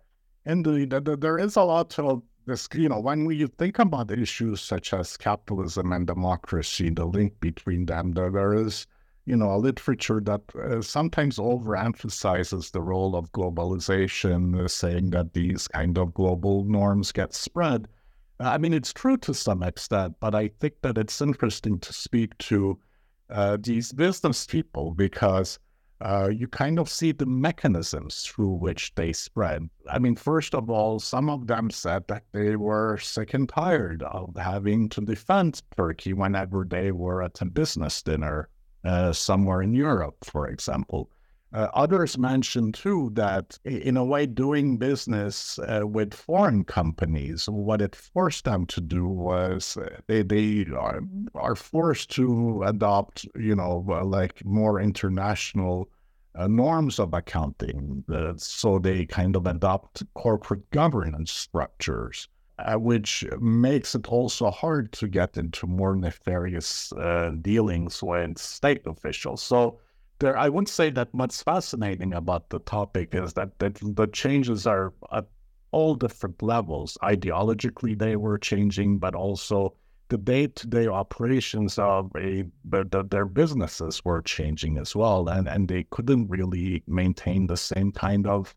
the, 0.45 0.87
the, 0.89 1.01
the 1.01 1.17
there 1.17 1.39
is 1.39 1.57
a 1.57 1.63
lot 1.63 1.97
of 1.99 2.23
this. 2.47 2.69
You 2.75 2.89
know, 2.89 2.99
when 3.01 3.25
we 3.25 3.47
think 3.47 3.79
about 3.79 4.11
issues 4.11 4.61
such 4.61 4.93
as 4.93 5.17
capitalism 5.17 5.93
and 5.93 6.07
democracy, 6.07 6.91
the 6.91 7.05
link 7.05 7.39
between 7.39 7.87
them, 7.87 8.13
there, 8.13 8.31
there 8.31 8.55
is 8.55 8.87
you 9.27 9.37
know, 9.37 9.55
a 9.55 9.57
literature 9.57 10.21
that 10.21 10.43
uh, 10.55 10.83
sometimes 10.83 11.39
overemphasizes 11.39 12.73
the 12.73 12.83
role 12.83 13.17
of 13.17 13.33
globalization, 13.33 14.65
uh, 14.65 14.69
saying 14.69 15.11
that 15.11 15.33
these 15.33 15.67
kind 15.69 15.97
of 15.97 16.13
global 16.13 16.65
norms 16.65 17.11
get 17.11 17.33
spread. 17.33 17.89
I 18.39 18.59
mean, 18.59 18.75
it's 18.75 18.93
true 18.93 19.17
to 19.19 19.33
some 19.33 19.63
extent, 19.63 20.17
but 20.21 20.35
I 20.35 20.49
think 20.61 20.75
that 20.83 20.99
it's 20.99 21.23
interesting 21.23 21.79
to 21.79 21.93
speak 21.93 22.37
to 22.39 22.79
uh, 23.31 23.57
these 23.61 23.93
business 23.93 24.47
people 24.47 24.93
because 24.93 25.59
uh, 26.03 26.29
you 26.31 26.47
kind 26.47 26.79
of 26.79 26.91
see 26.91 27.13
the 27.13 27.25
mechanisms 27.25 28.25
through 28.27 28.53
which 28.53 28.95
they 28.95 29.13
spread. 29.13 29.71
I 29.91 29.99
mean, 29.99 30.17
first 30.17 30.55
of 30.55 30.69
all, 30.69 30.99
some 30.99 31.31
of 31.31 31.47
them 31.47 31.71
said 31.71 32.07
that 32.09 32.25
they 32.33 32.57
were 32.57 32.99
sick 32.99 33.33
and 33.33 33.49
tired 33.49 34.03
of 34.03 34.37
having 34.37 34.91
to 34.91 35.01
defend 35.01 35.63
Turkey 35.77 36.13
whenever 36.13 36.67
they 36.69 36.93
were 36.93 37.23
at 37.23 37.41
a 37.41 37.47
business 37.47 38.03
dinner 38.03 38.51
uh, 38.85 39.13
somewhere 39.13 39.63
in 39.63 39.75
Europe, 39.75 40.17
for 40.25 40.49
example. 40.49 41.11
Uh, 41.55 41.69
others 41.73 42.19
mentioned 42.19 42.75
too 42.75 43.11
that, 43.15 43.57
in 43.65 43.97
a 43.97 44.05
way, 44.05 44.27
doing 44.27 44.77
business 44.77 45.57
uh, 45.61 45.87
with 45.87 46.13
foreign 46.13 46.65
companies, 46.65 47.49
what 47.49 47.81
it 47.81 47.95
forced 47.95 48.45
them 48.45 48.67
to 48.67 48.81
do 48.81 49.07
was 49.07 49.77
uh, 49.77 49.89
they 50.09 50.23
they 50.23 50.67
are, 50.77 51.01
are 51.37 51.55
forced 51.55 52.11
to 52.11 52.65
adopt, 52.65 53.25
you 53.37 53.55
know, 53.55 53.87
uh, 53.89 54.05
like 54.05 54.45
more 54.45 54.81
international 54.81 55.89
uh, 56.35 56.49
norms 56.49 56.99
of 56.99 57.15
accounting. 57.15 58.03
So 58.37 58.81
they 58.81 59.07
kind 59.07 59.37
of 59.37 59.47
adopt 59.47 60.03
corporate 60.15 60.69
governance 60.71 61.31
structures. 61.31 62.27
Uh, 62.57 62.77
which 62.77 63.25
makes 63.41 63.97
it 63.97 64.07
also 64.07 64.49
hard 64.49 64.93
to 64.93 65.09
get 65.09 65.37
into 65.37 65.67
more 65.67 65.97
nefarious 65.97 66.93
uh, 66.93 67.33
dealings 67.43 68.01
with 68.01 68.39
state 68.39 68.87
officials. 68.87 69.43
So, 69.43 69.81
there, 70.21 70.39
I 70.39 70.49
wouldn't 70.49 70.69
say 70.69 70.91
that 70.91 71.09
what's 71.11 71.43
fascinating 71.43 72.15
about 72.15 72.51
the 72.51 72.61
topic 72.61 73.13
is 73.13 73.33
that, 73.33 73.59
that 73.59 73.75
the 73.83 74.07
changes 74.07 74.69
are 74.69 74.93
at 75.11 75.27
all 75.73 75.97
different 75.97 76.41
levels. 76.43 76.97
Ideologically, 77.03 77.99
they 77.99 78.15
were 78.15 78.39
changing, 78.39 78.99
but 78.99 79.17
also 79.17 79.75
the 80.09 80.19
day-to-day 80.19 80.87
operations 80.87 81.77
of 81.79 82.13
a 82.17 82.45
the, 82.65 83.05
their 83.11 83.27
businesses 83.27 84.05
were 84.05 84.23
changing 84.23 84.79
as 84.79 84.95
well, 84.95 85.29
and 85.29 85.49
and 85.49 85.67
they 85.67 85.85
couldn't 85.91 86.29
really 86.29 86.85
maintain 86.87 87.49
the 87.49 87.57
same 87.57 87.91
kind 87.91 88.29
of 88.29 88.55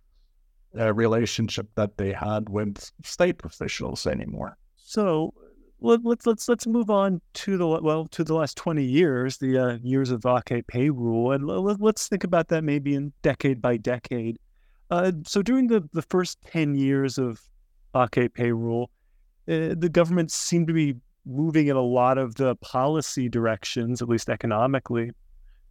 uh, 0.78 0.94
relationship 0.94 1.68
that 1.76 1.98
they 1.98 2.12
had 2.12 2.50
with 2.50 2.92
state 3.04 3.40
officials 3.44 4.08
anymore. 4.08 4.58
So 4.76 5.34
let, 5.80 6.00
us 6.06 6.26
let's 6.26 6.50
let's 6.50 6.66
move 6.66 6.90
on 6.90 7.22
to 7.34 7.58
the 7.58 7.68
well 7.68 8.08
to 8.08 8.24
the 8.24 8.34
last 8.34 8.58
twenty 8.58 8.84
years, 8.84 9.38
the 9.38 9.58
uh, 9.58 9.78
years 9.84 10.12
of 10.12 10.22
AKP 10.22 10.90
rule, 10.90 11.32
and 11.32 11.46
let, 11.46 11.96
us 11.96 12.08
think 12.08 12.24
about 12.24 12.48
that 12.50 12.64
maybe 12.64 12.96
in 12.96 13.14
decade 13.22 13.62
by 13.62 13.78
decade. 13.78 14.40
Uh, 14.90 15.12
so 15.26 15.42
during 15.42 15.68
the 15.68 15.88
the 15.94 16.02
first 16.02 16.40
ten 16.42 16.76
years 16.76 17.18
of 17.18 17.42
AKP 17.94 18.40
rule, 18.50 18.90
uh, 19.48 19.76
the 19.78 19.90
government 19.92 20.32
seemed 20.32 20.68
to 20.68 20.74
be 20.74 20.96
moving 21.26 21.68
in 21.68 21.76
a 21.76 21.82
lot 21.82 22.18
of 22.18 22.36
the 22.36 22.56
policy 22.58 23.30
directions, 23.30 24.02
at 24.02 24.10
least 24.10 24.30
economically, 24.30 25.12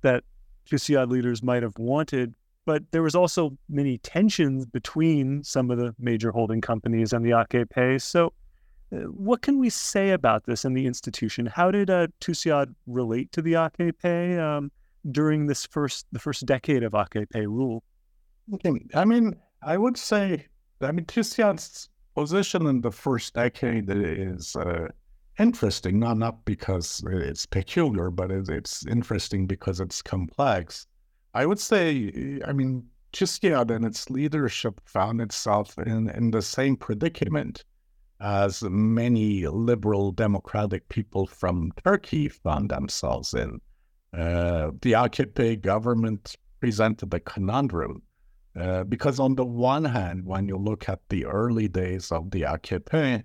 that 0.02 0.22
Tusiad 0.70 1.10
leaders 1.10 1.42
might 1.42 1.62
have 1.62 1.76
wanted. 1.78 2.34
But 2.66 2.82
there 2.90 3.02
was 3.02 3.14
also 3.14 3.56
many 3.68 3.98
tensions 3.98 4.66
between 4.66 5.42
some 5.44 5.70
of 5.70 5.78
the 5.78 5.94
major 5.98 6.30
holding 6.32 6.60
companies 6.60 7.12
and 7.12 7.24
the 7.24 7.30
AKP. 7.30 8.02
So 8.02 8.32
uh, 8.92 8.96
what 8.98 9.40
can 9.40 9.58
we 9.58 9.70
say 9.70 10.10
about 10.10 10.44
this 10.44 10.64
in 10.64 10.74
the 10.74 10.86
institution? 10.86 11.46
How 11.46 11.70
did 11.70 11.90
uh, 11.90 12.08
Tusiad 12.20 12.74
relate 12.86 13.32
to 13.32 13.40
the 13.42 13.54
AKP 13.54 14.38
um, 14.38 14.70
during 15.10 15.46
this 15.46 15.64
first 15.64 16.06
the 16.12 16.18
first 16.18 16.44
decade 16.44 16.82
of 16.82 16.92
AKP 16.92 17.46
rule? 17.46 17.82
Okay. 18.54 18.72
I 18.94 19.04
mean, 19.04 19.34
I 19.62 19.76
would 19.76 19.96
say, 19.96 20.46
I 20.80 20.92
mean, 20.92 21.06
Tusiad's 21.06 21.88
position 22.14 22.66
in 22.66 22.80
the 22.80 22.92
first 22.92 23.34
decade 23.34 23.86
is 23.88 24.56
uh, 24.56 24.88
interesting, 25.38 25.98
not 25.98 26.16
not 26.18 26.44
because 26.44 27.02
it's 27.06 27.46
peculiar, 27.46 28.10
but 28.10 28.30
it's, 28.30 28.48
it's 28.48 28.86
interesting 28.86 29.46
because 29.46 29.80
it's 29.80 30.02
complex. 30.02 30.86
I 31.36 31.44
would 31.44 31.60
say, 31.60 32.40
I 32.46 32.54
mean, 32.54 32.84
Tusiad 33.12 33.70
and 33.70 33.84
its 33.84 34.08
leadership 34.08 34.80
found 34.86 35.20
itself 35.20 35.76
in, 35.78 36.08
in 36.08 36.30
the 36.30 36.40
same 36.40 36.76
predicament 36.76 37.62
as 38.20 38.62
many 38.62 39.46
liberal 39.46 40.12
democratic 40.12 40.88
people 40.88 41.26
from 41.26 41.72
Turkey 41.84 42.30
found 42.30 42.70
themselves 42.70 43.34
in. 43.34 43.60
Uh, 44.14 44.70
the 44.80 44.92
AKP 44.92 45.60
government 45.60 46.36
presented 46.60 47.12
a 47.12 47.20
conundrum 47.20 48.00
uh, 48.58 48.84
because, 48.84 49.20
on 49.20 49.34
the 49.34 49.44
one 49.44 49.84
hand, 49.84 50.24
when 50.24 50.48
you 50.48 50.56
look 50.56 50.88
at 50.88 51.00
the 51.10 51.26
early 51.26 51.68
days 51.68 52.10
of 52.10 52.30
the 52.30 52.42
AKP, 52.42 53.22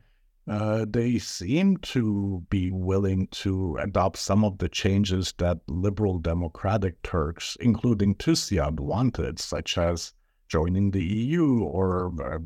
uh, 0.51 0.85
they 0.89 1.17
seem 1.17 1.77
to 1.77 2.45
be 2.49 2.71
willing 2.71 3.25
to 3.27 3.77
adopt 3.77 4.17
some 4.17 4.43
of 4.43 4.57
the 4.57 4.67
changes 4.67 5.33
that 5.37 5.57
liberal 5.69 6.19
democratic 6.19 7.01
Turks, 7.03 7.55
including 7.61 8.15
Tusiad, 8.15 8.77
wanted, 8.77 9.39
such 9.39 9.77
as 9.77 10.11
joining 10.49 10.91
the 10.91 11.05
EU 11.05 11.63
or 11.63 12.11
uh, 12.21 12.39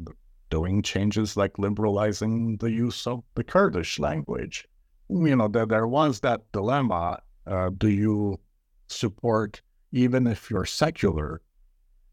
doing 0.51 0.83
changes 0.83 1.35
like 1.35 1.57
liberalizing 1.57 2.57
the 2.57 2.69
use 2.69 3.07
of 3.07 3.23
the 3.33 3.43
Kurdish 3.43 3.97
language. 3.97 4.67
You 5.09 5.35
know, 5.35 5.47
there, 5.47 5.65
there 5.65 5.87
was 5.87 6.19
that 6.19 6.41
dilemma. 6.51 7.23
Uh, 7.47 7.71
do 7.75 7.89
you 7.89 8.39
support, 8.87 9.63
even 9.91 10.27
if 10.27 10.51
you're 10.51 10.65
secular, 10.65 11.41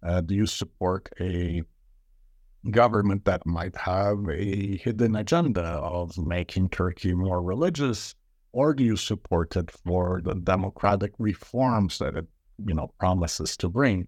uh, 0.03 0.23
do 0.23 0.35
you 0.35 0.47
support 0.47 1.11
a 1.21 1.63
government 2.71 3.25
that 3.25 3.45
might 3.47 3.77
have 3.77 4.19
a 4.29 4.77
hidden 4.77 5.17
agenda 5.17 5.63
of 5.63 6.17
making 6.19 6.69
Turkey 6.69 7.15
more 7.15 7.43
religious? 7.43 8.15
Or 8.53 8.75
do 8.75 8.85
you 8.85 8.97
support 8.97 9.57
it 9.57 9.71
for 9.71 10.21
the 10.23 10.35
democratic 10.35 11.13
reforms 11.19 11.99
that 11.99 12.17
it, 12.17 12.27
you 12.67 12.75
know, 12.75 12.93
promises 12.99 13.57
to 13.59 13.69
bring? 13.69 14.07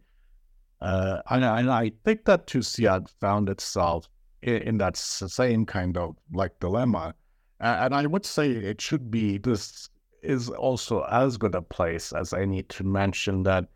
Uh, 0.81 1.23
and, 1.31 1.45
and, 1.45 1.71
I 1.71 1.93
think 2.05 2.27
that 2.27 2.47
Tusiad 2.47 3.09
found 3.21 3.49
itself 3.49 4.07
in, 4.43 4.57
in 4.57 4.79
that 4.79 4.97
same 4.97 5.65
kind 5.65 5.97
of 5.97 6.17
like 6.33 6.61
dilemma. 6.61 7.15
And 7.61 7.95
I 7.95 8.07
would 8.07 8.27
say 8.27 8.51
it 8.51 8.83
should 8.83 9.11
be 9.11 9.39
this 9.39 9.89
is 10.23 10.51
also 10.51 11.05
as 11.11 11.39
good 11.39 11.55
a 11.55 11.63
place 11.63 12.13
as 12.13 12.35
any 12.35 12.63
to 12.65 12.85
mention 12.85 13.45
that 13.45 13.67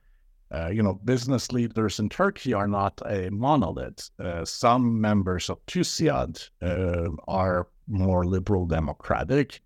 uh, 0.51 0.68
you 0.68 0.82
know 0.82 0.94
business 1.05 1.53
leaders 1.53 1.99
in 1.99 2.09
Turkey 2.09 2.53
are 2.53 2.68
not 2.68 3.01
a 3.07 3.30
monolith. 3.30 4.11
Uh, 4.18 4.44
some 4.44 5.01
members 5.01 5.51
of 5.51 5.64
Tusiad 5.66 6.49
uh, 6.62 7.11
are 7.26 7.68
more 7.86 8.24
liberal 8.24 8.66
democratic, 8.66 9.61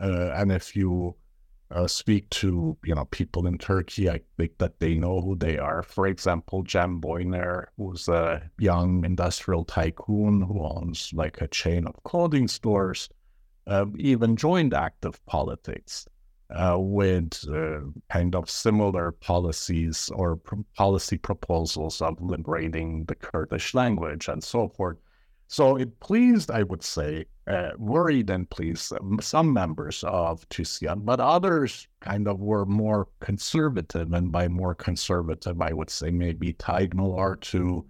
uh, 0.00 0.30
and 0.34 0.52
if 0.52 0.76
you 0.76 1.14
uh, 1.70 1.86
speak 1.86 2.28
to 2.30 2.76
you 2.84 2.94
know 2.94 3.06
people 3.06 3.46
in 3.46 3.56
Turkey, 3.58 4.10
I 4.10 4.20
think 4.36 4.58
that 4.58 4.78
they 4.78 4.94
know 4.94 5.20
who 5.20 5.36
they 5.36 5.58
are. 5.58 5.82
For 5.82 6.06
example, 6.06 6.64
Cem 6.68 7.00
Boyner, 7.00 7.70
who's 7.78 8.08
a 8.08 8.42
young 8.58 9.04
industrial 9.04 9.64
tycoon 9.64 10.42
who 10.42 10.62
owns 10.62 11.12
like 11.14 11.40
a 11.40 11.48
chain 11.48 11.86
of 11.86 11.94
clothing 12.04 12.48
stores, 12.48 13.08
even 13.98 14.36
joined 14.36 14.74
active 14.74 15.24
politics 15.26 16.06
uh, 16.50 16.76
with 16.78 17.44
uh, 17.48 17.80
kind 18.10 18.34
of 18.34 18.48
similar 18.48 19.12
policies 19.12 20.10
or 20.14 20.40
policy 20.76 21.18
proposals 21.18 22.00
of 22.00 22.20
liberating 22.20 23.04
the 23.04 23.14
Kurdish 23.14 23.74
language 23.74 24.28
and 24.28 24.42
so 24.42 24.68
forth. 24.68 24.96
So 25.48 25.76
it 25.76 26.00
pleased, 26.00 26.50
I 26.50 26.64
would 26.64 26.82
say, 26.82 27.26
uh, 27.46 27.70
worried 27.78 28.30
and 28.30 28.50
pleased 28.50 28.92
some 29.20 29.52
members 29.52 30.02
of 30.04 30.48
Tusiad, 30.48 31.04
but 31.04 31.20
others 31.20 31.86
kind 32.00 32.26
of 32.26 32.40
were 32.40 32.66
more 32.66 33.08
conservative. 33.20 34.12
And 34.12 34.32
by 34.32 34.48
more 34.48 34.74
conservative, 34.74 35.60
I 35.60 35.72
would 35.72 35.90
say 35.90 36.10
maybe 36.10 36.52
tied 36.54 36.94
more 36.94 37.36
to 37.36 37.86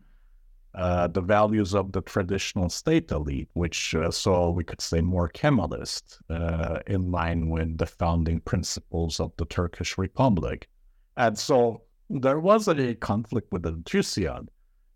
uh, 0.76 1.08
the 1.08 1.22
values 1.22 1.74
of 1.74 1.92
the 1.92 2.02
traditional 2.02 2.68
state 2.68 3.10
elite, 3.10 3.48
which 3.54 3.94
uh, 3.94 4.10
so 4.10 4.50
we 4.50 4.62
could 4.62 4.80
say 4.80 5.00
more 5.00 5.28
Kemalist, 5.30 6.18
uh, 6.28 6.80
in 6.86 7.10
line 7.10 7.48
with 7.48 7.78
the 7.78 7.86
founding 7.86 8.40
principles 8.40 9.18
of 9.18 9.32
the 9.38 9.46
Turkish 9.46 9.96
Republic. 9.96 10.68
And 11.16 11.38
so 11.38 11.82
there 12.10 12.40
was 12.40 12.68
a 12.68 12.94
conflict 12.96 13.50
within 13.52 13.82
Tusiad. 13.84 14.48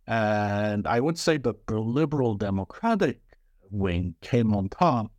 And 0.07 0.87
I 0.87 1.01
would 1.01 1.19
say 1.19 1.39
that 1.39 1.67
the 1.67 1.79
liberal 1.79 2.35
democratic 2.35 3.21
wing 3.71 4.15
came 4.21 4.55
on 4.55 4.69
top 4.69 5.11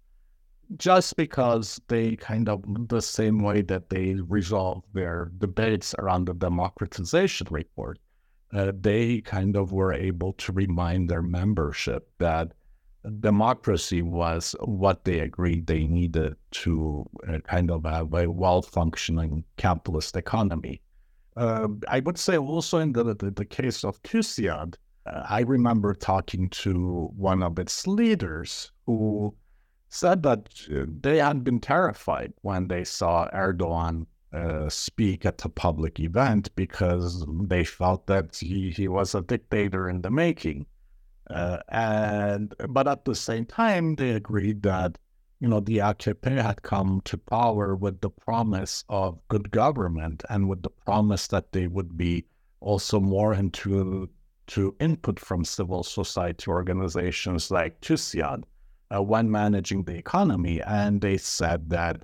just 0.78 1.16
because 1.16 1.82
they 1.88 2.16
kind 2.16 2.47
of, 2.47 2.64
the 2.88 3.01
same 3.01 3.39
way 3.39 3.62
that 3.64 3.89
they 3.89 4.16
resolved 4.28 4.86
their 4.93 5.32
debates 5.38 5.95
around 5.97 6.26
the 6.26 6.34
democratization 6.34 7.47
report, 7.49 7.99
uh, 8.54 8.72
they 8.80 9.22
kind 9.22 9.56
of 9.56 9.72
were 9.72 9.93
able 9.93 10.34
to 10.34 10.52
remind 10.52 11.10
their 11.10 11.22
membership 11.22 12.10
that 12.20 12.52
democracy 13.20 14.02
was 14.02 14.56
what 14.62 15.04
they 15.06 15.20
agreed 15.20 15.66
they 15.66 15.86
needed 15.88 16.36
to 16.52 17.06
uh, 17.28 17.39
kind 17.39 17.72
of 17.72 17.84
have 17.86 18.14
a 18.14 18.30
well 18.30 18.62
functioning 18.62 19.43
capitalist 19.58 20.16
economy. 20.16 20.82
Uh, 21.36 21.68
I 21.88 22.02
would 22.02 22.18
say 22.18 22.38
also 22.38 22.80
in 22.80 22.91
the, 22.91 23.16
the, 23.16 23.32
the 23.32 23.45
case 23.45 23.84
of 23.84 24.02
Tusiad, 24.04 24.76
uh, 25.06 25.24
I 25.28 25.41
remember 25.41 25.93
talking 25.93 26.49
to 26.49 27.10
one 27.16 27.41
of 27.41 27.58
its 27.58 27.88
leaders 27.88 28.72
who 28.86 29.34
said 29.89 30.24
that 30.24 30.49
uh, 30.72 30.86
they 31.02 31.18
had 31.18 31.43
been 31.43 31.60
terrified 31.60 32.34
when 32.41 32.68
they 32.68 32.84
saw 32.84 33.30
Erdogan 33.34 34.06
uh, 34.34 34.70
speak 34.70 35.26
at 35.26 35.44
a 35.46 35.50
public 35.50 36.00
event 36.00 36.54
because 36.56 37.26
they 37.44 37.64
felt 37.64 38.08
that 38.08 38.36
he, 38.36 38.72
he 38.72 38.88
was 38.88 39.14
a 39.16 39.22
dictator 39.22 39.90
in 39.90 40.02
the 40.02 40.12
making. 40.12 40.66
Uh, 41.30 41.58
and 41.70 42.54
but 42.70 42.88
at 42.88 43.06
the 43.06 43.16
same 43.16 43.46
time, 43.46 43.96
they 43.96 44.12
agreed 44.12 44.62
that 44.64 44.98
you 45.42 45.48
know, 45.48 45.60
the 45.60 45.80
AKP 45.80 46.40
had 46.40 46.62
come 46.62 47.02
to 47.06 47.18
power 47.18 47.76
with 47.76 48.00
the 48.02 48.12
promise 48.12 48.86
of 48.90 49.20
good 49.28 49.50
government 49.50 50.24
and 50.30 50.48
with 50.48 50.62
the 50.62 50.70
promise 50.70 51.28
that 51.28 51.52
they 51.52 51.66
would 51.66 51.98
be 51.98 52.24
also 52.60 53.00
more 53.00 53.34
into 53.34 54.08
to 54.46 54.76
input 54.80 55.20
from 55.20 55.44
civil 55.44 55.82
society 55.82 56.46
organizations 56.48 57.50
like 57.50 57.82
TUSIAD 57.82 58.44
uh, 58.94 59.02
when 59.02 59.32
managing 59.32 59.84
the 59.84 59.96
economy. 59.96 60.62
And 60.62 61.02
they 61.02 61.18
said 61.18 61.72
that, 61.72 62.04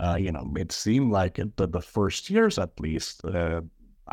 uh, 0.00 0.16
you 0.18 0.32
know, 0.32 0.50
it 0.56 0.72
seemed 0.72 1.12
like 1.12 1.38
in 1.38 1.52
the, 1.56 1.66
the 1.66 1.80
first 1.80 2.30
years 2.30 2.58
at 2.58 2.78
least, 2.80 3.22
uh, 3.24 3.60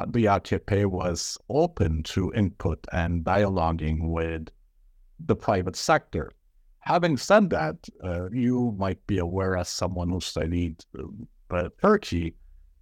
the 0.09 0.25
AKP 0.25 0.85
was 0.85 1.37
open 1.49 2.03
to 2.03 2.31
input 2.33 2.85
and 2.91 3.23
dialoguing 3.23 4.09
with 4.09 4.49
the 5.25 5.35
private 5.35 5.75
sector. 5.75 6.31
Having 6.79 7.17
said 7.17 7.49
that, 7.51 7.77
uh, 8.03 8.29
you 8.31 8.75
might 8.77 9.05
be 9.07 9.17
aware 9.17 9.57
as 9.57 9.69
someone 9.69 10.09
who 10.09 10.19
studied 10.19 10.83
uh, 11.49 11.69
Turkey 11.81 12.35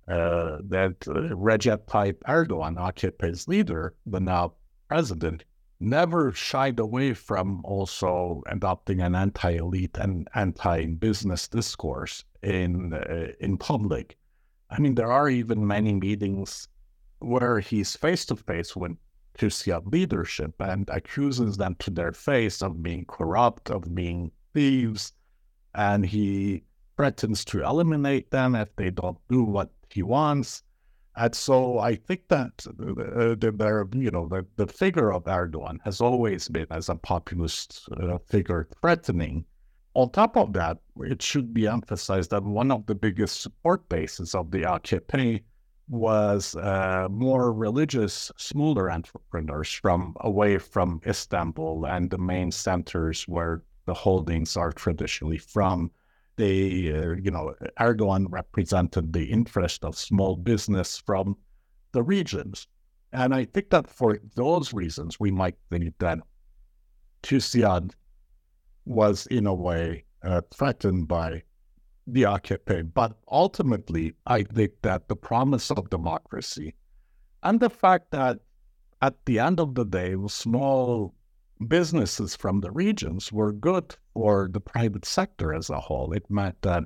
uh, 0.08 0.58
that 0.68 1.00
Recep 1.02 1.86
Tayyip 1.86 2.20
Erdogan, 2.28 2.76
AKP's 2.76 3.48
leader, 3.48 3.96
the 4.06 4.20
now 4.20 4.54
president, 4.88 5.46
never 5.80 6.32
shied 6.32 6.80
away 6.80 7.14
from 7.14 7.62
also 7.64 8.42
adopting 8.48 9.02
an 9.02 9.16
anti-elite 9.16 9.98
and 9.98 10.28
anti-business 10.36 11.48
discourse 11.48 12.24
in 12.44 12.94
uh, 12.94 13.32
in 13.40 13.58
public. 13.58 14.18
I 14.70 14.80
mean, 14.80 14.96
there 14.96 15.12
are 15.12 15.30
even 15.30 15.68
many 15.68 15.94
meetings 15.94 16.68
where 17.20 17.60
he's 17.60 17.96
face 17.96 18.26
to 18.26 18.36
face 18.36 18.76
with 18.76 18.98
TUSIAD 19.38 19.92
leadership 19.92 20.54
and 20.60 20.90
accuses 20.90 21.58
them 21.58 21.76
to 21.80 21.92
their 21.92 22.14
face 22.14 22.62
of 22.62 22.82
being 22.82 23.06
corrupt, 23.06 23.70
of 23.70 23.94
being 23.94 24.32
thieves, 24.54 25.12
and 25.74 26.06
he 26.06 26.64
threatens 26.96 27.44
to 27.46 27.64
eliminate 27.64 28.32
them 28.32 28.56
if 28.56 28.74
they 28.76 28.90
don't 28.90 29.18
do 29.30 29.44
what 29.44 29.72
he 29.90 30.04
wants. 30.04 30.64
And 31.18 31.34
so 31.34 31.80
I 31.80 31.96
think 31.96 32.28
that 32.28 32.66
uh, 32.68 33.36
the, 33.36 33.88
you 33.94 34.12
know, 34.12 34.28
the, 34.28 34.46
the 34.58 34.68
figure 34.68 35.14
of 35.14 35.24
Erdogan 35.24 35.80
has 35.84 36.02
always 36.02 36.50
been 36.50 36.68
as 36.72 36.90
a 36.90 36.96
populist 36.96 37.88
uh, 37.98 38.18
figure 38.18 38.68
threatening. 38.82 39.46
On 39.94 40.10
top 40.10 40.36
of 40.36 40.52
that, 40.54 40.78
it 41.00 41.22
should 41.22 41.54
be 41.54 41.68
emphasized 41.68 42.32
that 42.32 42.44
one 42.44 42.70
of 42.70 42.86
the 42.86 42.96
biggest 42.96 43.42
support 43.42 43.88
bases 43.88 44.36
of 44.36 44.52
the 44.52 44.64
AKP 44.64 45.42
was 45.88 46.56
uh, 46.56 47.08
more 47.10 47.54
religious, 47.54 48.32
smaller 48.36 48.92
entrepreneurs 48.92 49.72
from 49.72 50.16
away 50.22 50.58
from 50.58 51.00
Istanbul 51.06 51.86
and 51.86 52.10
the 52.10 52.18
main 52.18 52.52
centers 52.52 53.26
where 53.28 53.62
the 53.86 53.94
holdings 53.94 54.58
are 54.58 54.72
traditionally 54.74 55.38
from 55.38 55.92
they, 56.38 56.92
uh, 56.94 57.16
you 57.22 57.32
know, 57.32 57.54
Erdogan 57.80 58.28
represented 58.30 59.14
the 59.14 59.26
interest 59.26 59.84
of 59.86 59.98
small 59.98 60.36
business 60.36 60.98
from 60.98 61.38
the 61.92 62.04
regions. 62.04 62.68
And 63.14 63.34
I 63.34 63.46
think 63.46 63.70
that 63.70 63.90
for 63.90 64.20
those 64.36 64.74
reasons, 64.74 65.20
we 65.20 65.32
might 65.32 65.56
think 65.70 65.94
that 66.00 66.20
TUSIAD 67.24 67.92
was 68.86 69.26
in 69.28 69.48
a 69.48 69.54
way 69.54 70.06
uh, 70.24 70.42
threatened 70.54 71.08
by 71.08 71.44
the 72.08 72.24
AKP. 72.24 72.94
But 72.94 73.18
ultimately, 73.32 74.14
I 74.28 74.44
think 74.44 74.74
that 74.82 75.08
the 75.08 75.16
promise 75.16 75.72
of 75.72 75.90
democracy 75.90 76.76
and 77.44 77.60
the 77.60 77.70
fact 77.70 78.12
that 78.12 78.40
at 79.02 79.26
the 79.26 79.40
end 79.40 79.60
of 79.60 79.76
the 79.76 79.86
day, 79.86 80.16
small 80.28 81.14
businesses 81.68 82.36
from 82.36 82.62
the 82.62 82.72
regions 82.72 83.32
were 83.32 83.52
good 83.52 83.96
for 84.16 84.48
the 84.50 84.62
private 84.62 85.04
sector 85.06 85.54
as 85.54 85.70
a 85.70 85.80
whole. 85.80 86.14
It 86.14 86.32
meant 86.32 86.60
that 86.62 86.86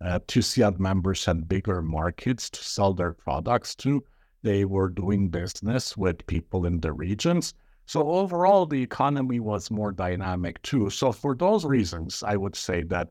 uh, 0.00 0.18
TUSIAD 0.26 0.80
members 0.80 1.24
had 1.24 1.48
bigger 1.48 1.80
markets 1.80 2.50
to 2.50 2.62
sell 2.62 2.92
their 2.92 3.12
products 3.12 3.76
to. 3.76 4.04
They 4.42 4.64
were 4.64 4.88
doing 4.88 5.28
business 5.28 5.96
with 5.96 6.26
people 6.26 6.66
in 6.66 6.80
the 6.80 6.92
regions. 6.92 7.54
So 7.86 8.10
overall, 8.10 8.66
the 8.66 8.82
economy 8.82 9.38
was 9.38 9.70
more 9.70 9.92
dynamic 9.92 10.60
too. 10.62 10.90
So 10.90 11.12
for 11.12 11.36
those 11.36 11.64
reasons, 11.64 12.24
I 12.26 12.36
would 12.36 12.56
say 12.56 12.82
that 12.84 13.10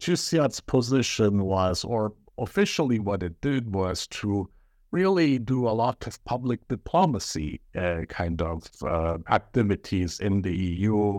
TUSIAD's 0.00 0.60
position 0.60 1.44
was, 1.44 1.84
or 1.84 2.14
officially 2.38 3.00
what 3.00 3.22
it 3.22 3.38
did 3.42 3.74
was 3.74 4.06
to 4.06 4.48
really 4.92 5.38
do 5.38 5.68
a 5.68 5.76
lot 5.84 6.06
of 6.06 6.24
public 6.24 6.66
diplomacy 6.68 7.60
uh, 7.76 8.06
kind 8.08 8.40
of 8.40 8.66
uh, 8.82 9.18
activities 9.28 10.20
in 10.20 10.40
the 10.40 10.56
EU 10.56 11.18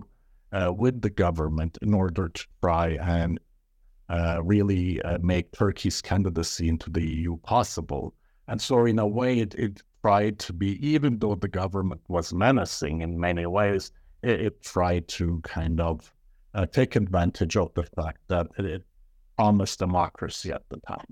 uh, 0.51 0.73
with 0.75 1.01
the 1.01 1.09
government 1.09 1.77
in 1.81 1.93
order 1.93 2.29
to 2.29 2.47
try 2.61 2.97
and 3.01 3.39
uh, 4.09 4.41
really 4.43 5.01
uh, 5.03 5.17
make 5.21 5.51
Turkey's 5.51 6.01
candidacy 6.01 6.67
into 6.67 6.89
the 6.89 7.05
EU 7.05 7.37
possible. 7.37 8.13
And 8.47 8.59
so, 8.59 8.85
in 8.85 8.97
a 8.97 9.07
way, 9.07 9.39
it, 9.39 9.53
it, 9.55 9.81
tried 10.01 10.39
to 10.39 10.53
be, 10.53 10.87
even 10.87 11.19
though 11.19 11.35
the 11.35 11.47
government 11.49 11.99
was 12.07 12.33
menacing 12.33 13.01
in 13.01 13.19
many 13.19 13.45
ways, 13.45 13.91
it, 14.23 14.39
it 14.39 14.61
tried 14.61 15.05
to 15.09 15.41
kind 15.43 15.81
of 15.81 16.13
uh, 16.53 16.65
take 16.65 16.95
advantage 16.95 17.57
of 17.57 17.73
the 17.73 17.83
fact 17.83 18.19
that 18.27 18.47
it 18.57 18.85
promised 19.37 19.79
democracy 19.79 20.51
at 20.51 20.63
the 20.69 20.77
time. 20.87 21.05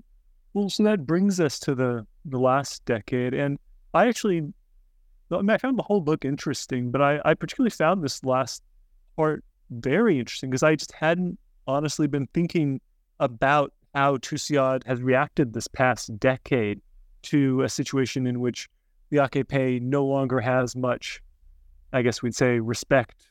Well, 0.54 0.70
so 0.70 0.82
that 0.84 1.06
brings 1.06 1.38
us 1.38 1.58
to 1.60 1.74
the 1.74 2.06
the 2.24 2.38
last 2.38 2.84
decade, 2.84 3.34
and 3.34 3.58
I 3.94 4.08
actually, 4.08 4.52
I, 5.30 5.36
mean, 5.36 5.50
I 5.50 5.58
found 5.58 5.78
the 5.78 5.82
whole 5.82 6.00
book 6.00 6.24
interesting, 6.24 6.90
but 6.90 7.00
I, 7.00 7.20
I 7.24 7.34
particularly 7.34 7.70
found 7.70 8.02
this 8.02 8.24
last 8.24 8.62
part 9.18 9.44
very 9.70 10.18
interesting 10.18 10.48
because 10.48 10.62
I 10.62 10.76
just 10.76 10.92
hadn't 10.92 11.38
honestly 11.66 12.06
been 12.06 12.28
thinking 12.28 12.80
about 13.18 13.72
how 13.92 14.16
TUSIAD 14.16 14.86
has 14.86 15.02
reacted 15.02 15.52
this 15.52 15.66
past 15.66 16.16
decade 16.20 16.80
to 17.22 17.62
a 17.62 17.68
situation 17.68 18.28
in 18.28 18.38
which 18.38 18.68
the 19.10 19.16
AKP 19.16 19.82
no 19.82 20.04
longer 20.04 20.40
has 20.40 20.76
much, 20.76 21.20
I 21.92 22.02
guess 22.02 22.22
we'd 22.22 22.36
say, 22.36 22.60
respect 22.60 23.26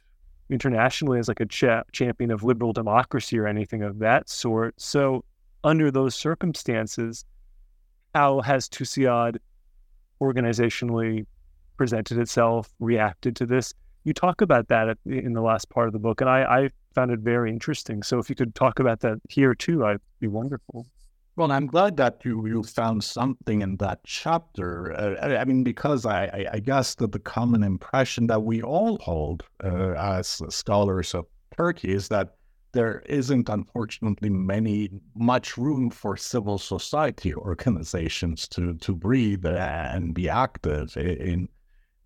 internationally 0.50 1.20
as 1.20 1.30
like 1.30 1.40
a 1.40 1.46
cha- 1.46 1.84
champion 1.94 2.32
of 2.32 2.44
liberal 2.44 2.74
democracy 2.74 3.40
or 3.40 3.48
anything 3.48 3.82
of 3.82 4.00
that 4.00 4.28
sort. 4.30 4.74
So 4.78 5.24
under 5.64 5.90
those 5.90 6.16
circumstances, 6.16 7.24
how 8.14 8.42
has 8.42 8.68
TUSIAD 8.68 9.38
organizationally 10.22 11.26
presented 11.78 12.18
itself, 12.18 12.74
reacted 12.80 13.38
to 13.38 13.46
this? 13.46 13.74
You 14.08 14.14
talk 14.14 14.39
about 14.39 14.70
that 14.70 14.97
in 15.05 15.34
the 15.34 15.41
last 15.41 15.70
part 15.70 15.88
of 15.88 15.91
the 15.91 15.99
book, 15.99 16.22
and 16.22 16.30
I, 16.30 16.43
I 16.43 16.70
found 16.95 17.12
it 17.12 17.20
very 17.20 17.51
interesting. 17.51 18.01
So 18.03 18.20
if 18.20 18.30
you 18.30 18.38
could 18.38 18.55
talk 18.55 18.80
about 18.80 19.01
that 19.01 19.18
here 19.28 19.53
too, 19.53 19.86
I'd 19.86 19.99
be 20.22 20.28
wonderful. 20.28 20.88
Well, 21.36 21.51
I'm 21.51 21.68
glad 21.68 21.97
that 21.97 22.22
you, 22.24 22.47
you 22.47 22.64
found 22.64 23.03
something 23.03 23.62
in 23.62 23.76
that 23.78 23.99
chapter. 24.05 24.93
Uh, 24.93 25.36
I 25.38 25.43
mean, 25.43 25.62
because 25.62 26.05
I, 26.05 26.24
I, 26.28 26.45
I, 26.53 26.60
guess 26.60 26.95
that 26.95 27.12
the 27.12 27.20
common 27.20 27.64
impression 27.64 28.28
that 28.28 28.43
we 28.43 28.64
all 28.64 28.97
hold 28.99 29.43
uh, 29.62 29.91
as 29.97 30.41
scholars 30.47 31.14
of 31.14 31.26
Turkey 31.58 31.91
is 31.91 32.08
that 32.08 32.38
there 32.72 33.03
isn't 33.08 33.49
unfortunately 33.49 34.30
many 34.30 34.89
much 35.16 35.58
room 35.58 35.89
for 35.89 36.16
civil 36.16 36.58
society 36.58 37.36
organizations 37.36 38.47
to 38.47 38.74
to 38.76 38.95
breathe 38.95 39.45
and 39.45 40.14
be 40.14 40.30
active 40.30 40.95
in 40.95 41.49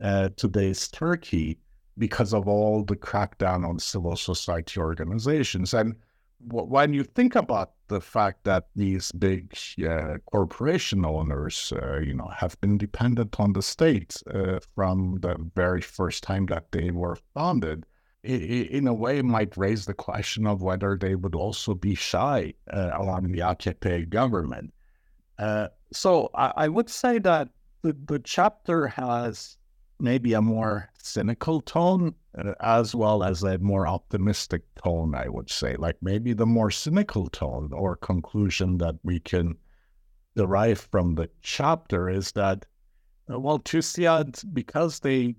uh, 0.01 0.29
today's 0.35 0.87
Turkey 0.87 1.59
because 1.97 2.33
of 2.33 2.47
all 2.47 2.83
the 2.83 2.95
crackdown 2.95 3.67
on 3.67 3.79
civil 3.79 4.15
society 4.15 4.79
organizations 4.79 5.73
and 5.73 5.95
when 6.47 6.93
you 6.93 7.03
think 7.03 7.35
about 7.35 7.73
the 7.87 8.01
fact 8.01 8.43
that 8.45 8.67
these 8.75 9.11
big 9.11 9.55
uh, 9.87 10.17
corporation 10.31 11.05
owners, 11.05 11.73
uh, 11.81 11.99
you 11.99 12.13
know, 12.13 12.31
have 12.35 12.59
been 12.61 12.77
dependent 12.77 13.39
on 13.39 13.53
the 13.53 13.61
state 13.61 14.21
uh, 14.33 14.59
from 14.75 15.19
the 15.21 15.35
very 15.55 15.81
first 15.81 16.23
time 16.23 16.45
that 16.47 16.71
they 16.71 16.91
were 16.91 17.17
founded, 17.33 17.85
in 18.23 18.87
a 18.87 18.93
way 18.93 19.21
might 19.21 19.57
raise 19.57 19.85
the 19.85 19.93
question 19.93 20.45
of 20.45 20.61
whether 20.61 20.95
they 20.95 21.15
would 21.15 21.33
also 21.33 21.73
be 21.73 21.95
shy 21.95 22.53
uh, 22.71 22.91
along 22.93 23.31
the 23.31 23.39
AKP 23.39 24.09
government. 24.09 24.71
Uh, 25.39 25.67
so 25.91 26.29
I, 26.35 26.53
I, 26.55 26.67
would 26.67 26.87
say 26.87 27.17
that 27.17 27.49
the, 27.81 27.97
the 28.05 28.19
chapter 28.19 28.87
has 28.87 29.57
maybe 30.01 30.33
a 30.33 30.41
more 30.41 30.89
cynical 30.97 31.61
tone 31.61 32.13
uh, 32.37 32.53
as 32.59 32.95
well 32.95 33.23
as 33.23 33.43
a 33.43 33.57
more 33.59 33.87
optimistic 33.87 34.63
tone, 34.75 35.13
I 35.15 35.29
would 35.29 35.49
say. 35.49 35.75
Like 35.75 35.97
maybe 36.01 36.33
the 36.33 36.45
more 36.45 36.71
cynical 36.71 37.27
tone 37.27 37.71
or 37.73 37.95
conclusion 37.95 38.77
that 38.79 38.95
we 39.03 39.19
can 39.19 39.57
derive 40.35 40.87
from 40.91 41.15
the 41.15 41.29
chapter 41.41 42.09
is 42.09 42.31
that, 42.33 42.65
uh, 43.31 43.39
well, 43.39 43.59
TUSIAD, 43.59 44.53
because 44.53 44.99
they 44.99 45.35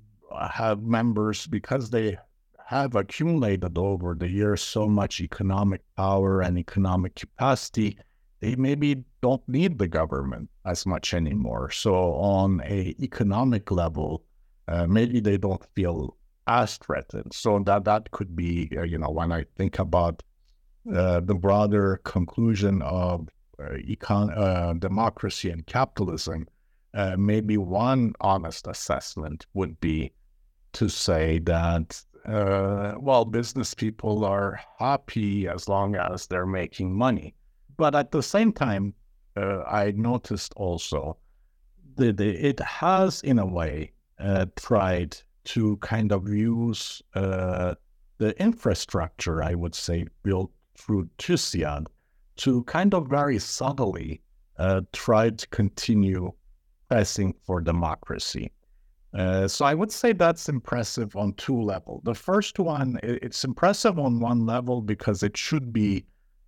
have 0.50 0.82
members, 0.82 1.46
because 1.46 1.90
they 1.90 2.16
have 2.66 2.94
accumulated 2.94 3.76
over 3.76 4.14
the 4.14 4.28
years 4.28 4.62
so 4.62 4.86
much 4.86 5.20
economic 5.20 5.82
power 5.96 6.40
and 6.40 6.56
economic 6.58 7.14
capacity, 7.14 7.98
they 8.40 8.56
maybe 8.56 9.04
don't 9.20 9.46
need 9.48 9.78
the 9.78 9.88
government 9.88 10.48
as 10.64 10.84
much 10.86 11.14
anymore. 11.14 11.70
So 11.70 11.94
on 12.14 12.60
a 12.64 12.94
economic 13.00 13.70
level, 13.70 14.24
uh, 14.68 14.86
maybe 14.86 15.20
they 15.20 15.36
don't 15.36 15.64
feel 15.74 16.16
as 16.46 16.76
threatened. 16.76 17.32
So 17.32 17.58
that 17.60 17.84
that 17.84 18.10
could 18.10 18.34
be, 18.34 18.70
uh, 18.76 18.82
you 18.82 18.98
know, 18.98 19.10
when 19.10 19.32
I 19.32 19.44
think 19.56 19.78
about 19.78 20.22
uh, 20.92 21.20
the 21.20 21.34
broader 21.34 22.00
conclusion 22.04 22.82
of 22.82 23.28
uh, 23.60 23.74
econ- 23.86 24.36
uh, 24.36 24.72
democracy 24.74 25.50
and 25.50 25.64
capitalism, 25.66 26.48
maybe 27.16 27.56
one 27.56 28.12
honest 28.20 28.66
assessment 28.66 29.46
would 29.54 29.80
be 29.80 30.12
to 30.72 30.88
say 30.88 31.38
that, 31.38 32.02
well, 32.26 33.24
business 33.24 33.74
people 33.74 34.24
are 34.24 34.60
happy 34.78 35.48
as 35.48 35.68
long 35.68 35.94
as 35.94 36.26
they're 36.26 36.46
making 36.46 36.92
money. 36.92 37.34
But 37.76 37.94
at 37.94 38.10
the 38.10 38.22
same 38.22 38.52
time, 38.52 38.94
I 39.36 39.92
noticed 39.96 40.52
also 40.56 41.16
that 41.96 42.20
it 42.20 42.60
has, 42.60 43.22
in 43.22 43.38
a 43.38 43.46
way, 43.46 43.92
uh, 44.22 44.46
tried 44.56 45.16
to 45.44 45.76
kind 45.78 46.12
of 46.12 46.28
use 46.28 47.02
uh, 47.14 47.74
the 48.18 48.40
infrastructure, 48.40 49.42
I 49.42 49.54
would 49.54 49.74
say, 49.74 50.06
built 50.22 50.52
through 50.78 51.08
TUSIAD 51.18 51.86
to 52.36 52.62
kind 52.64 52.94
of 52.94 53.08
very 53.08 53.38
subtly 53.38 54.22
uh, 54.58 54.82
try 54.92 55.30
to 55.30 55.46
continue 55.48 56.32
pressing 56.88 57.34
for 57.44 57.60
democracy. 57.60 58.52
Uh, 59.14 59.46
so 59.46 59.64
I 59.64 59.74
would 59.74 59.92
say 59.92 60.12
that's 60.12 60.48
impressive 60.48 61.14
on 61.16 61.34
two 61.34 61.60
levels. 61.60 62.02
The 62.04 62.14
first 62.14 62.58
one, 62.58 62.98
it's 63.02 63.44
impressive 63.44 63.98
on 63.98 64.20
one 64.20 64.46
level 64.46 64.80
because 64.80 65.22
it 65.22 65.36
should 65.36 65.72
be 65.72 66.06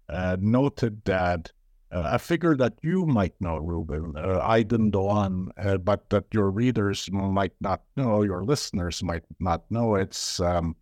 uh, 0.08 0.36
noted 0.40 1.04
that 1.04 1.52
uh, 1.95 2.11
a 2.12 2.18
figure 2.18 2.57
that 2.57 2.74
you 2.82 3.07
might 3.07 3.34
know, 3.40 3.59
Reuben, 3.59 4.16
uh, 4.16 4.40
Aydin 4.47 4.90
Doğan, 4.90 5.49
uh, 5.57 5.78
but 5.78 6.11
that 6.11 6.24
your 6.32 6.51
readers 6.51 7.09
might 7.12 7.55
not 7.61 7.82
know, 7.97 8.22
your 8.22 8.45
listeners 8.45 9.03
might 9.03 9.22
not 9.38 9.62
know. 9.70 9.95
It's 9.95 10.40
um, 10.40 10.74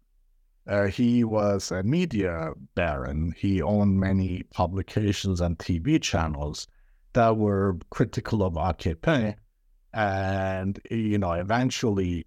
uh, 0.67 0.87
he 0.87 1.25
was 1.25 1.71
a 1.71 1.83
media 1.83 2.53
baron. 2.75 3.35
He 3.37 3.61
owned 3.61 3.99
many 4.01 4.45
publications 4.53 5.41
and 5.41 5.59
TV 5.59 6.01
channels 6.01 6.67
that 7.13 7.37
were 7.37 7.79
critical 7.91 8.43
of 8.43 8.55
AKP. 8.55 9.35
And, 9.93 10.81
you 10.91 11.19
know, 11.19 11.33
eventually 11.33 12.27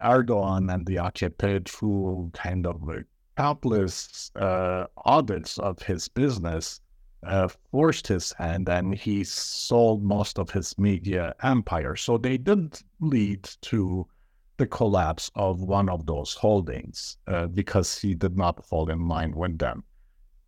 Erdogan 0.00 0.72
and 0.72 0.86
the 0.86 0.96
AKP, 0.96 1.68
through 1.68 2.30
kind 2.34 2.66
of 2.66 2.80
countless 3.36 4.30
uh, 4.36 4.84
audits 5.04 5.58
of 5.58 5.80
his 5.82 6.06
business, 6.08 6.80
uh, 7.24 7.48
forced 7.70 8.06
his 8.06 8.32
hand 8.32 8.68
and 8.68 8.94
he 8.94 9.24
sold 9.24 10.02
most 10.02 10.38
of 10.38 10.50
his 10.50 10.76
media 10.78 11.34
empire. 11.42 11.96
So 11.96 12.18
they 12.18 12.38
did 12.38 12.80
lead 13.00 13.48
to 13.62 14.06
the 14.58 14.66
collapse 14.66 15.30
of 15.34 15.60
one 15.60 15.88
of 15.88 16.06
those 16.06 16.34
holdings 16.34 17.16
uh, 17.26 17.46
because 17.46 17.98
he 17.98 18.14
did 18.14 18.36
not 18.36 18.64
fall 18.64 18.90
in 18.90 19.08
line 19.08 19.32
with 19.32 19.58
them. 19.58 19.84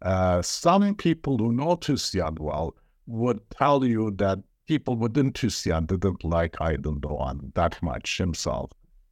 Uh, 0.02 0.42
some 0.42 0.94
people 0.94 1.38
who 1.38 1.52
know 1.52 1.76
TUSIAD 1.76 2.38
well 2.38 2.74
would 3.06 3.40
tell 3.50 3.84
you 3.84 4.10
that 4.12 4.38
people 4.66 4.96
within 4.96 5.32
TUSIAD 5.32 5.86
didn't 5.86 6.24
like 6.24 6.52
Aydin 6.54 7.00
Doğan 7.00 7.52
that 7.54 7.80
much 7.82 8.18
himself, 8.18 8.70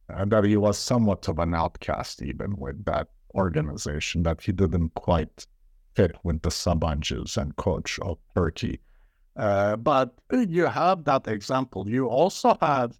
and 0.09 0.31
that 0.31 0.43
he 0.43 0.57
was 0.57 0.77
somewhat 0.77 1.27
of 1.27 1.39
an 1.39 1.53
outcast 1.53 2.21
even 2.21 2.55
with 2.57 2.83
that 2.85 3.07
organization, 3.35 4.23
that 4.23 4.41
he 4.41 4.51
didn't 4.51 4.93
quite 4.95 5.45
fit 5.95 6.15
with 6.23 6.41
the 6.41 6.49
Sabancıs 6.49 7.37
and 7.37 7.55
Koç 7.55 7.99
of 7.99 8.17
Turkey. 8.35 8.79
Uh, 9.35 9.75
but 9.77 10.13
you 10.31 10.65
have 10.65 11.05
that 11.05 11.27
example. 11.27 11.87
You 11.87 12.07
also 12.07 12.57
have 12.61 12.99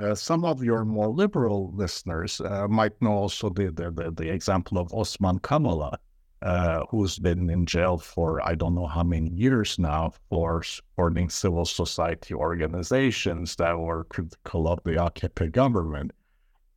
uh, 0.00 0.14
some 0.14 0.44
of 0.44 0.62
your 0.62 0.84
more 0.84 1.08
liberal 1.08 1.72
listeners 1.74 2.40
uh, 2.40 2.68
might 2.68 3.00
know 3.02 3.12
also 3.12 3.48
the, 3.50 3.70
the, 3.70 4.12
the, 4.14 4.28
example 4.28 4.78
of 4.78 4.92
Osman 4.92 5.40
Kavala, 5.40 5.96
uh, 6.42 6.84
who's 6.90 7.18
been 7.18 7.50
in 7.50 7.66
jail 7.66 7.98
for 7.98 8.46
I 8.46 8.54
don't 8.54 8.74
know 8.74 8.86
how 8.86 9.02
many 9.02 9.30
years 9.30 9.78
now 9.78 10.12
for 10.28 10.62
supporting 10.62 11.30
civil 11.30 11.64
society 11.64 12.34
organizations 12.34 13.56
that 13.56 13.76
were 13.76 14.04
critical 14.04 14.68
of 14.68 14.80
the 14.84 14.92
AKP 14.92 15.52
government. 15.52 16.12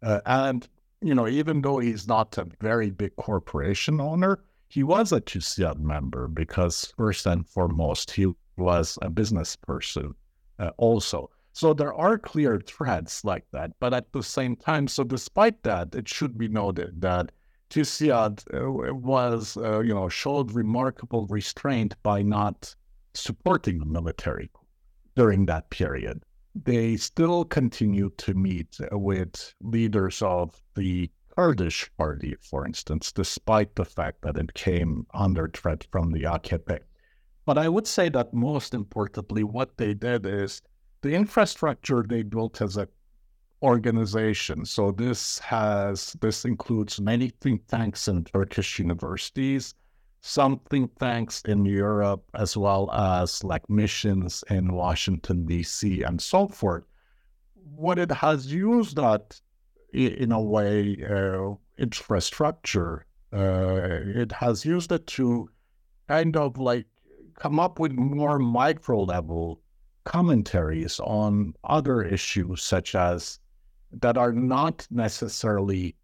Uh, 0.02 0.22
and, 0.26 0.68
you 1.02 1.14
know, 1.14 1.28
even 1.28 1.62
though 1.62 1.78
he's 1.78 2.08
not 2.08 2.38
a 2.38 2.48
very 2.60 2.90
big 2.90 3.16
corporation 3.18 4.02
owner, 4.02 4.40
he 4.72 4.84
was 4.84 5.12
a 5.12 5.20
TUSIAD 5.20 5.82
member 5.82 6.30
because, 6.30 6.94
first 6.96 7.26
and 7.26 7.46
foremost, 7.46 8.10
he 8.12 8.28
was 8.56 8.98
a 9.02 9.10
business 9.10 9.58
person 9.58 10.16
uh, 10.60 10.72
also. 10.78 11.30
So 11.52 11.74
there 11.74 11.94
are 11.94 12.18
clear 12.18 12.58
threads 12.58 13.26
like 13.26 13.44
that. 13.52 13.72
But 13.82 13.94
at 13.94 14.14
the 14.14 14.24
same 14.24 14.56
time, 14.56 14.88
so 14.88 15.04
despite 15.04 15.62
that, 15.64 15.94
it 15.94 16.08
should 16.08 16.38
be 16.38 16.48
noted 16.48 17.02
that 17.02 17.34
TUSIAD 17.70 18.44
uh, 18.54 18.94
was, 18.94 19.58
uh, 19.58 19.82
you 19.82 19.94
know, 19.94 20.08
showed 20.08 20.54
remarkable 20.54 21.28
restraint 21.28 21.96
by 22.02 22.22
not 22.22 22.74
supporting 23.14 23.80
the 23.80 23.86
military 23.86 24.50
during 25.18 25.46
that 25.48 25.70
period. 25.70 26.24
They 26.56 26.96
still 26.96 27.44
continued 27.44 28.18
to 28.20 28.34
meet 28.36 28.78
with 28.94 29.54
leaders 29.60 30.22
of 30.22 30.62
the 30.76 31.12
Kurdish 31.42 31.90
party, 31.98 32.36
for 32.40 32.68
instance, 32.68 33.12
despite 33.12 33.74
the 33.74 33.84
fact 33.84 34.22
that 34.22 34.38
it 34.38 34.54
came 34.54 35.08
under 35.12 35.48
threat 35.48 35.88
from 35.92 36.12
the 36.12 36.22
AKP. 36.22 36.82
But 37.48 37.58
I 37.58 37.68
would 37.68 37.88
say 37.88 38.10
that 38.10 38.32
most 38.32 38.76
importantly, 38.76 39.44
what 39.44 39.76
they 39.76 39.96
did 39.96 40.28
is 40.28 40.62
the 41.02 41.16
infrastructure 41.16 42.06
they 42.08 42.22
built 42.22 42.62
as 42.62 42.78
an 42.78 42.90
organization. 43.64 44.66
So 44.66 44.92
this 44.92 45.40
has 45.40 46.16
this 46.22 46.46
includes 46.46 47.02
many 47.02 47.30
think 47.42 47.66
tanks 47.66 48.08
in 48.08 48.24
Turkish 48.24 48.78
universities, 48.78 49.74
some 50.20 50.62
think 50.70 51.00
tanks 51.00 51.42
in 51.48 51.66
Europe, 51.66 52.24
as 52.36 52.56
well 52.56 52.92
as 52.92 53.44
like 53.44 53.68
missions 53.68 54.44
in 54.52 54.74
Washington 54.74 55.48
D.C. 55.48 56.04
and 56.04 56.22
so 56.22 56.48
forth. 56.48 56.84
What 57.76 57.98
it 57.98 58.12
has 58.12 58.54
used 58.54 58.96
that 58.98 59.42
in 59.94 60.32
a 60.32 60.42
way 60.42 60.98
uh, 61.10 61.54
infrastructure, 61.78 63.06
uh, 63.34 64.00
it 64.16 64.32
has 64.32 64.66
used 64.66 64.92
it 64.92 65.08
to 65.08 65.50
kind 66.08 66.36
of 66.36 66.58
like 66.58 66.86
come 67.36 67.60
up 67.60 67.80
with 67.80 67.94
more 67.94 68.40
micro 68.40 69.04
level 69.04 69.62
commentaries 70.04 71.00
on 71.00 71.54
other 71.64 72.02
issues 72.02 72.62
such 72.62 72.96
as 72.96 73.40
that 73.92 74.18
are 74.18 74.32
not 74.32 74.88
necessarily 74.90 75.96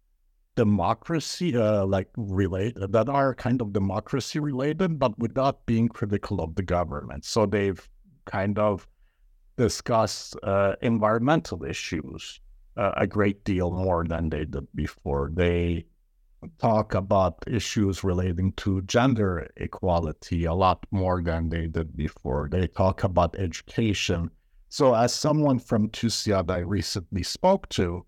democracy 0.56 1.56
uh, 1.56 1.84
like 1.86 2.08
related 2.16 2.92
that 2.92 3.08
are 3.08 3.34
kind 3.34 3.60
of 3.60 3.72
democracy 3.72 4.40
related 4.40 4.98
but 4.98 5.16
without 5.18 5.64
being 5.66 5.88
critical 5.88 6.40
of 6.40 6.54
the 6.56 6.62
government. 6.62 7.24
So 7.24 7.46
they've 7.46 7.88
kind 8.24 8.58
of 8.58 8.86
discussed 9.56 10.36
uh, 10.42 10.74
environmental 10.82 11.64
issues 11.64 12.40
a 12.78 13.06
great 13.06 13.44
deal 13.44 13.70
more 13.70 14.04
than 14.04 14.30
they 14.30 14.44
did 14.44 14.66
before 14.74 15.30
they 15.34 15.84
talk 16.58 16.94
about 16.94 17.42
issues 17.46 18.04
relating 18.04 18.52
to 18.52 18.82
gender 18.82 19.50
equality 19.56 20.44
a 20.44 20.54
lot 20.54 20.86
more 20.90 21.22
than 21.22 21.48
they 21.48 21.66
did 21.66 21.96
before. 21.96 22.48
They 22.50 22.68
talk 22.68 23.04
about 23.04 23.36
education. 23.36 24.30
So, 24.68 24.94
as 24.94 25.12
someone 25.12 25.58
from 25.58 25.88
TUSIAD 25.88 26.50
I 26.50 26.58
recently 26.58 27.22
spoke 27.22 27.68
to 27.70 28.04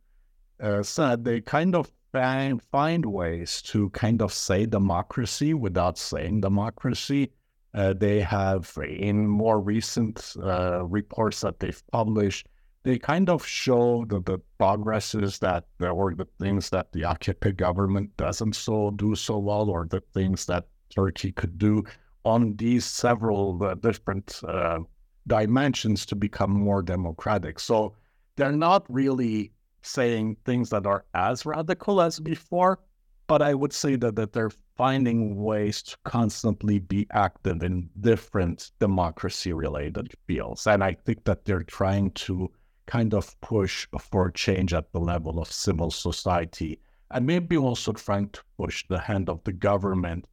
uh, 0.60 0.82
said, 0.82 1.24
they 1.24 1.40
kind 1.40 1.74
of 1.74 1.90
find, 2.12 2.62
find 2.62 3.06
ways 3.06 3.62
to 3.62 3.90
kind 3.90 4.20
of 4.22 4.32
say 4.32 4.66
democracy 4.66 5.54
without 5.54 5.98
saying 5.98 6.42
democracy. 6.42 7.32
Uh, 7.72 7.94
they 7.94 8.20
have, 8.20 8.72
in 8.86 9.26
more 9.26 9.60
recent 9.60 10.34
uh, 10.42 10.84
reports 10.84 11.40
that 11.40 11.60
they've 11.60 11.82
published, 11.92 12.46
they 12.82 12.98
kind 12.98 13.28
of 13.28 13.44
show 13.44 14.04
the, 14.08 14.20
the 14.22 14.38
progresses 14.58 15.38
that 15.40 15.66
or 15.80 16.14
the 16.14 16.26
things 16.38 16.70
that 16.70 16.92
the 16.92 17.02
AKP 17.02 17.56
government 17.56 18.16
doesn't 18.16 18.54
so 18.54 18.90
do 18.92 19.14
so 19.14 19.38
well, 19.38 19.68
or 19.68 19.86
the 19.86 20.02
things 20.14 20.46
that 20.46 20.66
Turkey 20.88 21.32
could 21.32 21.58
do 21.58 21.84
on 22.24 22.56
these 22.56 22.84
several 22.84 23.62
uh, 23.62 23.74
different 23.74 24.40
uh, 24.46 24.78
dimensions 25.26 26.06
to 26.06 26.16
become 26.16 26.50
more 26.50 26.82
democratic. 26.82 27.60
So 27.60 27.94
they're 28.36 28.52
not 28.52 28.84
really 28.88 29.52
saying 29.82 30.36
things 30.44 30.70
that 30.70 30.86
are 30.86 31.04
as 31.14 31.46
radical 31.46 32.00
as 32.00 32.18
before, 32.18 32.80
but 33.26 33.42
I 33.42 33.54
would 33.54 33.72
say 33.72 33.96
that, 33.96 34.16
that 34.16 34.32
they're 34.32 34.50
finding 34.76 35.36
ways 35.36 35.82
to 35.82 35.96
constantly 36.04 36.78
be 36.78 37.06
active 37.12 37.62
in 37.62 37.88
different 38.00 38.72
democracy 38.80 39.52
related 39.52 40.12
fields. 40.26 40.66
And 40.66 40.82
I 40.82 40.94
think 40.94 41.24
that 41.24 41.44
they're 41.44 41.62
trying 41.62 42.10
to 42.12 42.50
kind 42.90 43.14
of 43.14 43.40
push 43.40 43.86
for 44.00 44.32
change 44.32 44.74
at 44.74 44.90
the 44.92 44.98
level 44.98 45.38
of 45.38 45.52
civil 45.52 45.92
society 45.92 46.80
and 47.12 47.24
maybe 47.24 47.56
also 47.56 47.92
trying 47.92 48.28
to 48.30 48.42
push 48.58 48.84
the 48.88 48.98
hand 48.98 49.28
of 49.28 49.42
the 49.44 49.52
government 49.52 50.26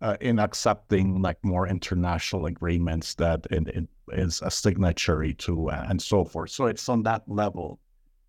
uh, 0.00 0.16
in 0.20 0.38
accepting 0.38 1.20
like 1.20 1.38
more 1.42 1.66
international 1.66 2.46
agreements 2.46 3.14
that 3.14 3.44
it, 3.50 3.66
it 3.68 3.88
is 4.12 4.40
a 4.42 4.50
signatory 4.50 5.34
to 5.34 5.70
uh, 5.70 5.84
and 5.88 6.00
so 6.00 6.24
forth. 6.24 6.50
So 6.50 6.66
it's 6.66 6.88
on 6.88 7.02
that 7.04 7.22
level. 7.26 7.80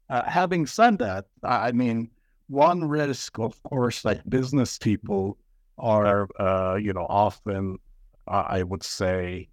Uh, 0.09 0.23
having 0.23 0.65
said 0.65 0.97
that, 0.97 1.25
I 1.43 1.71
mean, 1.71 2.09
one 2.47 2.83
risk, 2.83 3.37
of 3.37 3.61
course, 3.63 4.03
like 4.05 4.21
business 4.27 4.79
people 4.79 5.37
are, 5.77 6.27
uh, 6.39 6.75
you 6.75 6.93
know, 6.93 7.05
often, 7.09 7.77
I 8.27 8.63
would 8.63 8.83
say, 8.83 9.49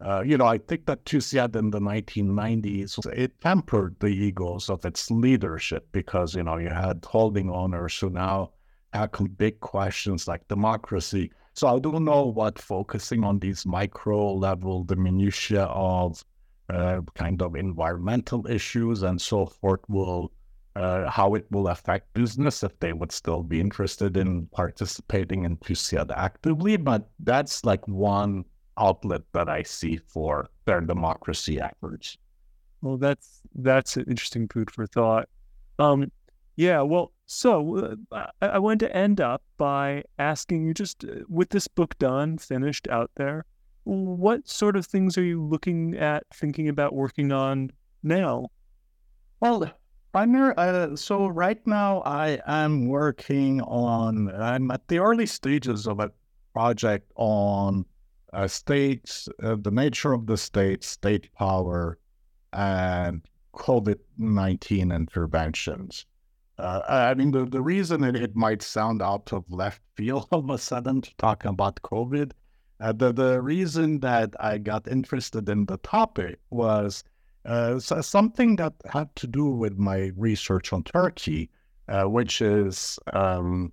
uh, 0.00 0.22
you 0.24 0.36
know, 0.36 0.46
I 0.46 0.58
think 0.58 0.86
that 0.86 1.04
TÜSIAD 1.04 1.56
in 1.56 1.70
the 1.70 1.80
1990s, 1.80 3.06
it 3.14 3.40
tempered 3.40 3.96
the 4.00 4.08
egos 4.08 4.68
of 4.68 4.84
its 4.84 5.10
leadership 5.10 5.88
because, 5.92 6.34
you 6.34 6.42
know, 6.42 6.58
you 6.58 6.68
had 6.68 7.04
holding 7.04 7.50
owners 7.50 7.98
who 7.98 8.10
now 8.10 8.52
tackle 8.92 9.28
big 9.28 9.58
questions 9.60 10.28
like 10.28 10.46
democracy. 10.48 11.30
So 11.54 11.68
I 11.68 11.78
don't 11.78 12.04
know 12.04 12.26
what 12.26 12.58
focusing 12.58 13.24
on 13.24 13.38
these 13.38 13.64
micro 13.64 14.34
level, 14.34 14.84
the 14.84 14.96
minutiae 14.96 15.64
of 15.64 16.22
uh, 16.68 17.00
kind 17.14 17.40
of 17.40 17.56
environmental 17.56 18.46
issues 18.46 19.02
and 19.02 19.20
so 19.20 19.46
forth 19.46 19.80
will 19.88 20.32
uh, 20.74 21.08
how 21.08 21.34
it 21.34 21.46
will 21.50 21.68
affect 21.68 22.12
business 22.12 22.62
if 22.62 22.78
they 22.80 22.92
would 22.92 23.10
still 23.10 23.42
be 23.42 23.60
interested 23.60 24.18
in 24.18 24.46
participating 24.48 25.44
in 25.44 25.56
TÜSIAD 25.56 26.10
actively. 26.14 26.76
But 26.76 27.08
that's 27.20 27.64
like 27.64 27.86
one 27.88 28.44
outlet 28.78 29.22
that 29.32 29.48
I 29.48 29.62
see 29.62 29.96
for 29.96 30.48
their 30.64 30.80
democracy 30.80 31.60
efforts. 31.60 32.18
Well, 32.82 32.96
that's 32.96 33.40
that's 33.54 33.96
an 33.96 34.04
interesting 34.08 34.48
food 34.48 34.70
for 34.70 34.86
thought. 34.86 35.28
Um, 35.78 36.10
yeah, 36.56 36.80
well, 36.82 37.12
so 37.26 37.96
uh, 38.12 38.26
I, 38.40 38.46
I 38.46 38.58
wanted 38.58 38.86
to 38.86 38.96
end 38.96 39.20
up 39.20 39.42
by 39.58 40.04
asking 40.18 40.66
you 40.66 40.74
just 40.74 41.04
uh, 41.04 41.24
with 41.28 41.50
this 41.50 41.68
book 41.68 41.98
done, 41.98 42.38
finished 42.38 42.88
out 42.88 43.10
there, 43.16 43.44
what 43.84 44.48
sort 44.48 44.76
of 44.76 44.86
things 44.86 45.16
are 45.16 45.22
you 45.22 45.42
looking 45.44 45.96
at, 45.96 46.24
thinking 46.34 46.68
about 46.68 46.94
working 46.94 47.30
on 47.30 47.70
now? 48.02 48.46
Well, 49.40 49.70
primary. 50.12 50.54
Uh, 50.56 50.96
so 50.96 51.28
right 51.28 51.64
now 51.66 52.00
I 52.00 52.40
am 52.46 52.88
working 52.88 53.60
on. 53.62 54.34
I'm 54.34 54.70
at 54.70 54.88
the 54.88 54.98
early 54.98 55.26
stages 55.26 55.86
of 55.86 56.00
a 56.00 56.10
project 56.52 57.12
on 57.16 57.84
uh, 58.32 58.46
states, 58.48 59.28
uh, 59.42 59.56
the 59.60 59.70
nature 59.70 60.12
of 60.12 60.26
the 60.26 60.36
state, 60.36 60.84
state 60.84 61.32
power, 61.34 61.98
and 62.52 63.22
COVID 63.54 63.98
nineteen 64.18 64.92
interventions. 64.92 66.06
Uh, 66.58 66.80
I 66.88 67.14
mean, 67.14 67.32
the, 67.32 67.44
the 67.44 67.60
reason 67.60 68.02
it, 68.02 68.16
it 68.16 68.34
might 68.34 68.62
sound 68.62 69.02
out 69.02 69.32
of 69.32 69.44
left 69.50 69.82
field 69.94 70.26
all 70.32 70.40
of 70.40 70.50
a 70.50 70.58
sudden 70.58 71.02
to 71.02 71.14
talk 71.16 71.44
about 71.44 71.82
COVID, 71.82 72.32
uh, 72.80 72.92
the, 72.92 73.12
the 73.12 73.40
reason 73.40 74.00
that 74.00 74.34
I 74.40 74.58
got 74.58 74.88
interested 74.88 75.48
in 75.48 75.66
the 75.66 75.78
topic 75.78 76.38
was 76.50 77.04
uh, 77.44 77.78
something 77.78 78.56
that 78.56 78.74
had 78.90 79.14
to 79.16 79.26
do 79.26 79.46
with 79.46 79.78
my 79.78 80.10
research 80.16 80.72
on 80.72 80.82
Turkey, 80.82 81.50
uh, 81.88 82.04
which 82.04 82.42
is, 82.42 82.98
um, 83.12 83.72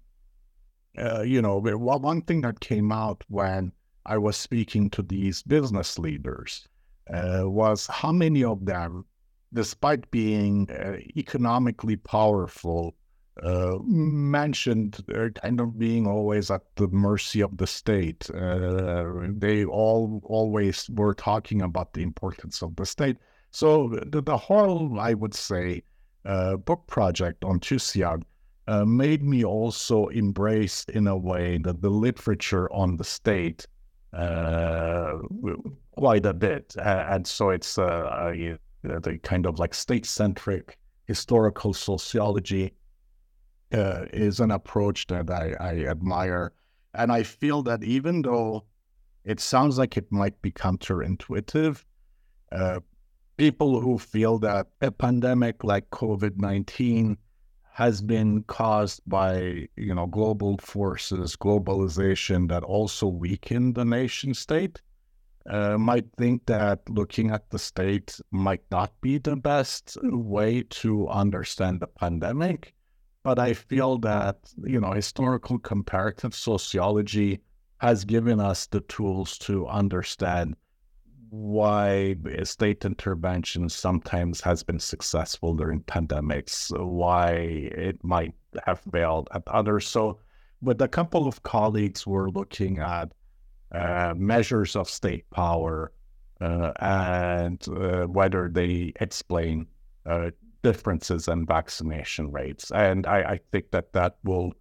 uh, 0.97 1.22
you 1.22 1.41
know, 1.41 1.60
one 1.60 2.22
thing 2.22 2.41
that 2.41 2.60
came 2.60 2.91
out 2.91 3.24
when 3.28 3.72
I 4.06 4.18
was 4.18 4.36
speaking 4.38 4.89
to 4.91 5.01
these 5.01 5.43
business 5.43 5.97
leaders 5.97 6.68
uh, 7.14 7.43
was 7.43 7.88
how 7.88 8.12
many 8.12 8.43
of 8.43 8.66
them 8.66 9.06
despite 9.54 10.10
being 10.12 10.70
uh, 10.72 10.97
economically 11.16 11.95
powerful, 11.95 12.95
uh, 13.41 13.78
mentioned 13.86 15.04
uh, 15.14 15.30
kind 15.30 15.60
of 15.60 15.78
being 15.78 16.08
always 16.08 16.51
at 16.51 16.62
the 16.76 16.88
mercy 16.88 17.41
of 17.41 17.58
the 17.58 17.68
state. 17.68 18.30
Uh, 18.32 19.06
they 19.30 19.66
all 19.66 20.22
always 20.26 20.89
were 20.91 21.14
talking 21.14 21.62
about 21.62 21.93
the 21.93 22.01
importance 22.01 22.62
of 22.62 22.76
the 22.76 22.86
state. 22.86 23.18
So 23.51 23.89
the, 24.08 24.22
the 24.22 24.38
whole, 24.38 24.99
I 24.99 25.14
would 25.14 25.34
say, 25.34 25.84
uh, 26.26 26.58
book 26.58 26.88
project 26.88 27.43
on 27.43 27.60
TÜSIAD 27.60 28.24
uh, 28.68 28.86
made 28.86 29.24
me 29.24 29.43
also 29.43 30.08
embrace, 30.08 30.86
in 30.86 31.08
a 31.08 31.18
way, 31.18 31.58
that 31.60 31.82
the 31.82 31.89
literature 31.89 32.72
on 32.72 32.97
the 32.97 33.04
state 33.04 33.68
quite 35.95 36.26
a 36.26 36.34
bit. 36.34 36.76
and 36.78 37.26
so 37.26 37.49
it's 37.49 37.78
uh, 37.78 38.34
uh, 38.89 38.99
the 38.99 39.18
kind 39.24 39.45
of 39.45 39.59
like 39.59 39.74
state 39.74 40.05
centric 40.05 40.78
historical 41.05 41.74
sociology 41.74 42.74
uh, 43.74 44.05
is 44.14 44.39
an 44.39 44.51
approach 44.51 45.07
that 45.07 45.30
I, 45.30 45.55
I, 45.59 45.86
admire. 45.86 46.53
And 46.93 47.11
I 47.11 47.24
feel 47.24 47.64
that 47.64 47.84
even 47.84 48.22
though 48.22 48.66
it 49.26 49.39
sounds 49.39 49.78
like 49.78 49.97
it 49.97 50.11
might 50.11 50.39
be 50.41 50.51
counterintuitive, 50.51 51.84
uh, 52.51 52.80
people 53.38 53.82
who 53.82 53.97
feel 53.97 54.38
that 54.39 54.68
a 54.82 54.91
pandemic 54.91 55.64
like 55.64 55.89
COVID 55.89 56.38
19 56.38 57.18
has 57.74 58.01
been 58.01 58.43
caused 58.43 59.01
by 59.07 59.67
you 59.76 59.93
know 59.95 60.05
global 60.05 60.57
forces 60.59 61.36
globalization 61.36 62.47
that 62.47 62.63
also 62.63 63.07
weaken 63.07 63.74
the 63.74 63.84
nation 63.84 64.34
state 64.34 64.80
uh, 65.49 65.78
might 65.78 66.05
think 66.17 66.45
that 66.45 66.80
looking 66.89 67.32
at 67.32 67.49
the 67.49 67.59
state 67.59 68.19
might 68.32 68.63
not 68.71 68.91
be 69.01 69.17
the 69.17 69.36
best 69.36 69.97
way 70.03 70.63
to 70.69 71.07
understand 71.09 71.80
the 71.80 71.88
pandemic. 71.88 72.74
But 73.24 73.39
I 73.39 73.53
feel 73.53 73.97
that, 73.99 74.38
you 74.63 74.80
know, 74.80 74.91
historical 74.91 75.59
comparative 75.59 76.36
sociology 76.36 77.41
has 77.78 78.05
given 78.05 78.39
us 78.39 78.67
the 78.67 78.82
tools 78.82 79.38
to 79.39 79.67
understand 79.67 80.55
why 81.34 82.15
state 82.43 82.86
intervention 82.86 83.67
sometimes 83.67 84.39
has 84.39 84.61
been 84.61 84.77
successful 84.77 85.55
during 85.55 85.81
pandemics, 85.81 86.69
why 86.79 87.31
it 87.31 87.97
might 88.03 88.36
have 88.67 88.79
failed 88.91 89.27
at 89.34 89.41
others. 89.47 89.88
So, 89.88 90.19
with 90.61 90.79
a 90.84 90.88
couple 90.88 91.27
of 91.27 91.41
colleagues, 91.41 92.05
we're 92.05 92.29
looking 92.29 92.77
at 92.77 93.11
uh, 93.71 94.13
measures 94.15 94.75
of 94.75 94.88
state 94.88 95.27
power 95.31 95.91
uh, 96.39 96.71
and 96.79 97.67
uh, 97.67 98.05
whether 98.05 98.47
they 98.47 98.93
explain 99.01 99.65
uh, 100.05 100.29
differences 100.61 101.27
in 101.27 101.47
vaccination 101.47 102.31
rates. 102.31 102.69
And 102.69 103.07
I, 103.07 103.17
I, 103.23 103.39
think 103.51 103.71
that 103.71 103.91
that 103.93 104.17
will 104.23 104.53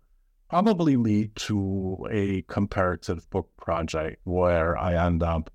probably 0.48 0.96
lead 0.96 1.36
to 1.36 2.06
a 2.10 2.42
comparative 2.48 3.28
book 3.28 3.50
project 3.58 4.20
where 4.24 4.78
I 4.78 5.06
end 5.06 5.22
up 5.22 5.50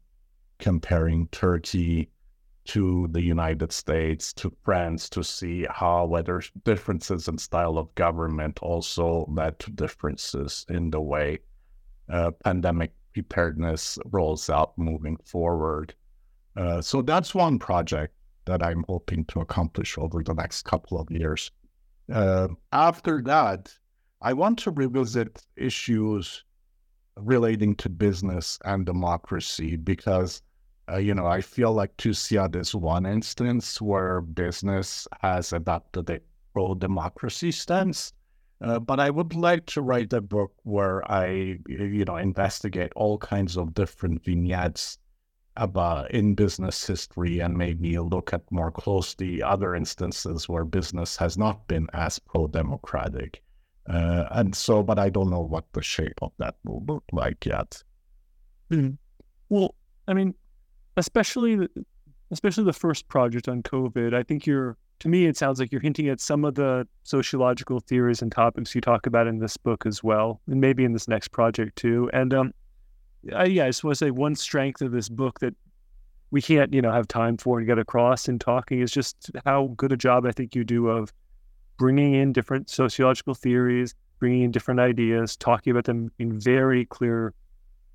comparing 0.59 1.27
Turkey 1.27 2.09
to 2.65 3.07
the 3.11 3.21
United 3.21 3.71
States, 3.71 4.33
to 4.33 4.51
France, 4.63 5.09
to 5.09 5.23
see 5.23 5.65
how 5.69 6.05
whether 6.05 6.41
differences 6.65 7.27
in 7.27 7.37
style 7.37 7.77
of 7.77 7.93
government 7.95 8.59
also 8.61 9.25
led 9.29 9.57
to 9.59 9.71
differences 9.71 10.65
in 10.69 10.89
the 10.89 10.99
way 10.99 11.39
uh, 12.09 12.31
pandemic 12.43 12.93
preparedness 13.13 13.97
rolls 14.11 14.49
out 14.49 14.77
moving 14.77 15.17
forward. 15.23 15.93
Uh, 16.55 16.81
so 16.81 17.01
that's 17.01 17.33
one 17.33 17.57
project 17.57 18.13
that 18.45 18.63
I'm 18.63 18.83
hoping 18.87 19.25
to 19.25 19.41
accomplish 19.41 19.97
over 19.97 20.23
the 20.23 20.33
next 20.33 20.63
couple 20.63 20.99
of 20.99 21.09
years. 21.11 21.51
Uh, 22.11 22.47
after 22.71 23.21
that, 23.23 23.73
I 24.21 24.33
want 24.33 24.59
to 24.59 24.71
revisit 24.71 25.45
issues 25.55 26.43
relating 27.17 27.75
to 27.75 27.89
business 27.89 28.57
and 28.65 28.85
democracy 28.85 29.75
because, 29.75 30.41
uh, 30.89 30.97
you 30.97 31.13
know, 31.13 31.25
I 31.25 31.41
feel 31.41 31.73
like 31.73 31.95
TÜSIAD 31.97 32.55
is 32.55 32.73
one 32.73 33.05
instance 33.05 33.81
where 33.81 34.21
business 34.21 35.07
has 35.21 35.53
adopted 35.53 36.09
a 36.09 36.19
pro 36.53 36.75
democracy 36.75 37.51
stance. 37.51 38.13
Uh, 38.59 38.79
but 38.79 38.99
I 38.99 39.09
would 39.09 39.35
like 39.35 39.65
to 39.67 39.81
write 39.81 40.13
a 40.13 40.21
book 40.21 40.51
where 40.63 41.09
I, 41.11 41.59
you 41.67 42.05
know, 42.05 42.17
investigate 42.17 42.91
all 42.95 43.17
kinds 43.19 43.55
of 43.55 43.75
different 43.75 44.23
vignettes 44.23 44.97
about 45.57 46.09
in 46.11 46.35
business 46.35 46.85
history 46.85 47.39
and 47.39 47.55
maybe 47.55 47.97
look 47.99 48.33
at 48.33 48.51
more 48.51 48.71
closely 48.71 49.43
other 49.43 49.75
instances 49.75 50.47
where 50.47 50.65
business 50.65 51.17
has 51.17 51.37
not 51.37 51.67
been 51.67 51.87
as 51.93 52.19
pro-democratic. 52.19 53.43
Uh, 53.87 54.25
and 54.31 54.55
so, 54.55 54.83
but 54.83 54.99
I 54.99 55.09
don't 55.09 55.29
know 55.29 55.41
what 55.41 55.65
the 55.73 55.81
shape 55.81 56.19
of 56.21 56.31
that 56.39 56.55
will 56.63 56.83
look 56.87 57.03
like 57.11 57.45
yet. 57.45 57.83
Mm-hmm. 58.71 58.95
Well, 59.49 59.75
I 60.07 60.13
mean, 60.13 60.33
especially 60.97 61.67
especially 62.31 62.65
the 62.65 62.73
first 62.73 63.07
project 63.07 63.47
on 63.47 63.63
COVID, 63.63 64.13
I 64.13 64.23
think 64.23 64.45
you're 64.45 64.75
to 64.99 65.09
me, 65.09 65.27
it 65.27 65.37
sounds 65.37 65.59
like 65.59 65.71
you're 65.71 65.81
hinting 65.81 66.09
at 66.09 66.19
some 66.19 66.43
of 66.43 66.55
the 66.55 66.87
sociological 67.03 67.79
theories 67.79 68.21
and 68.21 68.31
topics 68.31 68.73
you 68.73 68.81
talk 68.81 69.05
about 69.05 69.27
in 69.27 69.37
this 69.37 69.55
book 69.55 69.85
as 69.85 70.03
well, 70.03 70.41
and 70.47 70.59
maybe 70.59 70.83
in 70.83 70.93
this 70.93 71.07
next 71.07 71.27
project 71.27 71.75
too. 71.75 72.09
And 72.13 72.33
um, 72.33 72.51
I, 73.35 73.45
yeah, 73.45 73.65
I 73.65 73.69
just 73.69 73.83
want 73.83 73.95
to 73.97 74.05
say 74.05 74.11
one 74.11 74.35
strength 74.35 74.81
of 74.81 74.91
this 74.91 75.07
book 75.07 75.39
that 75.39 75.55
we 76.31 76.41
can't, 76.41 76.73
you 76.73 76.81
know, 76.81 76.91
have 76.91 77.07
time 77.07 77.37
for 77.37 77.59
and 77.59 77.67
get 77.67 77.77
across 77.77 78.27
in 78.27 78.39
talking 78.39 78.81
is 78.81 78.91
just 78.91 79.31
how 79.45 79.67
good 79.77 79.91
a 79.91 79.97
job 79.97 80.25
I 80.25 80.31
think 80.31 80.55
you 80.55 80.63
do 80.63 80.87
of 80.87 81.13
bringing 81.77 82.15
in 82.15 82.33
different 82.33 82.69
sociological 82.69 83.35
theories, 83.35 83.93
bringing 84.19 84.41
in 84.41 84.51
different 84.51 84.79
ideas, 84.79 85.37
talking 85.37 85.71
about 85.71 85.85
them 85.85 86.11
in 86.17 86.39
very 86.39 86.85
clear 86.85 87.33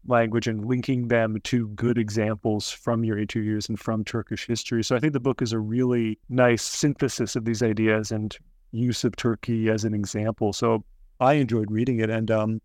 language 0.07 0.49
and 0.49 0.65
linking 0.67 1.09
them 1.09 1.39
to 1.45 1.69
good 1.69 1.99
examples 1.99 2.71
from 2.71 3.05
your 3.05 3.19
interviews 3.19 3.69
and 3.69 3.79
from 3.79 4.05
Turkish 4.05 4.47
history. 4.47 4.83
So 4.83 4.97
I 4.97 5.01
think 5.01 5.13
the 5.13 5.21
book 5.21 5.43
is 5.43 5.53
a 5.53 5.59
really 5.59 6.19
nice 6.29 6.63
synthesis 6.63 7.37
of 7.37 7.45
these 7.45 7.63
ideas 7.63 8.11
and 8.11 8.37
use 8.73 9.05
of 9.05 9.15
Turkey 9.17 9.69
as 9.71 9.85
an 9.85 9.95
example. 9.95 10.53
So 10.53 10.85
I 11.21 11.35
enjoyed 11.35 11.71
reading 11.71 12.01
it. 12.01 12.11
And 12.11 12.31
um, 12.31 12.61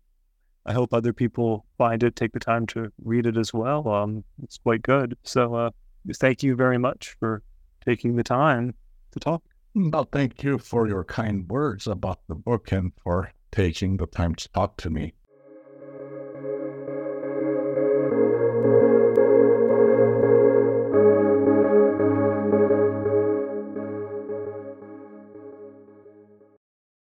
I 0.66 0.72
hope 0.72 0.92
other 0.92 1.12
people 1.12 1.64
find 1.78 2.02
it, 2.02 2.16
take 2.16 2.32
the 2.32 2.40
time 2.40 2.66
to 2.68 2.92
read 3.04 3.26
it 3.26 3.36
as 3.36 3.54
well. 3.54 3.88
Um, 3.88 4.24
it's 4.42 4.58
quite 4.58 4.82
good. 4.82 5.16
So 5.22 5.54
uh, 5.54 5.70
thank 6.16 6.42
you 6.42 6.56
very 6.56 6.78
much 6.78 7.16
for 7.20 7.42
taking 7.84 8.16
the 8.16 8.24
time 8.24 8.74
to 9.12 9.20
talk. 9.20 9.42
Well, 9.74 10.08
thank 10.10 10.42
you 10.42 10.58
for 10.58 10.88
your 10.88 11.04
kind 11.04 11.48
words 11.48 11.86
about 11.86 12.20
the 12.26 12.34
book 12.34 12.72
and 12.72 12.92
for 13.02 13.32
taking 13.52 13.96
the 13.96 14.06
time 14.06 14.34
to 14.34 14.48
talk 14.50 14.76
to 14.78 14.90
me. 14.90 15.12